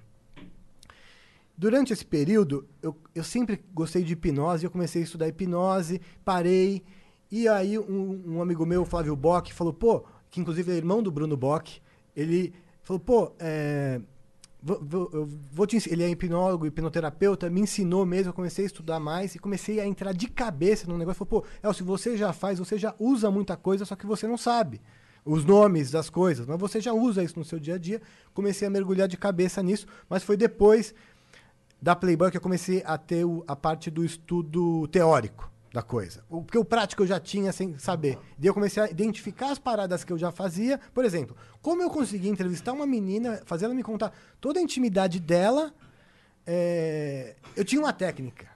[1.55, 6.83] Durante esse período, eu, eu sempre gostei de hipnose, eu comecei a estudar hipnose, parei,
[7.31, 11.11] e aí um, um amigo meu, Flávio Bock, falou, pô, que inclusive é irmão do
[11.11, 11.79] Bruno Bock,
[12.15, 14.01] ele falou, pô, é,
[14.65, 19.35] eu vou te ele é hipnólogo, hipnoterapeuta, me ensinou mesmo, eu comecei a estudar mais
[19.35, 21.25] e comecei a entrar de cabeça no negócio.
[21.25, 24.37] Falei, pô, Elcio, você já faz, você já usa muita coisa, só que você não
[24.37, 24.81] sabe
[25.25, 28.01] os nomes das coisas, mas você já usa isso no seu dia a dia.
[28.33, 30.93] Comecei a mergulhar de cabeça nisso, mas foi depois
[31.81, 36.23] da Playboy que eu comecei a ter o- a parte do estudo teórico da coisa.
[36.29, 38.19] O, porque o prático eu já tinha sem saber.
[38.37, 40.79] Daí eu comecei a identificar as paradas que eu já fazia.
[40.93, 45.19] Por exemplo, como eu consegui entrevistar uma menina, fazer ela me contar toda a intimidade
[45.19, 45.73] dela.
[46.45, 48.47] é, eu tinha uma técnica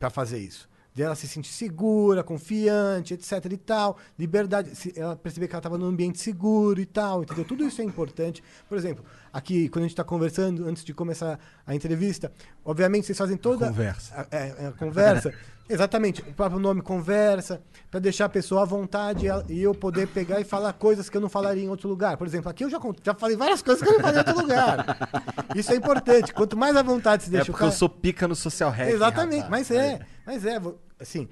[0.00, 0.68] para fazer isso.
[0.98, 5.78] Dela se sentir segura, confiante, etc e tal, liberdade, se ela perceber que ela estava
[5.78, 7.44] num ambiente seguro e tal, entendeu?
[7.44, 8.42] Tudo isso é importante.
[8.68, 12.32] Por exemplo, aqui quando a gente está conversando antes de começar a entrevista,
[12.64, 14.26] obviamente vocês fazem toda conversa.
[14.30, 15.32] a, é, é a conversa.
[15.70, 20.08] Exatamente, o próprio nome conversa, para deixar a pessoa à vontade e ela- eu poder
[20.08, 22.16] pegar e falar coisas que eu não falaria em outro lugar.
[22.16, 24.40] Por exemplo, aqui eu já, já falei várias coisas que eu não falei em outro
[24.40, 24.98] lugar.
[25.54, 26.32] Isso é importante.
[26.32, 27.78] Quanto mais à vontade se É deixa o porque eu cara...
[27.78, 28.88] sou pica no social hack.
[28.88, 29.68] Exatamente, rapaz.
[29.68, 30.58] mas é, mas é,
[31.00, 31.28] assim,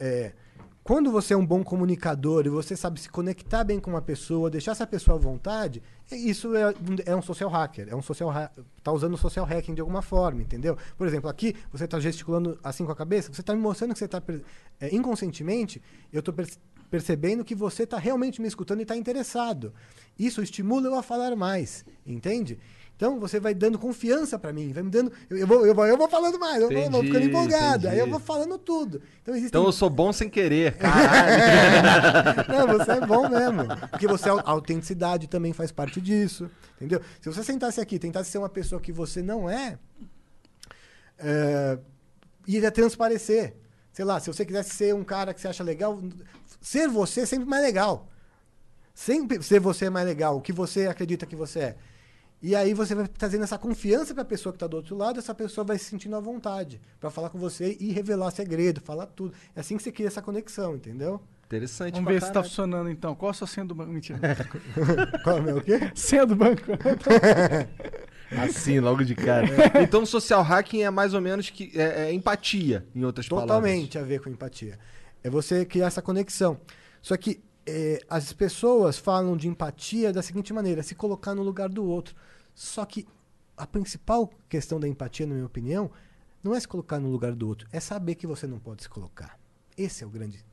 [0.00, 0.32] é,
[0.84, 4.48] quando você é um bom comunicador e você sabe se conectar bem com uma pessoa,
[4.48, 8.00] deixar essa pessoa à vontade, é- isso é, um- é um social hacker, é um
[8.00, 8.32] social
[8.82, 10.78] tá usando social hacking de alguma forma, entendeu?
[10.96, 13.98] Por exemplo, aqui você está gesticulando assim com a cabeça, você está me mostrando que
[13.98, 14.22] você está
[14.90, 16.34] inconscientemente, eu estou
[16.90, 19.74] percebendo que você está realmente me escutando e está interessado.
[20.18, 22.58] Isso estimula eu a falar mais, entende?
[22.98, 25.12] Então você vai dando confiança para mim, vai me dando.
[25.30, 27.94] Eu, eu vou, eu, vou, eu vou falando mais, eu vou, ficando Entendi, empolgado, aí
[27.94, 28.10] eu entendi.
[28.10, 29.00] vou falando tudo.
[29.22, 29.50] Então existem.
[29.50, 32.44] Então eu sou bom sem querer, caralho.
[32.50, 33.68] Não, você é bom mesmo.
[33.88, 36.50] Porque você, a autenticidade também faz parte disso.
[36.74, 37.00] Entendeu?
[37.20, 39.78] Se você sentasse aqui e tentasse ser uma pessoa que você não é,
[41.20, 41.78] é
[42.48, 43.54] iria transparecer.
[43.92, 46.02] Sei lá, se você quisesse ser um cara que você acha legal,
[46.60, 48.08] ser você é sempre mais legal.
[48.92, 51.76] Sempre ser você é mais legal, o que você acredita que você é.
[52.40, 55.18] E aí você vai trazendo essa confiança para a pessoa que está do outro lado,
[55.18, 59.06] essa pessoa vai se sentindo à vontade para falar com você e revelar segredo, falar
[59.06, 59.34] tudo.
[59.56, 61.20] É assim que você cria essa conexão, entendeu?
[61.46, 62.48] Interessante Vamos ver se tá caralho.
[62.48, 63.14] funcionando então.
[63.14, 63.90] Qual a sua senha do banco?
[63.90, 64.18] Mentira.
[65.24, 65.80] Qual é o meu quê?
[65.96, 66.62] senha do banco.
[68.30, 69.46] Assim, logo de cara.
[69.82, 73.48] Então, social hacking é mais ou menos que é, é empatia, em outras palavras.
[73.56, 74.78] Totalmente a ver com empatia.
[75.24, 76.60] É você criar essa conexão.
[77.00, 81.68] Só que eh, as pessoas falam de empatia da seguinte maneira: se colocar no lugar
[81.68, 82.16] do outro.
[82.54, 83.06] Só que
[83.56, 85.90] a principal questão da empatia, na minha opinião,
[86.42, 88.88] não é se colocar no lugar do outro, é saber que você não pode se
[88.88, 89.38] colocar.
[89.76, 90.44] Esse é o grande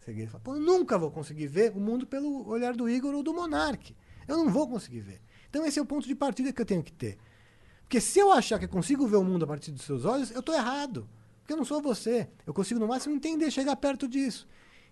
[0.00, 0.40] segredo.
[0.46, 3.94] Eu nunca vou conseguir ver o mundo pelo olhar do Igor ou do Monark.
[4.26, 5.20] Eu não vou conseguir ver.
[5.50, 7.18] Então esse é o ponto de partida que eu tenho que ter.
[7.82, 10.30] Porque se eu achar que eu consigo ver o mundo a partir dos seus olhos,
[10.30, 11.08] eu estou errado.
[11.40, 12.28] Porque eu não sou você.
[12.44, 14.48] Eu consigo, no máximo, entender, chegar perto disso.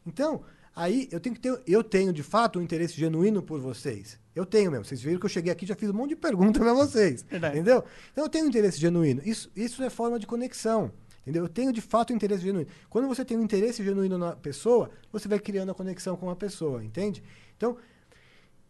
[0.07, 0.45] Então,
[0.75, 1.61] aí eu tenho que ter.
[1.67, 4.19] Eu tenho, de fato, um interesse genuíno por vocês.
[4.35, 4.85] Eu tenho mesmo.
[4.85, 7.23] Vocês viram que eu cheguei aqui e já fiz um monte de perguntas para vocês.
[7.23, 7.57] Verdade.
[7.57, 7.85] Entendeu?
[8.13, 9.23] Então eu tenho um interesse genuíno.
[9.25, 10.91] Isso, isso é forma de conexão.
[11.23, 11.45] Entendeu?
[11.45, 12.69] Eu tenho de fato um interesse genuíno.
[12.91, 16.37] Quando você tem um interesse genuíno na pessoa, você vai criando a conexão com a
[16.37, 17.23] pessoa, entende?
[17.57, 17.79] Então,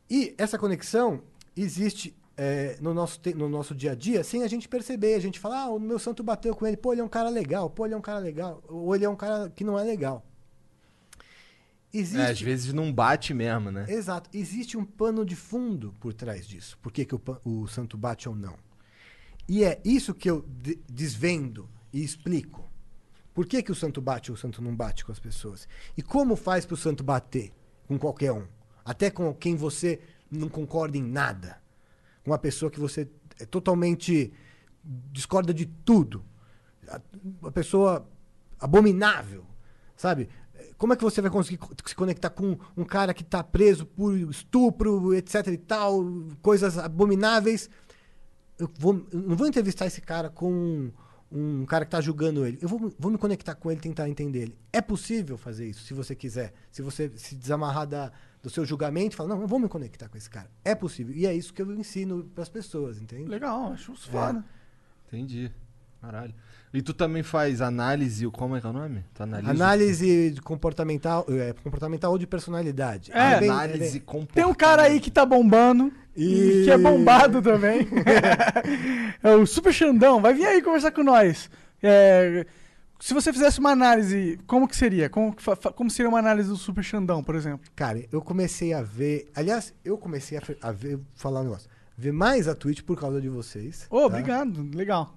[0.09, 1.21] e essa conexão
[1.57, 5.15] existe é, no, nosso no nosso dia a dia sem a gente perceber.
[5.15, 7.29] A gente fala, ah, o meu santo bateu com ele, pô, ele é um cara
[7.29, 9.83] legal, pô, ele é um cara legal, ou ele é um cara que não é
[9.83, 10.25] legal.
[11.97, 13.87] Existe, É, às vezes não bate mesmo, né?
[13.89, 14.29] Exato.
[14.33, 16.77] Existe um pano de fundo por trás disso.
[16.83, 18.57] Por que, que o, o santo bate ou não?
[19.49, 22.69] E é isso que eu de- desvendo e explico.
[23.33, 25.69] Por que, que o santo bate ou o santo não bate com as pessoas?
[25.97, 27.53] E como faz para o santo bater
[27.87, 28.47] com qualquer um?
[28.85, 31.61] Até com quem você não concorda em nada.
[32.25, 34.33] Com uma pessoa que você é totalmente
[35.13, 36.25] discorda de tudo.
[37.41, 38.09] Uma pessoa
[38.59, 39.45] abominável,
[39.97, 40.29] sabe?
[40.77, 43.87] Como é que você vai conseguir co- se conectar com um cara que está preso
[43.87, 46.03] por estupro, etc e tal,
[46.43, 47.71] coisas abomináveis?
[48.59, 50.93] Eu, vou, eu não vou entrevistar esse cara com um,
[51.33, 52.59] um cara que está julgando ele.
[52.61, 54.59] Eu vou, vou me conectar com ele, tentar entender ele.
[54.73, 56.53] É possível fazer isso, se você quiser.
[56.71, 58.13] Se você se desamarrar da,
[58.43, 60.51] do seu julgamento e falar, não, eu vou me conectar com esse cara.
[60.65, 61.15] É possível.
[61.15, 63.29] E é isso que eu ensino para as pessoas, entende?
[63.29, 64.45] Legal, acho isso foda.
[65.09, 65.51] Entendi.
[66.01, 66.35] Caralho.
[66.75, 69.05] E tu também faz análise, como é que é o nome?
[69.15, 73.13] Tu analisa Análise comportamental, é, comportamental ou de personalidade.
[73.13, 74.35] É, É bem- análise é bem- comportamental.
[74.35, 75.93] Tem um cara aí que tá bombando.
[76.17, 77.87] E que é bombado também.
[79.23, 80.21] é o Super Xandão.
[80.21, 81.49] Vai vir aí conversar com nós.
[81.83, 82.45] É,
[83.01, 85.09] se você fizesse uma análise, como que seria?
[85.09, 85.35] Como,
[85.77, 87.61] como seria uma análise do Super Xandão, por exemplo?
[87.77, 89.31] Cara, eu comecei a ver.
[89.35, 91.69] Aliás, eu comecei a, a ver, falar um negócio.
[91.97, 93.87] Ver mais a Twitch por causa de vocês.
[93.91, 94.07] Ô, tá?
[94.07, 94.69] obrigado.
[94.75, 95.15] Legal.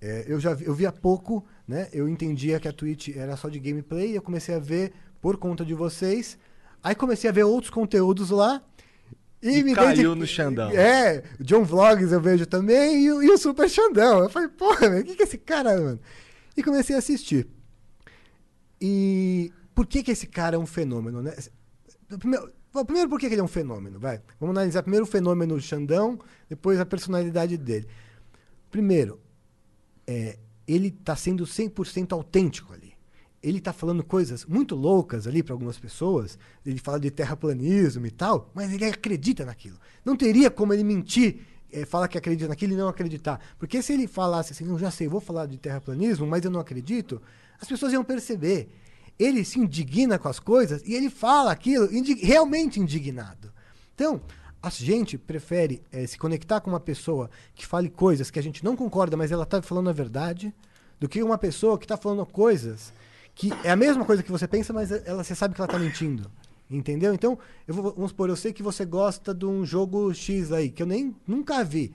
[0.00, 1.88] É, eu já vi, eu vi há pouco, né?
[1.92, 4.16] Eu entendia que a Twitch era só de gameplay.
[4.16, 6.38] Eu comecei a ver por conta de vocês.
[6.82, 8.62] Aí comecei a ver outros conteúdos lá.
[9.42, 10.70] E, E me caiu no Xandão.
[10.70, 14.20] É, o John Vlogs eu vejo também e, o- e o Super Xandão.
[14.24, 16.00] Eu falei, porra, o que, que é esse cara, mano?
[16.56, 17.46] E comecei a assistir.
[18.80, 21.34] E por que, que esse cara é um fenômeno, né?
[22.18, 22.50] Primeiro,
[22.86, 23.98] primeiro por que, que ele é um fenômeno?
[23.98, 24.20] Vai.
[24.38, 26.18] Vamos analisar primeiro o fenômeno Xandão,
[26.48, 27.86] depois a personalidade dele.
[28.70, 29.20] Primeiro,
[30.10, 32.92] é, ele está sendo 100% autêntico ali.
[33.40, 36.36] Ele está falando coisas muito loucas ali para algumas pessoas.
[36.66, 39.78] Ele fala de terraplanismo e tal, mas ele acredita naquilo.
[40.04, 43.40] Não teria como ele mentir eh, fala que acredita naquilo e não acreditar.
[43.58, 46.60] Porque se ele falasse assim, não, já sei, vou falar de terraplanismo, mas eu não
[46.60, 47.22] acredito,
[47.60, 48.68] as pessoas iam perceber.
[49.18, 53.52] Ele se indigna com as coisas e ele fala aquilo indi- realmente indignado.
[53.94, 54.20] Então,
[54.62, 58.64] a gente prefere eh, se conectar com uma pessoa que fale coisas que a gente
[58.64, 60.54] não concorda, mas ela está falando a verdade,
[60.98, 62.92] do que uma pessoa que está falando coisas
[63.34, 65.78] que é a mesma coisa que você pensa, mas ela você sabe que ela está
[65.78, 66.30] mentindo.
[66.70, 67.14] Entendeu?
[67.14, 70.70] Então, eu vou, vamos supor, eu sei que você gosta de um jogo X aí,
[70.70, 71.92] que eu nem nunca vi.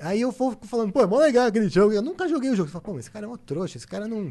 [0.00, 1.92] Aí eu vou falando, pô, é mó legal aquele jogo.
[1.94, 2.68] Eu nunca joguei o jogo.
[2.68, 4.30] Você fala, pô, mas esse cara é um trouxa, esse cara não.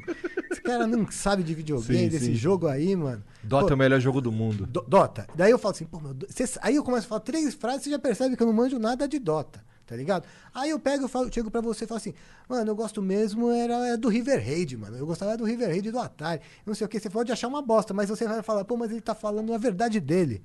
[0.51, 2.35] Esse cara não sabe de videogame, Sim, desse sim.
[2.35, 3.23] jogo aí, mano.
[3.41, 4.65] Dota Pô, é o melhor jogo do mundo.
[4.65, 5.25] Do- Dota.
[5.35, 7.89] Daí eu falo assim, pô, meu, cê- aí eu começo a falar três frases, você
[7.89, 10.25] já percebe que eu não manjo nada de Dota, tá ligado?
[10.53, 12.13] Aí eu pego e falo, chego pra você e falo assim,
[12.47, 14.97] mano, eu gosto mesmo era é do River Raid, mano.
[14.97, 16.41] Eu gostava do River Raid do Atari.
[16.65, 18.91] Não sei o que, você pode achar uma bosta, mas você vai falar, pô, mas
[18.91, 20.43] ele tá falando a verdade dele.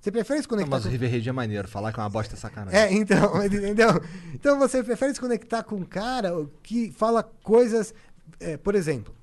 [0.00, 0.92] Você prefere se Não, conectar mas o com...
[0.92, 1.66] River Raid é maneiro.
[1.68, 2.78] Falar que é uma bosta é sacanagem.
[2.78, 3.88] É, então, mas entendeu?
[4.32, 6.30] Então você prefere se conectar com um cara
[6.62, 7.92] que fala coisas.
[8.38, 9.14] é, por exemplo,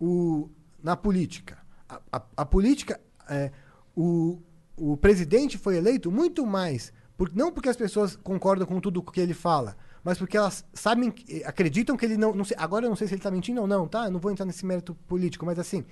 [0.00, 0.48] o,
[0.82, 1.58] na política.
[1.88, 3.00] A, a- a política.
[3.28, 3.50] é,
[3.96, 4.40] o,
[4.76, 6.92] o presidente foi eleito muito mais.
[7.16, 10.64] Por, não porque as pessoas concordam com tudo o que ele fala, mas porque elas
[10.74, 11.14] sabem,
[11.44, 12.34] acreditam que ele não.
[12.34, 14.06] não sei, agora eu não sei se ele está mentindo ou não, tá?
[14.06, 15.84] Eu não vou entrar nesse mérito político, mas assim.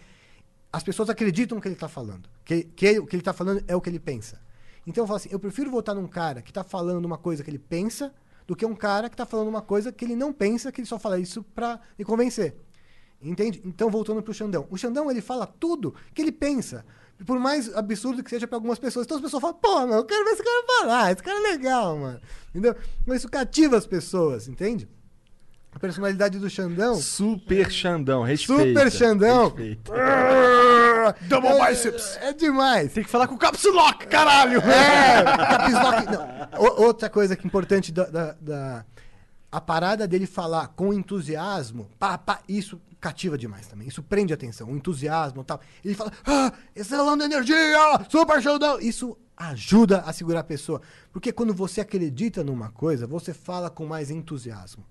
[0.73, 2.29] As pessoas acreditam no que ele está falando.
[2.45, 4.41] Que, que o que ele está falando é o que ele pensa.
[4.87, 7.51] Então eu falo assim, eu prefiro votar num cara que tá falando uma coisa que
[7.51, 8.13] ele pensa
[8.47, 10.89] do que um cara que tá falando uma coisa que ele não pensa, que ele
[10.89, 12.57] só fala isso pra me convencer.
[13.21, 13.63] Entende?
[13.65, 14.67] Então, voltando pro Xandão.
[14.69, 16.85] O Xandão, ele fala tudo que ele pensa.
[17.25, 19.07] Por mais absurdo que seja pra algumas pessoas.
[19.07, 21.13] Então as pessoas falam, pô, meu, eu quero ver esse cara falar.
[21.13, 22.21] Esse cara é legal, mano.
[22.51, 22.75] Entendeu?
[23.07, 24.89] Mas isso cativa as pessoas, entende?
[25.75, 26.95] A personalidade do Xandão.
[26.97, 28.63] Super Xandão, respeita.
[28.69, 29.45] Super Xandão.
[29.47, 29.93] Respeita.
[31.23, 32.17] Double é, biceps.
[32.21, 32.93] É, é demais.
[32.93, 34.61] Tem que falar com o Caps Lock, caralho!
[34.61, 36.07] É, caps lock.
[36.13, 36.63] Não.
[36.65, 38.85] O- outra coisa que é importante da, da- da-
[39.51, 43.89] a parada dele falar com entusiasmo, pá, pá, isso cativa demais também.
[43.89, 45.61] Isso prende atenção, o entusiasmo e tal.
[45.85, 47.57] Ele fala, ah, exalando energia,
[48.09, 48.79] super showdown.
[48.81, 50.81] Isso ajuda a segurar a pessoa.
[51.13, 54.85] Porque quando você acredita numa coisa, você fala com mais entusiasmo.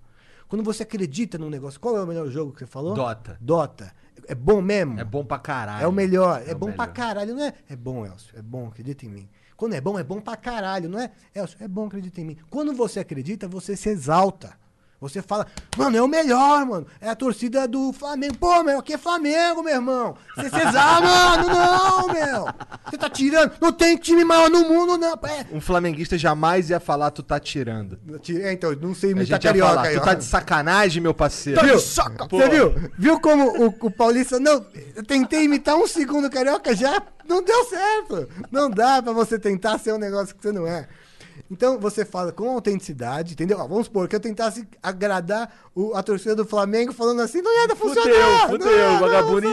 [0.52, 2.92] Quando você acredita num negócio, qual é o melhor jogo que você falou?
[2.92, 3.38] Dota.
[3.40, 3.90] Dota.
[4.28, 5.00] É bom mesmo?
[5.00, 5.82] É bom pra caralho.
[5.82, 6.42] É o melhor.
[6.46, 6.92] É, o bom pra melhor.
[6.92, 7.54] caralho, não é?
[7.70, 8.38] É bom, Elcio.
[8.38, 9.30] É bom, acredita em mim.
[9.56, 11.10] Quando é bom, é bom pra caralho, não é?
[11.34, 12.36] Elcio, é bom, acredita em mim.
[12.50, 14.54] Quando você acredita, você se exalta.
[15.02, 15.46] Você fala,
[15.76, 16.86] mano, é o melhor, mano.
[17.00, 18.36] É a torcida do Flamengo.
[18.38, 20.16] Pô, meu, aqui é Flamengo, meu irmão.
[20.36, 22.46] Você se exalta, mano, não, meu.
[22.88, 23.52] Você tá tirando.
[23.60, 25.12] Não tem time maior no mundo, não.
[25.12, 25.46] É.
[25.52, 27.98] Um flamenguista jamais ia falar tu tá tirando.
[28.42, 31.60] É, então, não sei imitar carioca falar, tu tá de sacanagem, meu parceiro.
[31.62, 31.78] Viu?
[31.78, 32.90] Você viu?
[32.96, 34.38] Viu como o, o Paulista.
[34.38, 34.64] Não,
[34.94, 37.02] eu tentei imitar um segundo carioca já.
[37.26, 38.28] Não deu certo.
[38.50, 40.88] Não dá pra você tentar ser um negócio que você não é.
[41.52, 43.58] Então você fala com autenticidade, entendeu?
[43.58, 47.52] Ó, vamos supor que eu tentasse agradar o- a torcida do Flamengo falando assim, não
[47.60, 48.48] ia dar Fudeu, funcionar.
[48.48, 49.48] fudeu, não, vagabundo.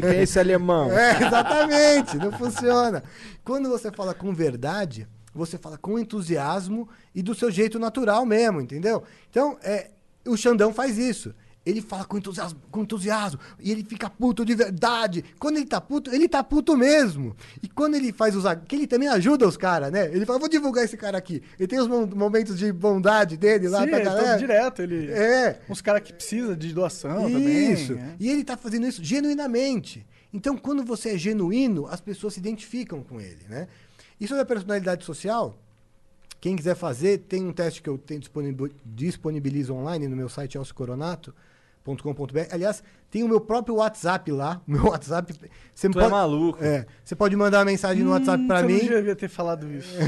[0.00, 0.90] Quem é esse alemão?
[0.96, 3.02] é, exatamente, não funciona.
[3.42, 8.60] Quando você fala com verdade, você fala com entusiasmo e do seu jeito natural mesmo,
[8.60, 9.02] entendeu?
[9.30, 9.88] Então, é,
[10.26, 11.34] o Xandão faz isso.
[11.66, 15.24] Ele fala com entusiasmo, com entusiasmo e ele fica puto de verdade.
[15.36, 17.34] Quando ele tá puto, ele tá puto mesmo.
[17.60, 18.44] E quando ele faz os.
[18.68, 20.06] Que ele também ajuda os caras, né?
[20.14, 21.42] Ele fala, vou divulgar esse cara aqui.
[21.58, 24.38] Ele tem os mo- momentos de bondade dele lá Sim, pra ele tá galera.
[24.38, 24.80] direto.
[24.82, 25.10] Ele...
[25.10, 25.60] É.
[25.68, 27.72] Uns caras que precisam de doação também.
[27.72, 27.94] Isso.
[27.94, 28.14] é.
[28.20, 30.06] E ele tá fazendo isso genuinamente.
[30.32, 33.66] Então, quando você é genuíno, as pessoas se identificam com ele, né?
[34.20, 35.58] E sobre a personalidade social,
[36.40, 38.20] quem quiser fazer, tem um teste que eu tenho
[38.84, 40.56] disponibilizo online no meu site
[41.92, 42.48] elscoronato.com.br.
[42.52, 44.60] Aliás, tem o meu próprio WhatsApp lá.
[44.66, 45.32] O meu WhatsApp.
[45.74, 46.58] Você Tu é maluco.
[46.62, 48.72] É, você pode mandar uma mensagem no WhatsApp Hum, pra você mim.
[48.82, 49.94] não devia ter falado isso.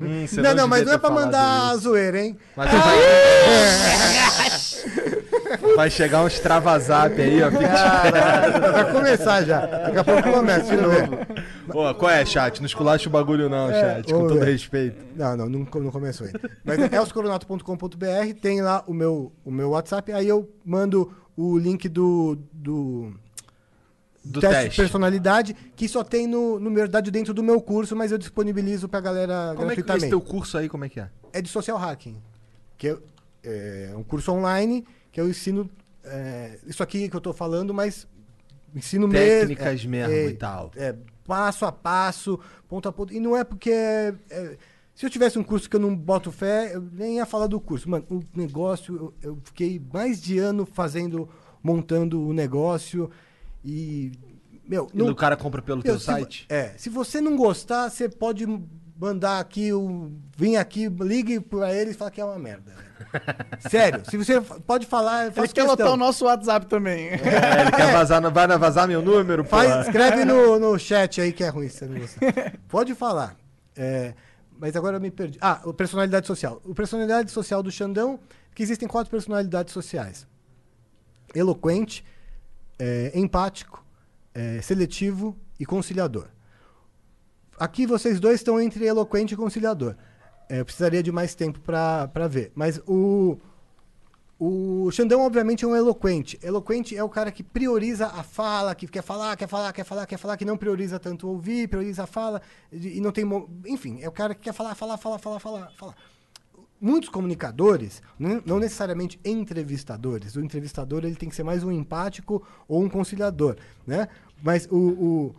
[0.00, 1.82] Hum, você Não, não, mas não é pra mandar isso.
[1.84, 2.36] zoeira, hein?
[2.56, 4.57] Mas tu vai...
[5.76, 7.50] vai chegar um extravasap aí, ó.
[7.50, 9.66] Fica Vai começar já.
[9.66, 11.08] Daqui a pouco começa, eu ver.
[11.70, 12.58] Pô, qual é, chat?
[12.60, 14.12] Não esculacha o bagulho não, chat.
[14.12, 14.52] Com todo ver.
[14.52, 15.04] respeito.
[15.16, 16.40] Não, não, não, não começou ainda.
[16.64, 21.88] Mas é elscoronato.com.br, tem lá o meu, o meu WhatsApp, aí eu mando o link
[21.88, 23.12] do, do,
[24.24, 24.70] Do teste, teste.
[24.70, 28.88] de personalidade, que só tem no, no verdade dentro do meu curso, mas eu disponibilizo
[28.88, 30.08] pra galera Como é que esse gratuitamente.
[30.10, 31.08] teu curso aí, como é que é?
[31.32, 32.16] É de social hacking,
[32.76, 33.02] que eu-
[33.42, 35.70] é um curso online que eu ensino
[36.04, 38.06] é, isso aqui que eu tô falando, mas
[38.74, 39.48] ensino mesmo.
[39.48, 40.70] Técnicas mesmo e tal.
[40.76, 40.94] É,
[41.26, 43.12] passo a passo, ponto a ponto.
[43.12, 43.70] E não é porque.
[43.70, 44.56] é, é,
[44.94, 47.60] se eu tivesse um curso que eu não boto fé, eu nem ia falar do
[47.60, 47.88] curso.
[47.88, 51.28] Mano, o negócio, eu, eu fiquei mais de ano fazendo,
[51.62, 53.10] montando o negócio
[53.64, 54.12] e.
[54.66, 56.46] Meu, E o cara compra pelo meu, teu se site?
[56.48, 58.44] É, se você não gostar, você pode
[58.98, 62.72] mandar aqui, o, vir aqui, ligue pra ele e fala que é uma merda.
[63.70, 65.66] Sério, se você pode falar, eu Ele faço quer questão.
[65.70, 67.08] lotar o nosso WhatsApp também.
[67.08, 69.44] É, ele quer vazar, vai vazar meu número.
[69.44, 71.68] Faz, escreve no, no chat aí que é ruim.
[71.68, 72.18] você não gosta.
[72.68, 73.36] Pode falar.
[73.76, 74.14] É,
[74.58, 75.38] mas agora eu me perdi.
[75.40, 76.60] Ah, o personalidade social.
[76.64, 78.18] O personalidade social do Xandão,
[78.54, 80.26] que existem quatro personalidades sociais.
[81.34, 82.04] Eloquente,
[82.78, 83.84] é, empático,
[84.34, 86.26] é, seletivo e conciliador.
[87.58, 89.96] Aqui vocês dois estão entre eloquente e conciliador.
[90.48, 92.52] É, eu precisaria de mais tempo para ver.
[92.54, 93.36] Mas o,
[94.38, 96.38] o Xandão, obviamente, é um eloquente.
[96.42, 100.06] Eloquente é o cara que prioriza a fala, que quer falar, quer falar, quer falar,
[100.06, 102.40] quer falar, que não prioriza tanto ouvir, prioriza a fala,
[102.72, 103.24] e não tem.
[103.66, 105.96] Enfim, é o cara que quer falar, falar, falar, falar, falar, falar.
[106.80, 112.46] Muitos comunicadores, não não necessariamente entrevistadores, o entrevistador ele tem que ser mais um empático
[112.68, 114.08] ou um conciliador, né?
[114.40, 115.34] Mas o, o,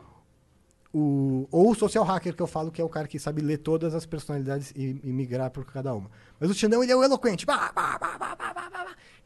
[0.93, 3.57] o, ou o social hacker que eu falo, que é o cara que sabe ler
[3.57, 6.09] todas as personalidades e, e migrar por cada uma.
[6.39, 7.45] Mas o Xandão, ele é o eloquente.
[7.45, 8.19] Bah, bah, bah.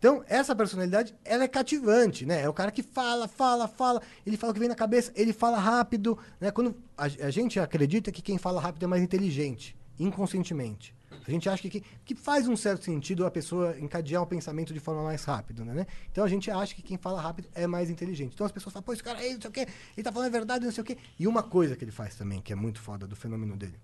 [0.04, 2.42] Então, essa personalidade, ela é cativante, né?
[2.42, 5.32] É o cara que fala, fala, fala, ele fala o que vem na cabeça, ele
[5.32, 6.52] fala rápido, né?
[6.52, 10.94] Quando a, a gente acredita que quem fala rápido é mais inteligente, inconscientemente.
[11.28, 14.80] A gente acha que, que, faz um certo sentido a pessoa encadear o pensamento de
[14.80, 15.86] forma mais rápida, né?
[16.12, 18.34] Então a gente acha que quem fala rápido é mais inteligente.
[18.34, 20.28] Então as pessoas falam, pô, esse cara aí, não sei o quê, ele tá falando
[20.28, 20.98] a verdade, não sei o quê.
[21.20, 23.80] E uma coisa que ele faz também, que é muito foda do fenômeno dele.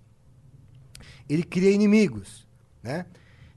[1.27, 2.47] Ele cria inimigos,
[2.83, 3.05] né?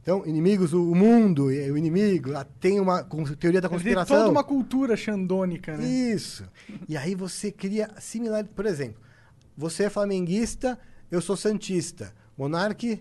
[0.03, 4.16] Então, inimigos, o mundo, o inimigo, tem uma teoria da Ele tem conspiração.
[4.16, 5.85] toda uma cultura xandônica, né?
[5.86, 6.44] Isso.
[6.89, 9.01] E aí você cria similar, por exemplo,
[9.57, 10.77] você é flamenguista,
[11.09, 12.12] eu sou santista.
[12.36, 13.01] Monarque,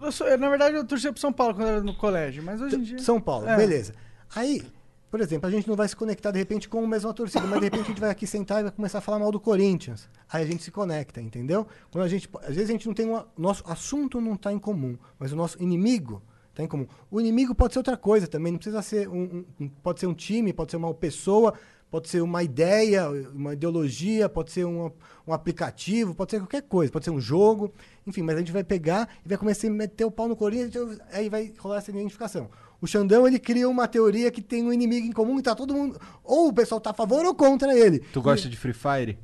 [0.00, 2.60] Eu sou- eu, na verdade, eu torcia pro São Paulo quando era no colégio, mas
[2.60, 2.98] hoje em dia.
[2.98, 3.56] São Paulo, É.
[3.56, 3.94] beleza.
[4.34, 4.62] Aí,
[5.10, 7.58] por exemplo, a gente não vai se conectar de repente com a mesma torcida, mas
[7.58, 10.08] de repente a gente vai aqui sentar e vai começar a falar mal do Corinthians.
[10.30, 11.66] Aí a gente se conecta, entendeu?
[11.90, 14.58] Quando a gente, às vezes a gente não tem uma, nosso assunto não está em
[14.58, 16.86] comum, mas o nosso inimigo está em comum.
[17.10, 20.06] O inimigo pode ser outra coisa também, não precisa ser um, um- um- pode ser
[20.06, 21.54] um time, pode ser uma pessoa,
[21.90, 24.90] pode ser uma ideia, uma ideologia, pode ser um,
[25.26, 27.72] um aplicativo, pode ser qualquer coisa, pode ser um jogo,
[28.06, 30.98] enfim, mas a gente vai pegar e vai começar a meter o pau no Corinthians,
[31.12, 32.50] aí vai rolar essa identificação.
[32.80, 35.72] O Xandão, ele cria uma teoria que tem um inimigo em comum e tá todo
[35.72, 38.00] mundo, ou o pessoal tá a favor ou contra ele.
[38.12, 39.18] Tu gosta de Free Fire?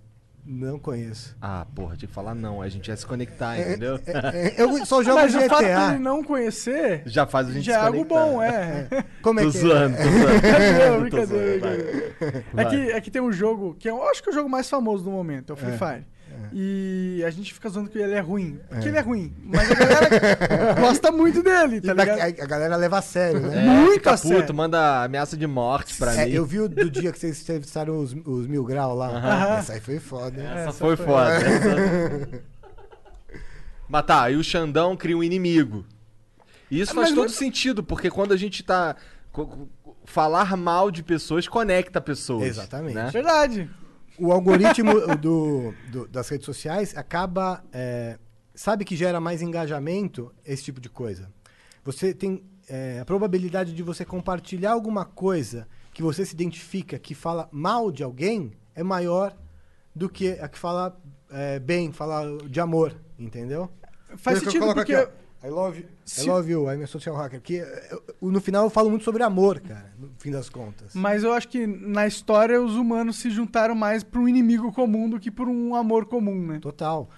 [0.45, 1.37] Não conheço.
[1.41, 4.01] Ah, porra, tinha que falar não, aí a gente ia se conectar, É, entendeu?
[4.07, 5.99] é, é, eu só jogo Mas o fato GTA.
[6.01, 8.25] não conhecer Já faz a gente já é se algo conectar.
[8.27, 8.89] bom, é.
[9.23, 10.03] Como é Tô que zoando, é?
[10.03, 10.41] tô zoando.
[10.41, 12.45] Brincadeira, Tô brincadeira, zoando, brincadeira.
[12.57, 14.69] É que, é que tem um jogo que eu acho que é o jogo mais
[14.69, 16.05] famoso do momento, é o Free Fire.
[16.55, 18.61] E a gente fica zoando que ele é ruim.
[18.69, 19.33] Porque ele é ruim.
[19.45, 22.21] Mas a galera gosta muito dele, tá E ligado?
[22.21, 23.65] a, a galera leva a sério, né?
[23.65, 24.41] É, Muito fica a sério.
[24.43, 26.33] puto, manda ameaça de morte pra É, mim.
[26.33, 29.09] eu vi o do dia que vocês entrevistaram os, os mil graus lá.
[29.09, 29.57] Aham.
[29.59, 30.47] Essa aí foi foda, hein?
[30.47, 31.31] Essa Essa foi, foi- foda.
[31.43, 32.43] essa-
[33.89, 35.85] Mas tá, aí o Xandão cria um inimigo.
[36.71, 38.97] E isso faz Mas todo não- sentido, porque quando a gente tá.
[40.05, 42.43] Falar mal de pessoas conecta pessoas.
[42.49, 42.95] Exatamente.
[42.95, 43.09] né?
[43.13, 43.71] Verdade.
[44.19, 47.65] O algoritmo do, do- das redes sociais acaba.
[47.73, 48.19] é,
[48.55, 51.31] sabe que gera mais engajamento esse tipo de coisa.
[51.85, 52.45] Você tem.
[52.69, 57.91] é, a probabilidade de você compartilhar alguma coisa que você se identifica que fala mal
[57.91, 59.37] de alguém é maior
[59.95, 60.99] do que a que fala
[61.31, 63.71] é, bem, fala de amor, entendeu?
[64.17, 64.95] Faz eu sentido porque.
[64.95, 65.13] aqui,
[65.45, 65.87] I love you.
[66.05, 67.41] Se- I love you, I'm a social hacker.
[67.41, 70.95] Que, eu- eu- no final eu falo muito sobre amor, cara, no fim das contas.
[70.95, 75.09] Mas eu acho que na história os humanos se juntaram mais por um inimigo comum
[75.11, 76.59] do que por um amor comum, né?
[76.61, 77.11] Total.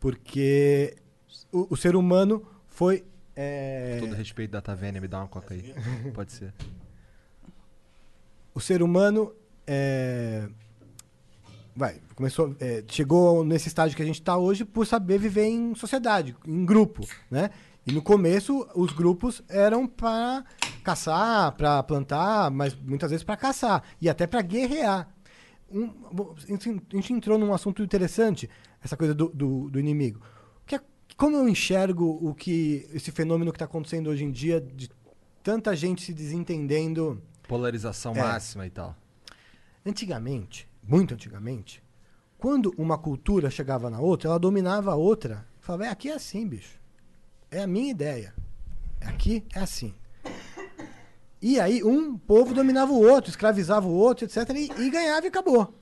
[0.00, 0.96] Porque
[1.52, 3.04] o, o ser humano foi.
[3.36, 5.72] é, Todo respeito da Taverna, me dá uma coca aí.
[6.14, 6.52] Pode ser.
[8.54, 9.32] o ser humano
[9.66, 10.48] é,
[11.76, 15.74] vai, começou, é, chegou nesse estágio que a gente está hoje por saber viver em
[15.74, 17.50] sociedade, em grupo, né?
[17.88, 20.44] E no começo os grupos eram para
[20.82, 25.08] caçar, para plantar, mas muitas vezes para caçar e até para guerrear.
[25.70, 25.90] Um-
[26.36, 28.48] a gente- entrou num assunto interessante,
[28.82, 30.20] essa coisa do, do, do inimigo.
[30.66, 30.80] Que é-
[31.16, 34.90] como eu enxergo o que esse fenômeno que está acontecendo hoje em dia de
[35.42, 38.20] tanta gente se desentendendo Polarização É.
[38.20, 38.94] máxima e tal.
[39.84, 41.82] Antigamente, muito antigamente,
[42.36, 45.46] quando uma cultura chegava na outra, ela dominava a outra.
[45.60, 46.78] Falava, é, aqui é assim, bicho.
[47.50, 48.34] É a minha ideia.
[49.00, 49.94] Aqui é assim.
[51.40, 54.36] E aí um povo dominava o outro, escravizava o outro, etc.
[54.54, 55.72] E, e ganhava e acabou.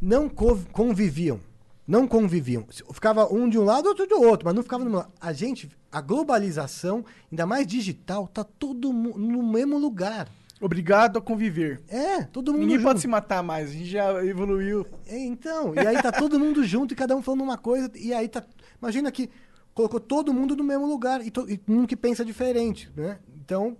[0.00, 1.40] Não co- conviviam.
[1.86, 2.64] Não conviviam.
[2.92, 5.04] Ficava um de um lado, outro do outro, mas não ficava no.
[5.20, 10.28] A gente, a globalização, ainda mais digital, tá todo no mesmo lugar.
[10.60, 11.82] Obrigado a conviver.
[11.88, 12.86] É, todo mundo Ninguém junto.
[12.86, 14.86] pode se matar mais, a gente já evoluiu.
[15.06, 18.12] É, então, e aí tá todo mundo junto e cada um falando uma coisa, e
[18.12, 18.44] aí tá.
[18.80, 19.28] Imagina que
[19.74, 23.18] colocou todo mundo no mesmo lugar e, to, todo mundo que pensa diferente, né?
[23.34, 23.76] Então,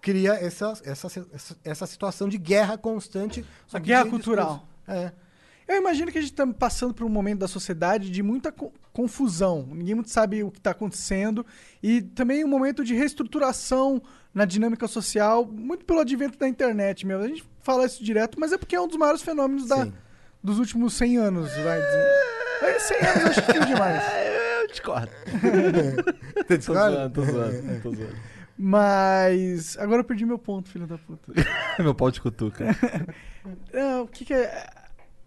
[0.00, 3.44] cria essa, essa, essa, essa situação de guerra constante.
[3.72, 4.66] A guerra cultural.
[4.86, 5.12] É.
[5.68, 8.72] Eu imagino que a gente tá passando por um momento da sociedade de muita co-
[8.92, 9.66] confusão.
[9.72, 11.44] Ninguém muito sabe o que está acontecendo.
[11.82, 14.00] E também um momento de reestruturação
[14.32, 17.24] na dinâmica social, muito pelo advento da internet mesmo.
[17.24, 19.88] A gente fala isso direto, mas é porque é um dos maiores fenômenos da,
[20.40, 22.06] dos últimos 100 anos, vai dizer.
[22.62, 24.02] É, 100 anos eu acho que é demais.
[24.76, 25.10] Discordo.
[26.48, 28.16] tô zoando, tô zoando, tô zoando.
[28.58, 31.32] Mas agora eu perdi meu ponto, filho da puta.
[31.78, 32.64] Meu pau de cutuca.
[33.72, 34.66] Ah, o que, que é.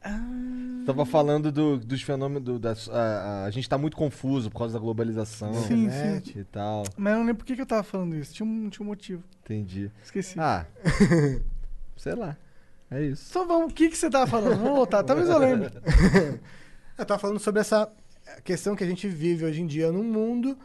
[0.04, 2.44] Ah, Tava falando do- dos fenômenos.
[2.44, 6.38] do- da, a, a- a gente tá muito confuso por causa da globalização Sim, Internet.
[6.38, 6.84] e tal.
[6.98, 8.34] mas eu não lembro por que, que eu tava falando isso.
[8.34, 9.24] Tinha um, tinha um motivo.
[9.46, 9.90] Entendi.
[10.04, 10.38] Esqueci.
[10.38, 10.66] Ah.
[11.96, 12.36] sei lá.
[12.92, 13.28] É isso.
[13.30, 14.58] Então vamos, o que, que você tava falando?
[14.58, 15.70] Vamos voltar, talvez eu lembre.
[16.98, 17.90] Eu tava falando sobre essa
[18.44, 20.58] questão que a gente vive hoje em dia num mundo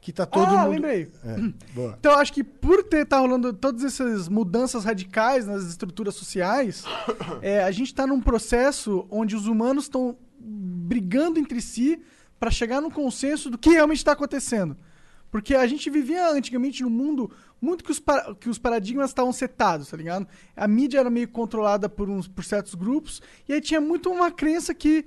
[0.00, 0.72] que tá todo ah, mundo.
[0.72, 1.10] lembrei.
[1.24, 1.96] É, boa.
[1.98, 6.84] Então, eu acho que por ter tá rolando todas essas mudanças radicais nas estruturas sociais,
[7.40, 12.02] é, a gente está num processo onde os humanos estão brigando entre si
[12.38, 14.76] para chegar num consenso do que realmente está acontecendo.
[15.30, 17.30] Porque a gente vivia antigamente num mundo
[17.60, 20.26] muito que os, para- que os paradigmas estavam setados, tá ligado?
[20.56, 24.32] A mídia era meio controlada por, uns, por certos grupos, e aí tinha muito uma
[24.32, 25.06] crença que,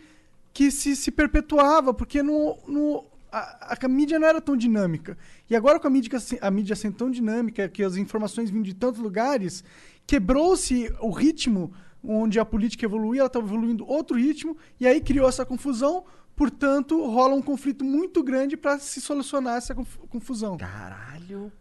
[0.56, 5.18] que se, se perpetuava, porque no, no, a, a mídia não era tão dinâmica.
[5.50, 8.64] E agora com a mídia, se- a mídia sendo tão dinâmica, que as informações vindo
[8.64, 9.66] de tantos lugares,
[10.08, 15.28] quebrou-se o ritmo onde a política evoluía, ela estava evoluindo outro ritmo, e aí criou
[15.28, 16.06] essa confusão,
[16.38, 20.56] portanto, rola um conflito muito grande para se solucionar essa conf- confusão.
[20.58, 21.52] Caralho.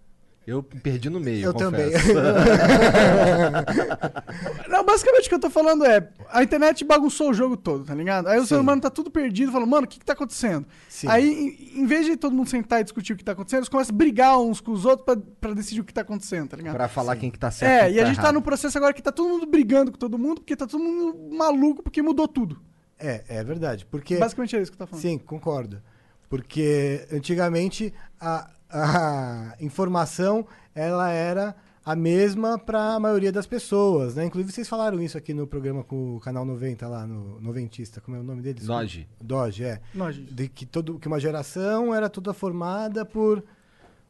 [0.47, 1.47] Eu perdi no meio.
[1.47, 1.91] Eu também.
[1.91, 2.15] confesso.
[4.69, 7.95] Não, basicamente o que eu tô falando é, a internet bagunçou o jogo todo, tá
[7.95, 8.29] ligado?
[8.29, 8.61] Aí o ser Sim.
[8.61, 10.67] humano tá tudo perdido, falando, mano, o que que tá acontecendo?
[10.89, 11.09] Sim.
[11.09, 13.69] Aí, em, em vez de todo mundo sentar e discutir o que tá acontecendo, eles
[13.71, 16.57] começam a brigar uns com os outros pra, pra decidir o que tá acontecendo, tá
[16.59, 16.75] ligado?
[16.75, 17.85] pra falar quem que tá certo.
[17.85, 18.35] É, e a tá gente tá errado.
[18.35, 21.35] no processo agora que tá todo mundo brigando com todo mundo, porque tá todo mundo
[21.35, 22.61] maluco, porque mudou tudo.
[22.99, 23.87] É, é verdade.
[23.87, 24.17] Porque.
[24.17, 25.03] Basicamente é isso que eu tô falando.
[25.03, 25.81] Sim, concordo.
[26.29, 34.25] Porque antigamente a, a informação ela era a mesma para a maioria das pessoas, né?
[34.25, 38.17] Inclusive vocês falaram isso aqui no programa com o canal 90 lá no Noventista, como
[38.17, 38.67] é o nome deles?
[38.67, 39.07] Doge.
[39.21, 39.81] Doge, é.
[40.11, 40.33] Gente.
[40.35, 43.45] De que todo que uma geração era toda formada por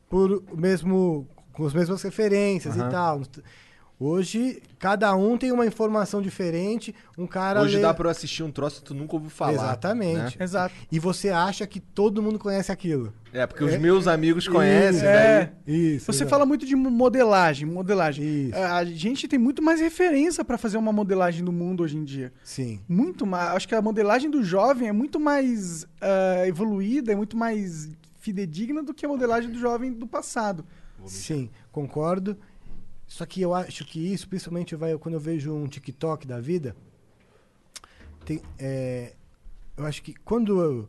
[0.09, 2.89] por o mesmo com as mesmas referências Aham.
[2.89, 3.23] e tal.
[4.05, 8.43] Hoje cada um tem uma informação diferente, um cara Hoje lê- dá pra eu assistir
[8.43, 9.53] um troço que tu nunca ouviu falar.
[9.55, 10.39] Exatamente.
[10.39, 10.45] né?
[10.45, 10.75] Exato.
[10.93, 13.15] e você acha que todo mundo conhece aquilo.
[13.33, 15.15] É, porque os meus amigos conhecem, Isso, daí...
[15.17, 15.53] É.
[15.67, 16.05] Isso.
[16.05, 16.31] Você exato.
[16.31, 18.49] fala muito de modelagem, modelagem.
[18.49, 18.59] Isso.
[18.59, 22.31] A gente tem muito mais referência pra fazer uma modelagem do mundo hoje em dia.
[22.45, 22.81] Sim.
[22.87, 23.53] Muito mais.
[23.57, 27.89] Acho que a modelagem do jovem é muito mais ah, evoluída, é muito mais
[28.21, 30.65] fidedigna do que a modelagem do jovem do passado.
[31.07, 32.37] Sim, concordo.
[33.07, 36.75] Só que eu acho que isso, principalmente vai, quando eu vejo um TikTok da vida,
[38.25, 39.15] tem, é,
[39.77, 40.89] eu acho que quando eu,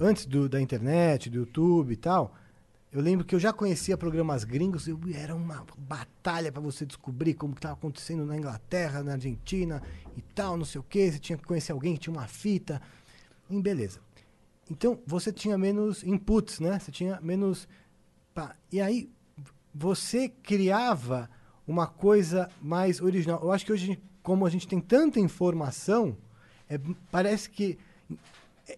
[0.00, 2.34] antes do, da internet, do YouTube e tal,
[2.92, 7.32] eu lembro que eu já conhecia programas gringos, eu, era uma batalha para você descobrir
[7.32, 9.82] como estava acontecendo na Inglaterra, na Argentina
[10.14, 11.10] e tal, não sei o que.
[11.10, 12.82] Você tinha que conhecer alguém que tinha uma fita.
[13.48, 13.98] E beleza.
[14.70, 16.78] Então você tinha menos inputs, né?
[16.78, 17.66] Você tinha menos.
[18.34, 18.54] pá.
[18.70, 19.10] E aí
[19.74, 21.28] você criava
[21.66, 23.40] uma coisa mais original.
[23.42, 26.16] Eu acho que hoje, como a gente tem tanta informação,
[26.68, 26.78] é-
[27.10, 27.78] parece que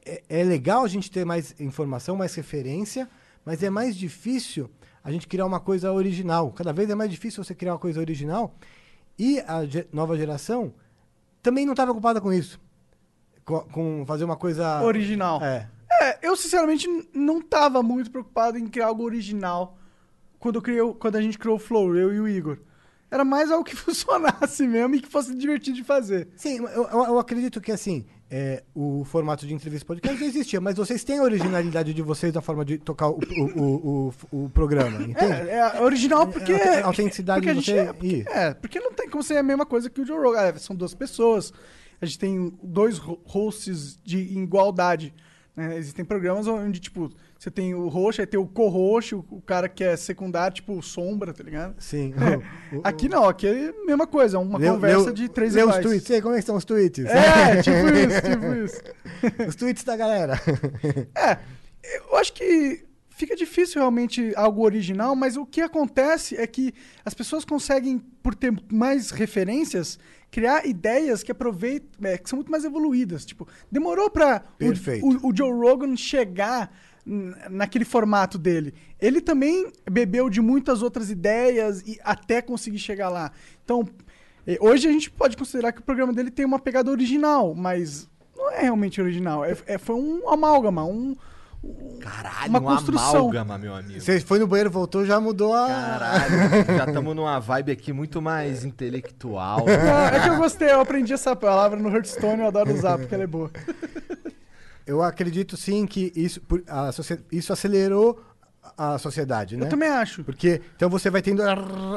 [0.05, 3.09] é, é legal a gente ter mais informação, mais referência,
[3.45, 4.71] mas é mais difícil
[5.03, 6.51] a gente criar uma coisa original.
[6.53, 8.55] Cada vez é mais difícil você criar uma coisa original.
[9.19, 10.73] E a ge- nova geração
[11.43, 12.59] também não está preocupada com isso.
[13.45, 14.83] Com, com fazer uma coisa.
[14.83, 15.43] Original.
[15.43, 15.69] É.
[16.01, 19.77] É, eu sinceramente não tava muito preocupado em criar algo original
[20.53, 20.59] quando,
[20.89, 22.59] o- quando a gente criou o Flow, eu e o Igor.
[23.11, 26.29] Era mais algo que funcionasse mesmo e que fosse divertido de fazer.
[26.37, 30.77] Sim, eu, eu- acredito que assim, é, o formato de entrevista podcast já existia, mas
[30.77, 33.19] vocês têm a originalidade de vocês na forma de tocar o,
[33.57, 35.49] o, o, o, programa, entende?
[35.49, 36.53] É, é original porque.
[36.53, 39.23] É, a autenticidade porque a de gente você- é, porque, é, porque não tem como
[39.23, 40.41] ser a mesma coisa que o Joe Rogan.
[40.41, 41.53] É, são duas pessoas.
[42.03, 45.15] A gente tem dois ho- hosts de igualdade.
[45.57, 45.77] né?
[45.79, 47.11] Existem programas onde, tipo,
[47.45, 51.31] você tem o host, aí tem o co-host, o, cara que é secundário, tipo, sombra,
[51.35, 51.75] tá ligado?
[51.79, 52.15] Sim.
[52.73, 55.29] O- o- Aqui não, aqui é a mesma coisa, é uma Leu- conversa leu- de
[55.29, 55.83] três os iguais.
[55.85, 56.09] tweets.
[56.09, 57.05] Ei, como é que estão os tweets?
[57.05, 58.81] É, tipo isso, tipo isso.
[59.47, 60.41] os tweets da galera.
[61.15, 61.39] É,
[62.11, 66.73] eu acho que fica difícil realmente algo original, mas o que acontece é que
[67.05, 69.99] as pessoas conseguem, por ter mais referências,
[70.31, 73.27] criar ideias que aproveitam, é, que são muito mais evoluídas.
[73.27, 74.43] Tipo, demorou pra
[75.03, 76.75] o, o, Joe Rogan chegar
[77.51, 78.75] naquele formato dele.
[79.01, 83.31] Ele também bebeu de muitas outras ideias e até conseguir chegar lá.
[83.65, 83.87] Então,
[84.61, 88.51] hoje a gente pode considerar que o programa dele tem uma pegada original, mas não
[88.51, 89.45] é realmente original.
[89.45, 91.15] É, é- foi um amálgama, um,
[91.99, 93.17] Caralho, Uma um construção.
[93.21, 93.99] amálgama, meu amigo.
[93.99, 95.67] Você foi no banheiro, voltou, já mudou a.
[95.67, 96.35] Caralho,
[96.77, 99.65] já estamos numa vibe aqui muito mais intelectual.
[99.65, 103.15] Não, é que eu gostei, eu aprendi essa palavra no Hearthstone, eu adoro usar porque
[103.15, 103.51] ela é boa.
[104.87, 106.91] Eu acredito sim que isso, a
[107.33, 108.23] isso acelerou
[108.77, 109.67] a sociedade, né?
[109.67, 110.25] Eu também acho.
[110.25, 111.43] Porque então você vai tendo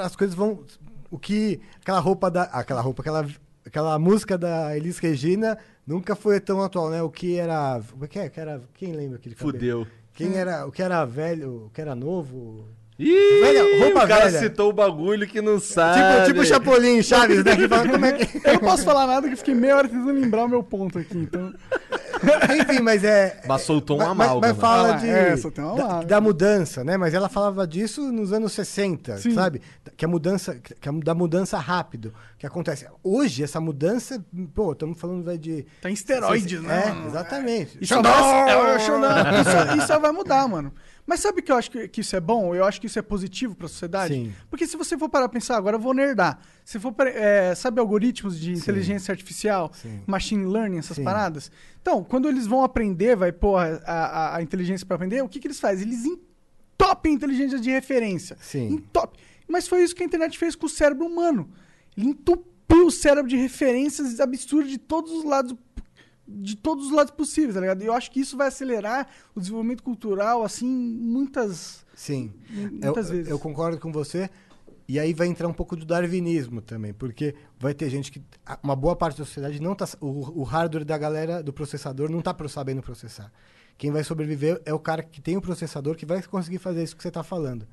[0.01, 0.63] as coisas vão
[1.09, 3.27] o que aquela roupa da aquela roupa aquela
[3.65, 7.01] aquela música da Elis Regina nunca foi tão atual, né?
[7.01, 8.29] O que era como é que é?
[8.29, 9.53] Que era quem lembra aquele cabelo?
[9.53, 9.87] Fudeu.
[10.13, 12.67] Quem era o que era velho, o que era novo?
[12.99, 14.39] Ih, Velha, roupa o cara velha.
[14.39, 16.25] citou o bagulho que não Tipo, sabe.
[16.25, 17.55] tipo o Chapolin Chaves, né?
[17.55, 18.37] Que fala, como é que...
[18.47, 21.15] Eu não posso falar nada que fiquei meia hora tentando lembrar o meu ponto aqui,
[21.15, 21.53] então.
[22.59, 23.41] Enfim, mas é.
[23.47, 26.97] Mas soltou um mas- mas- fala de, é, uma da, da mudança, né?
[26.97, 29.35] Mas ela falava disso nos anos 60, Sim.
[29.35, 29.61] sabe?
[29.95, 32.87] Que a mudança, que a, da mudança rápido que acontece.
[33.03, 34.23] Hoje, essa mudança,
[34.55, 35.65] pô, estamos falando vai de.
[35.79, 36.95] Tá em esteroides, né?
[37.03, 37.77] É, exatamente.
[37.79, 39.11] Isso, vai, é, Xandão.
[39.41, 40.73] isso, isso vai mudar, mano.
[41.07, 42.53] Mas sabe que eu acho que, que isso é bom?
[42.53, 44.13] Eu acho que isso é positivo pra sociedade?
[44.13, 44.33] Sim.
[44.49, 46.37] Porque se você for parar pra pensar, agora eu vou nerdar.
[46.65, 50.01] Se for, para- é, sabe algoritmos de inteligência artificial, Sim.
[50.05, 51.49] machine learning, essas paradas?
[51.81, 55.39] Então, quando eles vão aprender, vai pôr a, a, a inteligência pra aprender, o que,
[55.39, 55.87] que eles fazem?
[55.87, 58.37] Eles entopem a inteligência de referência.
[58.41, 58.67] Sim.
[58.73, 59.17] Entope.
[59.47, 61.49] Mas foi isso que a internet fez com o cérebro humano.
[61.97, 65.55] Ele entupiu o cérebro de referências absurdas de todos os lados
[66.27, 67.81] de todos os lados possíveis, tá ligado?
[67.81, 72.33] E eu acho que isso vai acelerar o desenvolvimento cultural, assim, muitas, Sim.
[72.49, 73.31] muitas eu, vezes.
[73.31, 74.29] eu concordo com você.
[74.89, 78.21] E aí vai entrar um pouco do darwinismo também, porque vai ter gente que.
[78.63, 79.85] Uma boa parte da sociedade não tá.
[79.99, 83.29] O, o hardware da galera do processador não tá pro- sabendo processar.
[83.77, 86.95] Quem vai sobreviver é o cara que tem o processador que vai conseguir fazer isso
[86.95, 87.67] que você tá falando.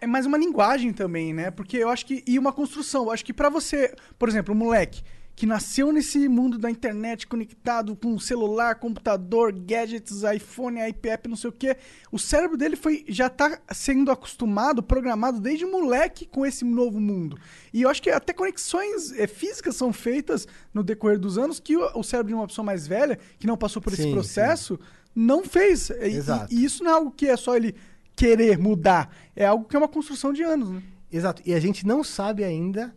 [0.00, 1.50] É mais uma linguagem também, né?
[1.50, 2.24] Porque eu acho que.
[2.26, 3.04] E uma construção.
[3.04, 5.02] Eu acho que pra você, por exemplo, um moleque
[5.38, 11.50] que nasceu nesse mundo da internet conectado com celular, computador, gadgets, iPhone, iPad, não sei
[11.50, 11.76] o quê,
[12.10, 17.38] o cérebro dele foi já tá sendo acostumado, programado desde moleque com esse novo mundo.
[17.72, 20.44] E eu acho que até conexões eh, físicas são feitas
[20.74, 23.56] no decorrer dos anos que o, o cérebro de uma pessoa mais velha, que não
[23.56, 24.76] passou por esse Sim, processo,
[25.14, 25.88] não fez.
[25.90, 26.52] E- Exato.
[26.52, 27.76] E, e isso não é algo que é só ele
[28.16, 29.14] querer mudar.
[29.36, 30.82] É algo que é uma construção de anos, né?
[31.12, 31.42] Exato.
[31.46, 32.92] E a gente não sabe ainda,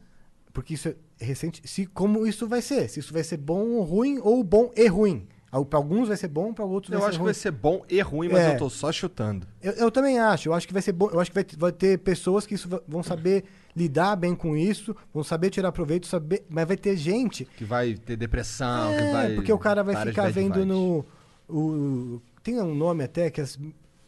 [0.53, 2.89] porque isso é recente, se como isso vai ser.
[2.89, 5.27] Se isso vai ser bom ou ruim, ou bom e ruim.
[5.69, 7.25] Para alguns vai ser bom, para outros Eu vai acho ser que ruim.
[7.25, 8.53] vai ser bom e ruim, mas É.
[8.53, 9.45] eu tô só chutando.
[9.61, 10.47] Eu, eu também acho.
[10.47, 11.09] Eu acho que vai ser bom.
[11.11, 13.43] Eu acho que vai, ter- vai ter pessoas que isso vão saber
[13.75, 16.45] lidar bem com isso, vão saber tirar proveito, saber.
[16.49, 17.43] Mas vai ter gente.
[17.57, 19.35] Que vai ter depressão, que É, vai.
[19.35, 21.05] porque o cara vai ficar vendo no.
[21.49, 23.59] O, tem um nome até que as-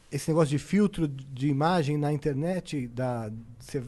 [0.09, 3.29] esse negócio de filtro de imagem na internet, da,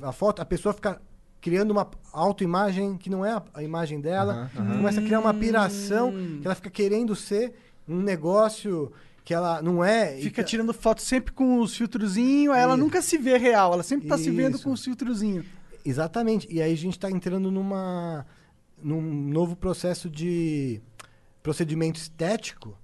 [0.01, 1.01] a foto, a pessoa fica
[1.45, 4.77] criando uma autoimagem que não é a, imagem dela, Aham, aham.
[4.77, 6.39] começa a criar uma piração, Hum.
[6.41, 7.53] que ela fica querendo ser
[7.87, 8.91] um negócio
[9.23, 10.17] que ela não é.
[10.19, 12.83] e Fica que- tirando foto sempre com os filtrozinhos, aí ela Isso.
[12.83, 15.45] nunca se vê real, ela sempre tá se vendo com os filtrozinhos.
[15.85, 16.47] Exatamente.
[16.51, 18.25] E aí a gente está entrando numa
[18.81, 18.99] num
[19.29, 20.81] novo processo de
[21.43, 22.75] procedimento estético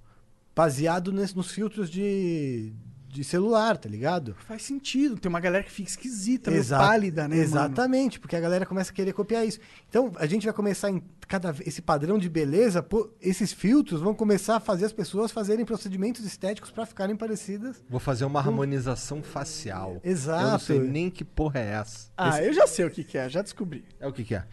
[0.54, 2.72] baseado nesse- nos filtros de,
[3.12, 4.34] de celular, tá ligado?
[4.46, 7.42] Faz sentido, tem uma galera que fica esquisita, meio Exa- pálida, né, mano?
[7.42, 9.58] Exatamente, porque a galera começa a querer copiar isso.
[9.88, 14.14] Então, a gente vai começar em cada esse padrão de beleza, pô, esses filtros vão
[14.14, 17.84] começar a fazer as pessoas fazerem procedimentos estéticos para ficarem parecidas.
[17.88, 20.00] Vou fazer uma harmonização facial.
[20.02, 20.42] Exato.
[20.44, 22.10] Eu não sei nem que porra é essa.
[22.16, 23.84] Ah, eu já sei o que, que é, já descobri.
[24.00, 24.44] É o que que é?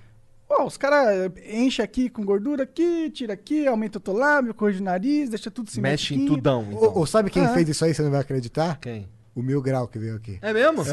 [0.50, 4.82] Ó, os caras enchem aqui com gordura aqui, tira aqui, aumenta o teu lábio, corrige
[4.82, 6.80] o nariz, deixa tudo Mexe em tudão, então.
[6.82, 7.50] Ou, ou sabe quem Ah.
[7.54, 8.80] fez isso aí, você não vai acreditar?
[8.80, 9.08] Quem?
[9.36, 10.40] O Mil Grau que veio aqui.
[10.42, 10.84] É mesmo?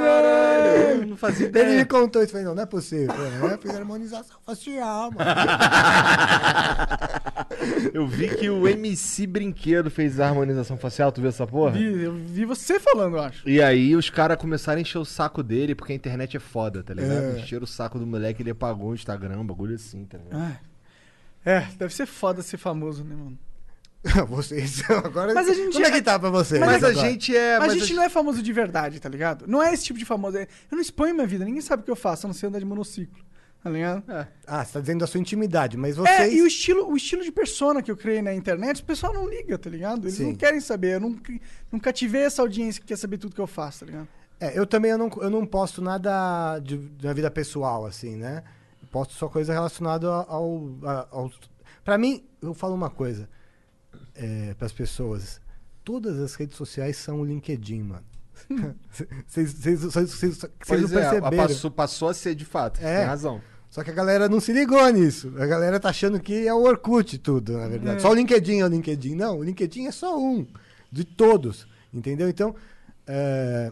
[0.00, 1.84] Caralho, eu não fazia Ele me ideia.
[1.84, 3.12] contou isso, falei, não, não é possível.
[3.14, 5.30] Eu falei, é, fiz harmonização facial, mano.
[7.92, 11.72] Eu vi que o MC Brinquedo fez a harmonização facial, tu viu essa porra?
[11.72, 13.48] Vi, eu vi você falando, eu acho.
[13.48, 16.82] E aí os caras começaram a encher o saco dele, porque a internet é foda,
[16.82, 17.36] tá ligado?
[17.36, 17.40] É.
[17.40, 20.40] Encheram o saco do moleque, ele apagou o Instagram, um bagulho assim, tá ligado?
[20.40, 20.60] Ah.
[21.44, 23.38] É, deve ser foda ser famoso, né, mano?
[24.28, 25.34] Vocês, agora...
[25.34, 26.58] Mas a gente Como é é- que tá pra você?
[26.58, 27.08] Mas, a agora?
[27.08, 27.58] gente é.
[27.58, 29.46] Mas a gente não é famoso de verdade, tá ligado?
[29.46, 30.38] Não é esse tipo de famoso.
[30.38, 32.46] é- Eu não exponho minha vida, ninguém sabe o que eu faço, a não ser
[32.46, 33.22] andar de monociclo.
[33.62, 34.02] Tá ligado?
[34.46, 36.32] Ah, você tá dizendo da sua intimidade, mas É, vocês.
[36.32, 39.28] e o estilo, o estilo de persona que eu criei na internet, o pessoal não
[39.28, 40.04] liga, tá ligado?
[40.04, 40.28] Eles Sim.
[40.28, 40.94] não querem saber.
[40.94, 41.32] Eu nunca,
[41.70, 44.08] nunca tive essa audiência que quer saber tudo que eu faço, tá ligado?
[44.40, 48.42] É, eu também eu não, eu não posto nada de, da vida pessoal, assim, né?
[48.82, 50.70] Eu posto só coisa relacionada ao.
[50.82, 51.30] a- ao
[51.84, 53.28] pra mim, eu falo uma coisa
[54.14, 55.38] é, pras pessoas.
[55.84, 58.04] Todas as redes sociais são o LinkedIn, mano.
[59.26, 59.54] Vocês
[60.90, 61.30] não é, a- perceberam.
[61.48, 62.80] passou, passou a ser de fato.
[62.82, 62.98] É.
[62.98, 63.40] Tem razão.
[63.68, 65.32] Só que a galera não se ligou nisso.
[65.38, 68.02] A galera tá achando que é o Orkut tudo, na verdade.
[68.02, 69.14] Só o LinkedIn é o LinkedIn.
[69.14, 70.44] Não, o LinkedIn é só um
[70.90, 71.68] de todos.
[71.94, 72.28] Entendeu?
[72.28, 72.54] Então,
[73.06, 73.70] é,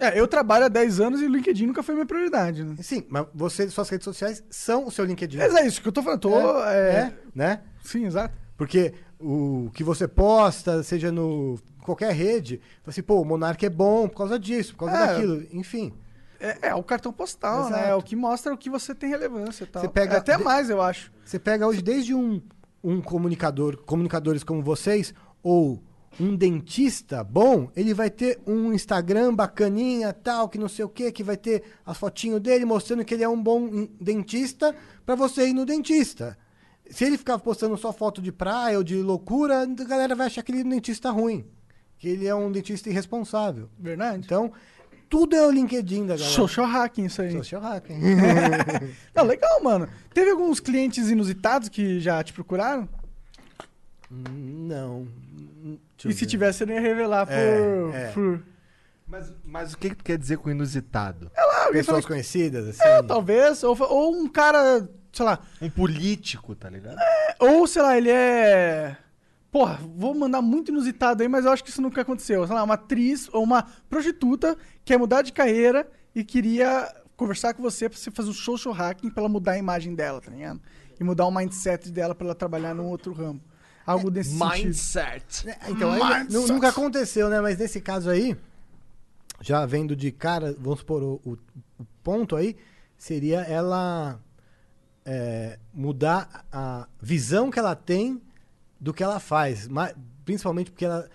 [0.00, 2.76] É, eu trabalho há 10 anos e o LinkedIn nunca foi minha prioridade, né?
[2.82, 5.38] sim, mas você, suas redes sociais são o seu LinkedIn.
[5.38, 6.20] Mas é isso que eu tô falando.
[6.20, 7.62] Tô, é, É, né?
[7.82, 8.34] Sim, exato.
[8.56, 11.58] Porque o que você posta, seja no
[11.88, 15.06] qualquer rede, assim, pô, o Monark é bom por causa disso, por causa É.
[15.14, 15.92] daquilo, enfim.
[16.40, 17.72] É, é o cartão postal, Exato.
[17.76, 17.90] né?
[17.90, 19.82] É o que mostra o que você tem relevância e tal.
[19.82, 21.10] Você pega É até de- mais, eu acho.
[21.24, 22.40] Você pega hoje desde um,
[22.84, 25.12] um comunicador, comunicadores como vocês,
[25.42, 25.82] ou
[26.20, 31.10] um dentista bom, ele vai ter um Instagram bacaninha, tal, que não sei o que,
[31.12, 34.74] que vai ter as fotinhos dele mostrando que ele é um bom dentista
[35.04, 36.36] para você ir no dentista.
[36.90, 40.42] Se ele ficar postando só foto de praia ou de loucura, a galera vai achar
[40.42, 41.44] que ele é dentista ruim,
[41.98, 43.68] que ele é um dentista irresponsável.
[43.78, 44.22] Verdade.
[44.24, 44.52] Então,
[45.08, 46.34] tudo é o LinkedIn da galera.
[46.34, 47.32] Social hacking, isso aí.
[47.32, 47.98] Social hacking.
[49.14, 49.88] Não, legal, mano.
[50.14, 52.88] Teve alguns clientes inusitados que já te procuraram?
[54.10, 55.06] não.
[55.96, 56.26] Deixa e se ver.
[56.30, 57.34] tivesse, você não ia revelar por.
[57.34, 58.10] É, é.
[58.14, 58.42] por-
[59.06, 61.30] Mas, mas o que, que tu quer dizer com inusitado?
[61.72, 62.82] Pessoas conhecidas, assim.
[62.82, 63.62] É, talvez.
[63.62, 65.40] Ou, ou um cara, sei lá.
[65.60, 66.96] Um político, tá ligado?
[67.38, 68.96] Ou, sei lá, ele é.
[69.58, 72.46] Porra, vou mandar muito inusitado aí, mas eu acho que isso nunca aconteceu.
[72.46, 77.62] Sei lá, uma atriz ou uma prostituta quer mudar de carreira e queria conversar com
[77.62, 80.60] você pra você fazer um social hacking pra ela mudar a imagem dela, tá ligado?
[81.00, 83.40] E mudar o mindset dela pra ela trabalhar num outro ramo.
[83.84, 84.64] Algo desse sentido.
[84.66, 85.48] Mindset.
[85.48, 87.40] É, Então, aí, nu- nunca aconteceu, né?
[87.40, 88.36] Mas nesse caso aí,
[89.40, 91.38] já vendo de cara, vamos supor, o, o-
[91.80, 92.54] o ponto aí
[92.96, 94.20] seria ela
[95.04, 98.20] é, mudar a visão que ela tem
[98.80, 99.68] do que ela faz.
[100.24, 101.08] Principalmente porque ela,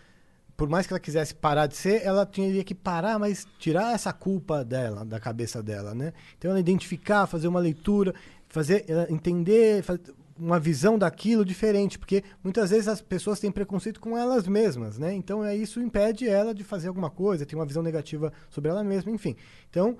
[0.57, 4.11] por mais que ela quisesse parar de ser, ela tinha que parar, mas tirar essa
[4.14, 6.14] culpa dela, da cabeça dela, né?
[6.38, 8.14] Então ela identificar, fazer uma leitura,
[8.48, 9.99] fazer ela entender, fa-
[10.35, 15.14] uma visão daquilo diferente, porque muitas vezes as pessoas têm preconceito com elas mesmas, né?
[15.14, 18.84] Então é isso impede ela de fazer alguma coisa, ter uma visão negativa sobre ela
[18.84, 19.35] mesma, enfim.
[19.69, 19.95] Então,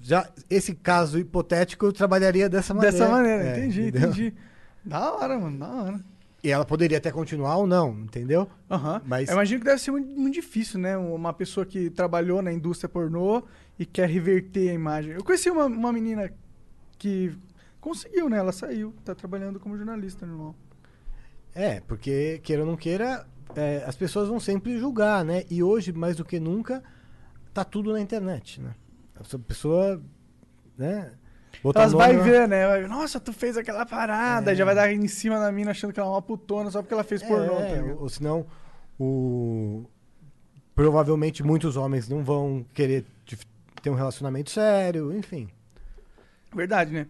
[0.00, 2.98] já esse caso hipotético eu trabalharia dessa maneira.
[2.98, 4.08] Dessa maneira, É, entendi, entendeu?
[4.10, 4.34] entendi.
[4.84, 6.00] Da hora, mano, da hora.
[6.42, 8.48] E ela poderia até continuar ou não, entendeu?
[8.70, 9.02] Aham.
[9.04, 10.96] Mas- Eu imagino que deve ser muito, muito difícil, né?
[10.96, 13.42] Uma pessoa que trabalhou na indústria pornô
[13.78, 15.12] e quer reverter a imagem.
[15.14, 16.32] Eu conheci uma, uma menina
[16.96, 17.36] que
[17.80, 18.38] conseguiu, né?
[18.38, 20.54] Ela saiu, tá trabalhando como jornalista, normal.
[21.54, 25.42] É, porque queira ou não queira, é, as pessoas vão sempre julgar, né?
[25.50, 26.84] E hoje, mais do que nunca,
[27.52, 28.74] tá tudo na internet, né?
[29.20, 30.00] Essa pessoa,
[30.76, 31.10] né?
[31.62, 32.66] Botar Elas vai ver, né?
[32.66, 34.52] Vai ver, Nossa, tu fez aquela parada.
[34.52, 34.54] É.
[34.54, 36.94] Já vai dar em cima da mina achando que ela é uma putona só porque
[36.94, 37.56] ela fez pornô.
[37.56, 38.00] tá É, ligado?
[38.02, 38.46] ou, senão,
[38.98, 39.84] o...
[40.74, 43.04] provavelmente muitos homens não vão querer
[43.82, 45.48] ter um relacionamento sério, enfim.
[46.54, 47.06] Verdade, né?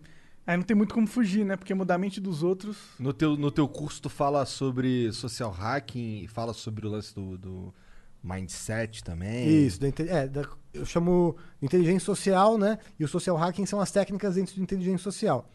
[0.47, 1.56] Aí não tem muito como fugir, né?
[1.56, 2.78] Porque mudar a mente dos outros.
[2.98, 7.15] No teu, no teu curso tu fala sobre social hacking e fala sobre o lance
[7.15, 7.74] do, do
[8.22, 9.66] mindset também.
[9.66, 12.78] Isso, da é, da- eu chamo inteligência social, né?
[12.98, 15.48] E o social hacking são as técnicas dentro de inteligência social.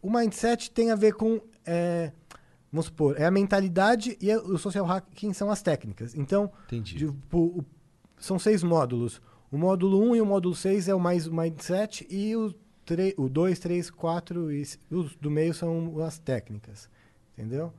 [0.00, 2.12] O mindset tem a ver com, é,
[2.70, 6.14] vamos supor, é a mentalidade e o social hacking são as técnicas.
[6.14, 6.50] Então,
[7.32, 7.64] o-
[8.18, 9.20] são seis módulos.
[9.50, 12.54] O módulo 1 um e o módulo 6 é o mais o mindset e o
[12.84, 16.88] 3, o 2, 3, 4 e os do meio são as técnicas.
[17.36, 17.72] Entendeu?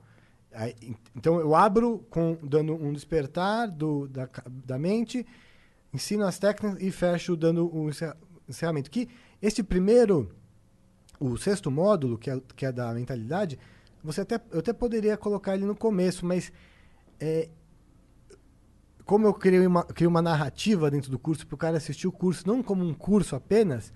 [0.54, 4.30] Aí, en- então eu abro com dando um despertar do, da,
[4.66, 5.26] da mente,
[5.94, 8.18] ensino as técnicas e fecho dando um encerra-
[8.48, 8.90] encerramento.
[8.92, 9.08] Que
[9.42, 10.30] este primeiro,
[11.20, 13.58] o sexto módulo, que é, que é da mentalidade,
[14.04, 16.52] você até, eu até poderia colocar ele no começo, mas
[17.20, 17.50] é,
[19.06, 22.12] como eu criei uma, criei uma narrativa dentro do curso para o cara assistir o
[22.12, 23.92] curso, não como um curso apenas,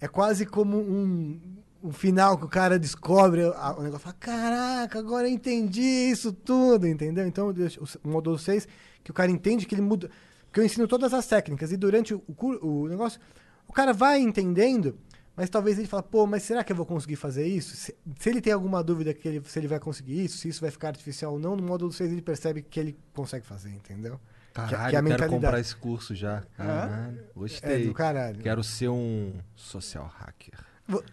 [0.00, 1.40] é quase como um,
[1.82, 4.00] um final que o cara descobre a- o negócio.
[4.04, 5.80] Fala, caraca, agora eu entendi
[6.10, 7.26] isso tudo, entendeu?
[7.26, 8.66] Então, deixo o módulo 6,
[9.04, 10.10] que o cara entende que ele muda.
[10.46, 13.20] Porque eu ensino todas as técnicas e durante o, cur- o negócio,
[13.66, 14.98] o cara vai entendendo,
[15.36, 17.76] mas talvez ele fale, pô, mas será que eu vou conseguir fazer isso?
[17.76, 20.60] Se, se ele tem alguma dúvida que ele, se ele vai conseguir isso, se isso
[20.60, 24.18] vai ficar artificial ou não, no módulo 6 ele percebe que ele consegue fazer, entendeu?
[24.54, 26.42] Caralho, que, é quero comprar esse curso já.
[26.56, 27.86] Caralho, É gostei.
[27.86, 28.40] do caralho.
[28.42, 30.58] Quero ser um social hacker.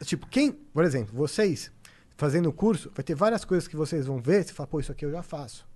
[0.03, 1.72] Tipo, quem, por exemplo, vocês
[2.18, 4.91] fazendo o curso, vai ter várias coisas que vocês vão ver, você fala, pô, isso
[4.91, 5.68] aqui eu já faço.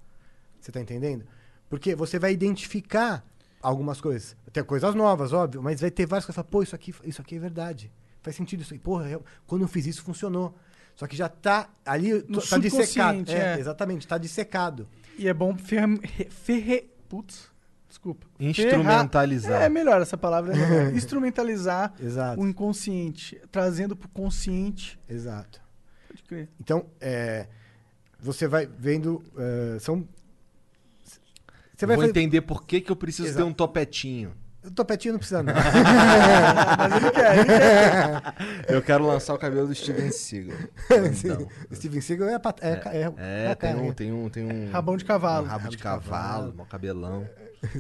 [0.60, 1.26] Você tá entendendo?
[1.70, 3.26] Porque você vai identificar
[3.62, 4.36] algumas coisas.
[4.54, 6.96] Tem coisas novas, óbvio, mas vai ter várias coisas que você fala, pô, isso aqui,
[7.04, 7.92] isso aqui é verdade.
[8.22, 8.80] Faz sentido isso aí.
[8.80, 10.56] Porra, eu- quando eu fiz isso, funcionou.
[10.96, 13.20] Só que já tá ali, No tá dissecado.
[13.20, 13.60] subconsciente, É, é.
[13.60, 14.88] exatamente, tá dissecado.
[15.18, 15.88] E é bom ferra...
[16.30, 16.90] ferre...
[17.08, 17.50] Putz,
[17.90, 18.26] desculpa.
[18.40, 19.52] Instrumentalizar.
[19.54, 20.54] Ferra- É melhor essa palavra.
[20.54, 20.94] é melhor.
[20.96, 24.98] Instrumentalizar Exato, o inconsciente, trazendo pro consciente.
[25.10, 25.60] exato.
[26.08, 26.50] Pode crer.
[26.60, 27.48] Então, é,
[28.20, 29.22] você vai vendo.
[29.38, 30.08] é, são.
[31.76, 32.10] Você vai Vou ver.
[32.10, 33.44] entender por que, que eu preciso Exato.
[33.46, 34.34] ter um topetinho.
[34.66, 35.54] O topetinho não precisa, não.
[35.54, 38.22] Mas ele quer, ele quer.
[38.68, 40.58] Eu quero lançar o cabelo do Steven Seagal.
[40.92, 41.48] Então.
[41.74, 42.60] Steven Seagal é pat...
[42.62, 43.82] é, é, É, a tem cara.
[43.82, 44.70] um, tem um, tem um.
[44.72, 45.46] Rabão de cavalo.
[45.46, 47.28] Um rabo de cavalo, um cabelão.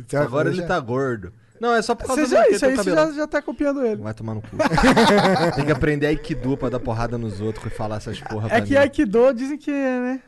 [0.09, 1.33] Vai Agora ele tá gordo.
[1.59, 3.85] Não, é só por causa do já, que isso aí você já, já tá copiando
[3.85, 4.01] ele.
[4.01, 4.47] Vai tomar no cu.
[5.55, 8.61] tem que aprender Aikido pra dar porrada nos outros e falar essas porra pra É
[8.61, 8.77] que mim.
[8.77, 10.21] Aikido dizem que é, né?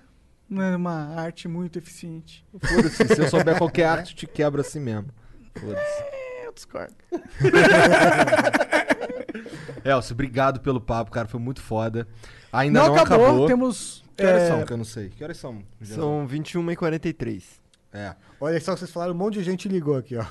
[0.50, 2.46] Não é uma arte muito eficiente.
[2.62, 5.08] Foda-se, se eu souber qualquer arte, te quebra assim mesmo.
[5.56, 6.21] Foda-se.
[6.52, 6.94] Eu discordo.
[9.86, 11.28] Elcio, obrigado pelo papo, cara.
[11.28, 12.08] Foi muito foda.
[12.52, 13.48] Ainda não, não, acabou, acabou.
[13.48, 14.04] temos.
[14.18, 14.66] Que horas é, são?
[14.66, 15.10] Que eu não sei.
[15.10, 15.64] Que horas são?
[15.82, 17.62] São 21h43.
[17.94, 20.26] É, Olha só, vocês falaram, um monte de gente ligou aqui, ó.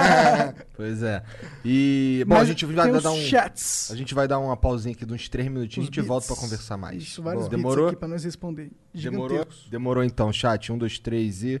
[0.74, 1.22] pois é.
[1.62, 2.24] E.
[2.26, 3.16] Bom, a mas gente vai dar um.
[3.16, 3.90] chats.
[3.90, 6.26] A gente vai dar uma pausinha aqui de uns 3 minutinhos e a gente volta
[6.26, 7.02] pra conversar mais.
[7.02, 7.88] Isso, vários Demorou?
[7.88, 8.70] aqui pra nós responder.
[8.94, 9.46] Demorou?
[9.70, 10.72] Demorou então, chat.
[10.72, 11.60] Um, dois, três e.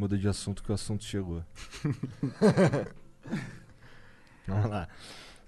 [0.00, 1.44] Muda de assunto que o assunto chegou.
[4.48, 4.88] Vamos lá.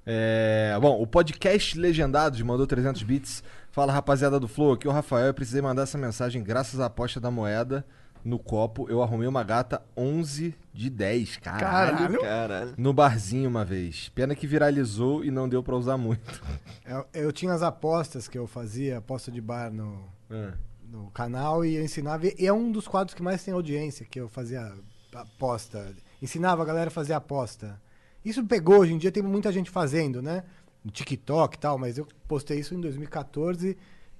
[0.05, 3.43] É, bom, o podcast Legendados mandou 300 bits.
[3.71, 5.29] Fala rapaziada do Flow, aqui é o Rafael.
[5.29, 7.83] Eu precisei mandar essa mensagem graças à aposta da moeda
[8.23, 8.87] no copo.
[8.91, 11.97] Eu arrumei uma gata 11 de 10, caralho.
[11.97, 12.21] Caralho.
[12.21, 12.75] Caralho.
[12.77, 14.11] No barzinho uma vez.
[14.11, 16.43] Pena que viralizou e não deu pra usar muito.
[16.85, 20.53] Eu, eu tinha as apostas que eu fazia, aposta de bar no, É.
[20.93, 22.27] no canal e eu ensinava.
[22.27, 24.71] E é um dos quadros que mais tem audiência, que eu fazia
[25.15, 25.95] aposta.
[26.21, 27.81] Ensinava a galera a fazer aposta.
[28.23, 30.45] Isso pegou, hoje em dia tem muita gente fazendo, né?
[30.85, 33.77] No TikTok e tal, mas eu postei isso em 2014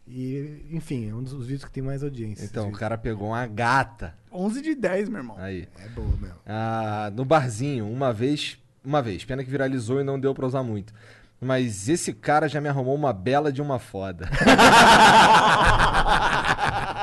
[0.09, 2.45] e, enfim, é um dos vídeos que tem mais audiência.
[2.45, 4.15] Então, o cara pegou uma gata.
[4.33, 5.37] 11 de 10, meu irmão.
[5.39, 5.69] Aí.
[5.79, 6.39] É boa mesmo.
[6.47, 8.59] Ah, no barzinho, uma vez.
[8.85, 9.25] Uma vez.
[9.25, 10.93] Pena que viralizou e não deu pra usar muito.
[11.41, 14.29] Mas esse cara já me arrumou uma bela de uma foda.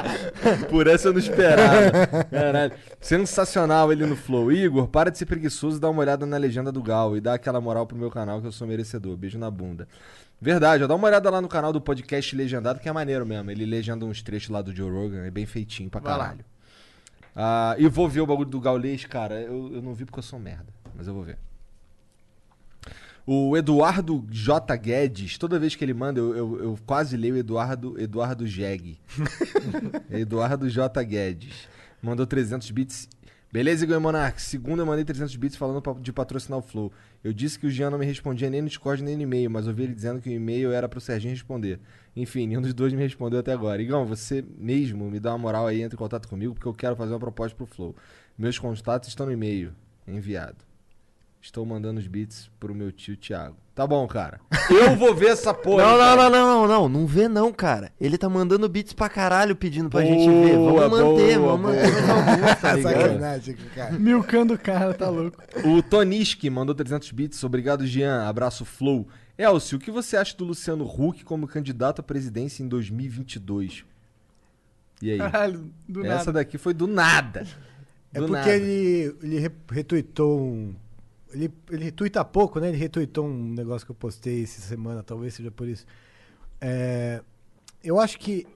[0.69, 2.23] Por essa eu não esperava.
[2.29, 2.73] Caralho.
[2.99, 4.51] Sensacional ele no Flow.
[4.51, 7.33] Igor, para de ser preguiçoso e dá uma olhada na legenda do Gal e dá
[7.33, 9.15] aquela moral pro meu canal que eu sou merecedor.
[9.17, 9.87] Beijo na bunda.
[10.41, 13.51] Verdade, ó, dá uma olhada lá no canal do podcast Legendado, que é maneiro mesmo.
[13.51, 16.45] Ele legenda uns trechos lá do Joe Rogan, é bem feitinho pra Vai caralho.
[17.35, 19.41] Ah, e vou ver o bagulho do Gaulês, cara.
[19.41, 21.37] Eu, eu não vi porque eu sou merda, mas eu vou ver.
[23.31, 24.75] O Eduardo J.
[24.75, 28.99] Guedes, toda vez que ele manda, eu, eu- eu quase leio Eduardo, Eduardo Jeg.
[30.09, 31.03] Eduardo J.
[31.03, 31.67] Guedes.
[32.01, 33.07] Mandou 300 bits.
[33.51, 34.41] Beleza, Igor Monark?
[34.41, 36.91] Segunda eu mandei 300 bits falando de patrocinar o Flow.
[37.23, 39.67] Eu disse que o Jean não me respondia nem no Discord nem no e-mail, mas
[39.67, 41.79] ouvi ele dizendo que o e-mail era pro Serginho responder.
[42.15, 43.79] Enfim, nenhum dos dois me respondeu até agora.
[43.81, 46.95] Igão, você mesmo me dá uma moral aí, entre em contato comigo, porque eu quero
[46.95, 47.95] fazer uma proposta pro Flow.
[48.37, 49.71] Meus contatos estão no e-mail.
[50.07, 50.68] Enviado.
[51.41, 53.55] Estou mandando os beats pro meu tio Thiago.
[53.73, 54.41] Tá bom, cara.
[54.69, 55.83] Eu vou ver essa porra.
[55.83, 56.89] Não, não, não, não, não, não.
[56.89, 57.93] Não vê não, cara.
[57.99, 60.55] Ele tá mandando beats pra caralho pedindo pra gente ver.
[60.57, 62.81] Boa, Vamos manter, boa, vamos manter os alguns, tá?
[62.81, 63.97] Sacanagem, cara.
[63.97, 65.37] Milcando o cara, tá louco.
[65.63, 67.41] O Toniski mandou 300 bits.
[67.45, 68.27] Obrigado, Jean.
[68.27, 69.07] Abraço, Flow.
[69.37, 73.85] Elcio, o que você acha do Luciano Huck como candidato à presidência em 2022?
[75.01, 75.17] E aí?
[75.17, 76.31] Caralho, do Essa nada.
[76.33, 77.47] daqui foi do nada.
[78.13, 78.51] É Do porque nada.
[78.57, 80.75] ele, ele re- retweetou um.
[81.31, 82.69] Ele, ele retweeta pouco, né?
[82.69, 85.85] Ele retweetou um negócio que eu postei essa semana, talvez seja por isso.
[86.59, 87.21] É,
[87.83, 88.47] eu acho que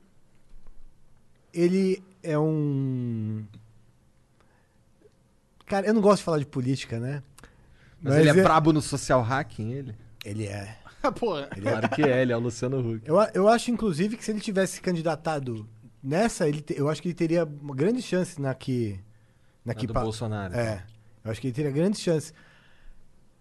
[1.53, 3.45] ele é um.
[5.65, 7.23] Cara, eu não gosto de falar de política, né?
[8.01, 9.95] Mas, ele é, brabo no social hacking, ele?
[10.25, 10.77] Ele é.
[11.19, 11.47] Porra.
[11.47, 13.01] Claro que é, ele é o Luciano Huck.
[13.07, 15.67] Eu, eu acho, inclusive, que se ele tivesse se candidatado
[16.03, 18.99] nessa, ele te- eu acho que ele teria uma grande chance na que.
[19.65, 20.53] A do pa- Bolsonaro.
[20.53, 20.83] É.
[21.23, 22.33] Eu acho que ele teria grandes chances.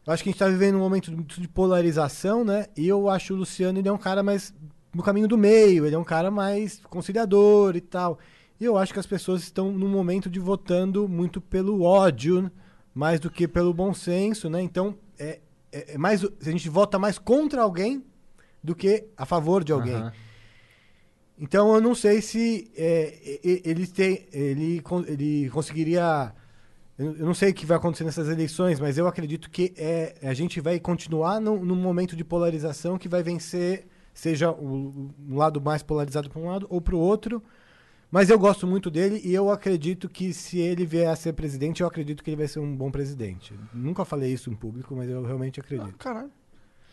[0.07, 2.66] Eu acho que a gente tá vivendo um momento de polarização, né?
[2.77, 4.55] E eu acho o Luciano, ele é um cara mais
[4.95, 8.19] no caminho do meio, ele é um cara mais conciliador e tal.
[8.61, 12.51] E eu acho que as pessoas estão num momento de votando muito pelo ódio,
[12.95, 14.61] mais do que pelo bom senso, né?
[14.61, 18.05] Então, é, é, é mais, a gente vota mais contra alguém
[18.62, 19.95] do que a favor de alguém.
[19.95, 20.12] Aham.
[21.43, 26.33] Então eu não sei se é, ele, tem, ele, ele conseguiria.
[26.98, 30.35] Eu não sei o que vai acontecer nessas eleições, mas eu acredito que é, a
[30.35, 35.60] gente vai continuar num, num momento de polarização que vai vencer, seja o, um lado
[35.60, 37.43] mais polarizado para um lado ou para o outro.
[38.10, 41.81] Mas eu gosto muito dele e eu acredito que se ele vier a ser presidente,
[41.81, 43.55] eu acredito que ele vai ser um bom presidente.
[43.73, 45.97] Nunca falei isso em público, mas eu realmente acredito.
[45.97, 46.31] Caralho.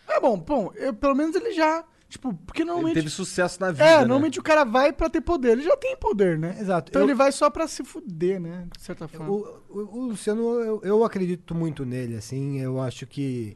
[0.07, 1.83] É bom, bom, eu- pelo menos ele já.
[2.09, 2.95] Tipo, porque Ele normalmente.
[2.95, 3.85] teve sucesso na vida.
[3.85, 3.99] é, né?
[3.99, 5.51] normalmente o cara vai pra ter poder.
[5.51, 6.57] Ele já tem poder, né?
[6.59, 6.89] Exato.
[6.89, 8.67] Então Eu- ele vai só pra se fuder, né?
[8.75, 9.31] De certa forma.
[9.31, 13.55] O, o- o Luciano, eu, eu acredito muito nele, assim, eu acho que.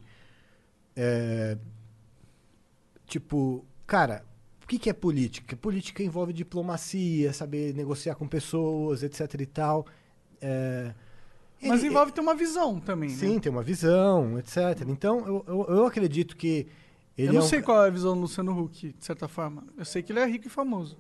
[0.95, 1.57] é,
[3.07, 4.23] tipo, cara,
[4.63, 5.55] o que, que é política?
[5.55, 9.85] Política envolve diplomacia, saber negociar com pessoas, etc e tal.
[10.41, 10.93] É,
[11.61, 13.39] Mas ele- envolve ter uma visão também, Sim, né?
[13.39, 14.57] tem uma visão, etc.
[14.87, 16.67] Então, eu, eu, eu acredito que.
[17.17, 19.27] Ele eu não é um sei qual é a visão do Luciano Huck, de certa
[19.27, 19.63] forma.
[19.77, 20.97] Eu sei que ele é rico e famoso.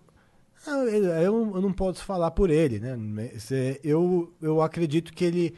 [0.65, 2.95] Ele- eu, eu não posso falar por ele, né?
[3.51, 5.55] É, Eu, eu acredito que ele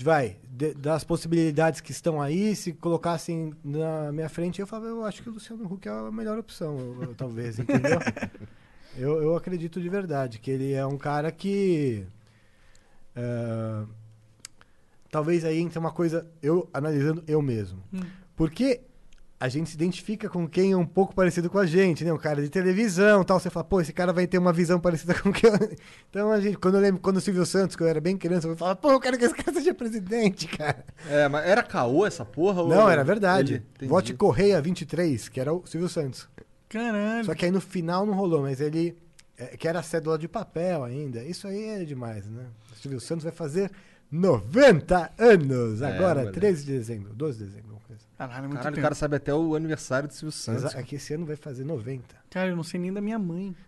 [0.00, 0.36] vai
[0.76, 5.28] das possibilidades que estão aí, se colocassem na minha frente, eu falava, eu acho que
[5.28, 7.98] o Luciano Huck é a melhor opção, eu- talvez, entendeu?
[8.96, 12.06] eu, eu acredito de verdade que ele é um cara que
[13.16, 13.84] é,
[15.10, 18.00] talvez aí entre uma coisa eu analisando eu mesmo, Hum.
[18.36, 18.80] porque
[19.44, 22.10] a gente se identifica com quem é um pouco parecido com a gente, né?
[22.10, 23.38] Um cara de televisão tal.
[23.38, 25.52] Você fala, pô, esse cara vai ter uma visão parecida com que eu.
[26.08, 28.48] Então, a gente, quando eu lembro, quando o Silvio Santos, que eu era bem criança,
[28.48, 30.82] eu falava, pô, eu quero que esse cara seja presidente, cara.
[31.10, 32.62] É, mas era caô essa porra?
[32.62, 33.62] ou Não, era verdade.
[33.78, 33.88] Ele-.
[33.88, 36.26] Vote Correia 23, que era o Silvio Santos.
[36.66, 37.26] Caralho.
[37.26, 38.96] Só que aí no final não rolou, mas ele.
[39.36, 41.22] é, que era cédula de papel ainda.
[41.22, 42.46] Isso aí é demais, né?
[42.72, 43.70] O Silvio Santos vai fazer
[44.10, 46.40] 90 anos É, agora, moleque.
[46.40, 47.73] 13 de dezembro, 12 de dezembro.
[48.16, 50.64] Caralho, é muito Caralho, o cara sabe até o aniversário do Silvio Santos.
[50.64, 52.14] Mas é que esse ano vai fazer 90.
[52.30, 53.54] Cara, eu não sei nem da minha mãe.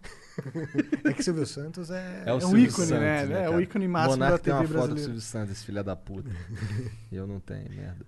[1.03, 2.25] É que Silvio Santos é.
[2.27, 3.45] É o um Silvio ícone, Santos, né?
[3.45, 3.63] É o cara?
[3.63, 5.03] ícone máximo Monark da tem TV uma foto do brasileira.
[5.03, 6.31] Silvio Santos, esse filho da puta.
[7.11, 8.05] E eu não tenho, merda.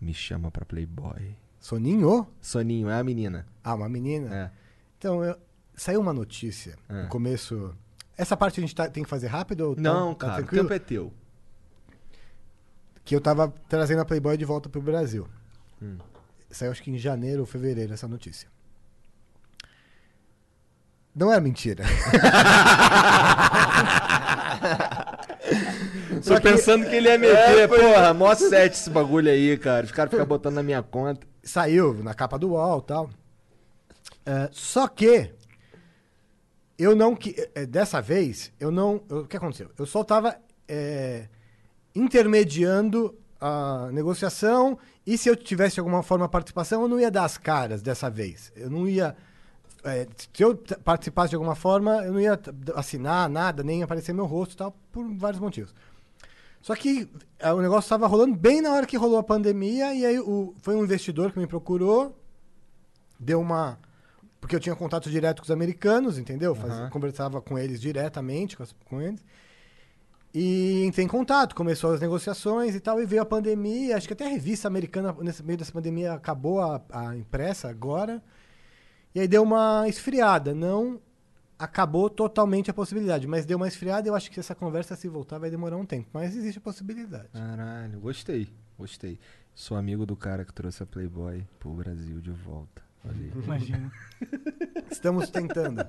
[0.00, 1.36] me chama pra Playboy.
[1.58, 2.28] Soninho?
[2.40, 3.46] Soninho, é a menina.
[3.62, 4.34] Ah, uma menina?
[4.34, 4.50] É.
[4.98, 5.38] Então, eu-
[5.74, 7.02] saiu uma notícia É.
[7.04, 7.74] no começo.
[8.16, 9.62] Essa parte a gente tá- tem que fazer rápido?
[9.62, 10.62] Ou tá- Não, tá cara, o tranquilo?
[10.64, 11.12] tempo é teu.
[13.04, 15.26] Que eu tava trazendo a Playboy de volta pro Brasil.
[15.82, 15.96] Hum.
[16.50, 18.48] Saiu acho que em janeiro ou fevereiro essa notícia.
[21.14, 21.84] Não era mentira.
[26.24, 29.84] Tô pensando que ele ia meter, porra, mó set esse bagulho aí, cara.
[29.86, 31.26] Os caras ficam botando na minha conta.
[31.42, 33.10] Saiu na capa do UOL e tal.
[34.26, 35.30] É, só que
[36.78, 39.70] eu não que é, dessa vez eu não eu- o que aconteceu?
[39.78, 40.36] Eu só tava
[40.66, 41.28] é,
[41.94, 47.24] intermediando a negociação e se eu tivesse de alguma forma participação, eu não ia dar
[47.24, 48.50] as caras dessa vez.
[48.56, 49.14] Eu não ia.
[49.84, 52.40] é, se eu participasse de alguma forma, eu não ia
[52.74, 55.74] assinar nada, nem aparecer meu rosto tal, por vários motivos.
[56.64, 57.06] Só que
[57.38, 60.54] é, o negócio estava rolando bem na hora que rolou a pandemia, e aí o,
[60.62, 62.18] foi um investidor que me procurou,
[63.20, 63.78] deu uma.
[64.40, 66.54] Porque eu tinha contato direto com os americanos, entendeu?
[66.54, 69.22] Fazia- conversava com eles diretamente, com, com eles.
[70.32, 73.98] E entrei em contato, começou as negociações e tal, e veio a pandemia.
[73.98, 78.22] Acho que até a revista americana, nesse meio dessa pandemia, acabou a, a impressa agora.
[79.14, 80.54] E aí deu uma esfriada.
[80.54, 80.98] Não
[81.58, 84.06] acabou totalmente a possibilidade, mas deu uma esfriada.
[84.06, 86.08] e Eu acho que essa conversa, se voltar, vai demorar um tempo.
[86.12, 87.28] Mas existe a possibilidade.
[87.32, 88.48] Caralho, gostei,
[88.78, 89.18] gostei.
[89.54, 92.82] Sou amigo do cara que trouxe a Playboy pro Brasil de volta.
[93.04, 93.32] Olha aí.
[93.44, 93.92] Imagina.
[94.90, 95.86] Estamos tentando.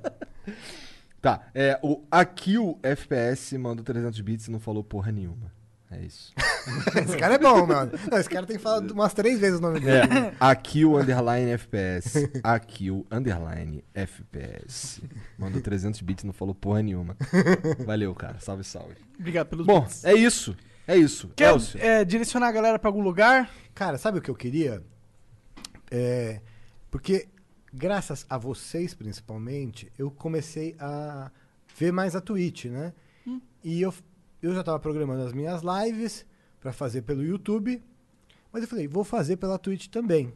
[1.22, 5.52] Tá, é, o Akil FPS mandou 300 bits e não falou porra nenhuma.
[5.96, 6.34] É isso.
[7.02, 7.92] esse cara é bom, mano.
[8.12, 10.00] Não, esse cara tem que falar umas três vezes o nome dele.
[10.14, 12.30] É, Akil underline FPS.
[12.44, 15.02] Akil underline FPS.
[15.38, 17.16] Mandou 300 bits e não falou porra nenhuma.
[17.86, 18.40] Valeu, cara.
[18.40, 18.96] Salve, salve.
[19.18, 20.04] Obrigado pelos Bom, bits.
[20.04, 20.56] é isso.
[20.88, 21.32] É isso.
[21.36, 21.80] Quer Elcio.
[21.82, 23.50] é, direcionar a galera pra algum lugar?
[23.74, 24.84] Cara, sabe o que eu queria?
[25.90, 26.42] É,
[26.92, 27.28] porque,
[27.74, 31.32] graças a vocês principalmente, eu comecei a
[31.78, 32.94] ver mais a Twitch, né?
[33.64, 33.92] E eu,
[34.46, 36.26] eu já estava programando as minhas lives
[36.60, 37.82] para fazer pelo YouTube,
[38.52, 40.34] mas eu falei, vou fazer pela Twitch também.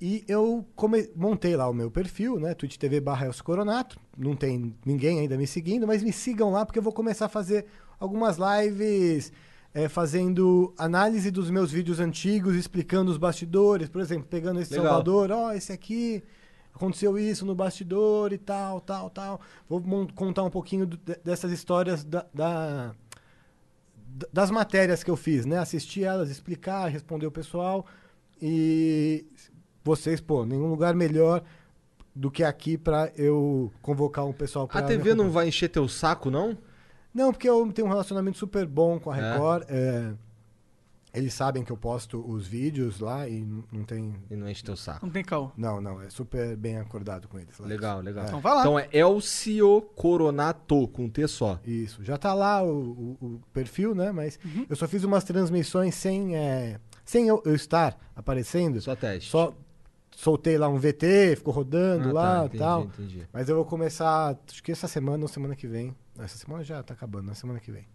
[0.00, 2.52] E eu come- montei lá o meu perfil, né?
[2.54, 3.98] Twitch TV barra Elcio Coronato.
[4.16, 7.30] Não tem ninguém ainda me seguindo, mas me sigam lá porque eu vou começar a
[7.30, 7.64] fazer
[7.98, 9.32] algumas lives
[9.72, 13.88] é, fazendo análise dos meus vídeos antigos, explicando os bastidores.
[13.88, 14.86] Por exemplo, pegando esse Legal.
[14.86, 16.22] Salvador, ó, esse aqui,
[16.74, 19.40] aconteceu isso no bastidor e tal, tal, tal.
[19.66, 19.82] Vou
[20.14, 22.94] contar um pouquinho do- de- dessas histórias da- da,
[24.32, 25.58] das matérias que eu fiz, né?
[25.58, 27.86] Assistir elas, explicar, responder o pessoal.
[28.40, 29.26] E
[29.84, 31.42] vocês, pô, nenhum lugar melhor
[32.14, 35.86] do que aqui pra eu convocar um pessoal pra A TV não vai encher teu
[35.86, 36.56] saco, não?
[37.12, 39.32] Não, porque eu tenho um relacionamento super bom com a É?
[39.32, 39.64] Record.
[39.68, 40.12] é,
[41.16, 44.14] eles sabem que eu posto os vídeos lá e não tem.
[44.30, 45.04] E não enche teu saco.
[45.06, 45.50] Não tem caô.
[45.56, 47.58] Não, não, é super bem acordado com eles.
[47.58, 47.66] lá.
[47.66, 48.26] Legal, legal.
[48.26, 48.60] Então vai lá.
[48.60, 51.58] Então é Elcio Coronato, com T só.
[51.64, 54.12] Isso, já tá lá o, o- o perfil, né?
[54.12, 54.66] Mas Uhum.
[54.68, 58.80] eu só fiz umas transmissões sem, é, sem eu, eu estar aparecendo.
[58.80, 59.30] Só teste.
[59.30, 59.54] Só
[60.14, 62.82] soltei lá um VT, ficou rodando Ah, lá tá, e entendi, tal.
[62.84, 63.28] entendi.
[63.32, 65.94] Mas eu vou começar, acho que essa semana ou semana que vem.
[66.18, 67.86] Essa semana já tá acabando, na semana que vem.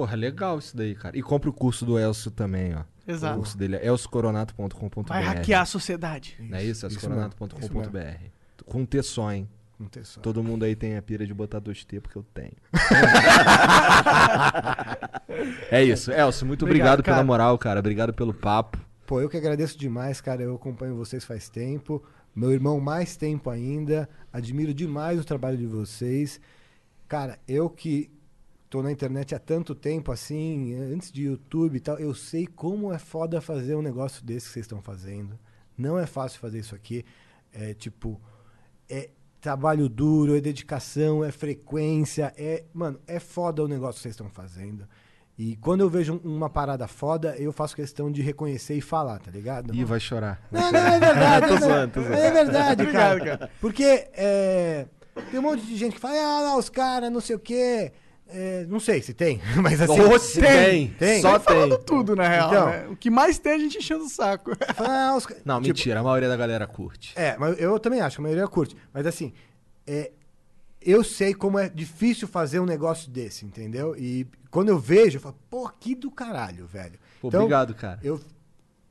[0.00, 1.14] Porra, legal isso daí, cara.
[1.14, 2.84] E compre o curso do Elcio também, ó.
[3.06, 3.34] Exato.
[3.34, 5.06] O curso dele é elciocoronato.com.br.
[5.06, 6.38] Vai hackear a sociedade.
[6.40, 6.86] Não é isso?
[6.86, 8.24] elciocoronato.com.br.
[8.64, 9.46] Com T só, hein?
[9.90, 10.22] Tem só.
[10.22, 12.54] Todo mundo aí tem a pira de botar 2T, porque eu tenho.
[15.70, 16.10] é isso.
[16.10, 17.80] Elcio, muito Obrigado, obrigado, pela moral, cara.
[17.80, 18.78] Obrigado pelo papo.
[19.06, 20.42] Pô, eu que agradeço demais, cara.
[20.42, 22.02] Eu acompanho vocês faz tempo.
[22.34, 24.08] Meu irmão mais tempo ainda.
[24.32, 26.40] Admiro demais o trabalho de vocês.
[27.06, 28.10] Cara, eu que
[28.70, 32.92] tô na internet há tanto tempo assim, antes de YouTube e tal, eu sei como
[32.92, 35.38] é foda fazer um negócio desse que vocês estão fazendo.
[35.76, 37.04] Não é fácil fazer isso aqui.
[37.52, 38.20] É tipo,
[38.88, 39.10] é
[39.40, 44.28] trabalho duro, é dedicação, é frequência, é, mano, é foda o negócio que vocês estão
[44.30, 44.86] fazendo.
[45.36, 49.18] E quando eu vejo um- uma parada foda, eu faço questão de reconhecer e falar,
[49.20, 49.74] tá ligado?
[49.74, 50.46] Ih, vai chorar.
[50.52, 51.48] Não, não, é verdade.
[51.48, 52.14] Tô zoando, tô zoando.
[52.16, 53.50] é verdade, cara.
[53.60, 53.82] Porque
[54.12, 54.86] é,
[55.30, 57.90] tem um monte de gente que fala, ah, lá, os caras, não sei o quê.
[58.32, 60.00] É, não sei se tem, mas assim.
[60.00, 61.20] Ou se tem, tem.
[61.20, 61.84] Só Tá falando tem.
[61.84, 62.48] tudo, na real.
[62.48, 62.66] Então.
[62.66, 62.86] né?
[62.88, 64.52] O que mais tem é a gente enchendo o saco.
[64.74, 66.00] fala, ah, os Não, tipo, mentira.
[66.00, 67.12] A maioria da galera curte.
[67.16, 68.76] É, mas eu também acho, que a maioria curte.
[68.92, 69.32] Mas assim,
[69.86, 70.12] é,
[70.80, 73.94] eu sei como é difícil fazer um negócio desse, entendeu?
[73.96, 76.98] E quando eu vejo, eu falo, pô, que do caralho, velho.
[77.20, 77.98] Pô, Então, obrigado, cara.
[78.02, 78.20] Eu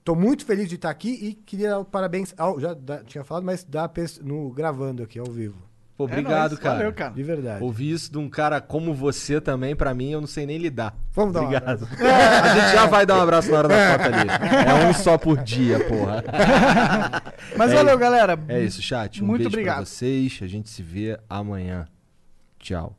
[0.03, 2.33] tô muito feliz de estar aqui e queria dar parabéns.
[2.37, 3.89] Ao, já da- tinha falado, mas dá
[4.21, 5.68] no, gravando aqui ao vivo.
[5.99, 6.59] Pô, obrigado, É nóis.
[6.59, 6.75] cara.
[6.77, 7.11] Valeu, cara.
[7.13, 7.61] De verdade.
[7.61, 10.95] Ouvir isso de um cara como você também, pra mim, eu não sei nem lidar.
[11.11, 11.85] Vamos dar um Obrigado.
[11.99, 14.29] A gente já vai dar um abraço na hora da foto ali.
[14.29, 16.23] É um só por dia, porra.
[17.57, 18.39] Mas É valeu, galera.
[18.47, 19.21] É isso, chat.
[19.21, 19.75] Um Muito beijo obrigado.
[19.75, 20.39] pra vocês.
[20.41, 21.85] A gente se vê amanhã.
[22.59, 22.95] Tchau.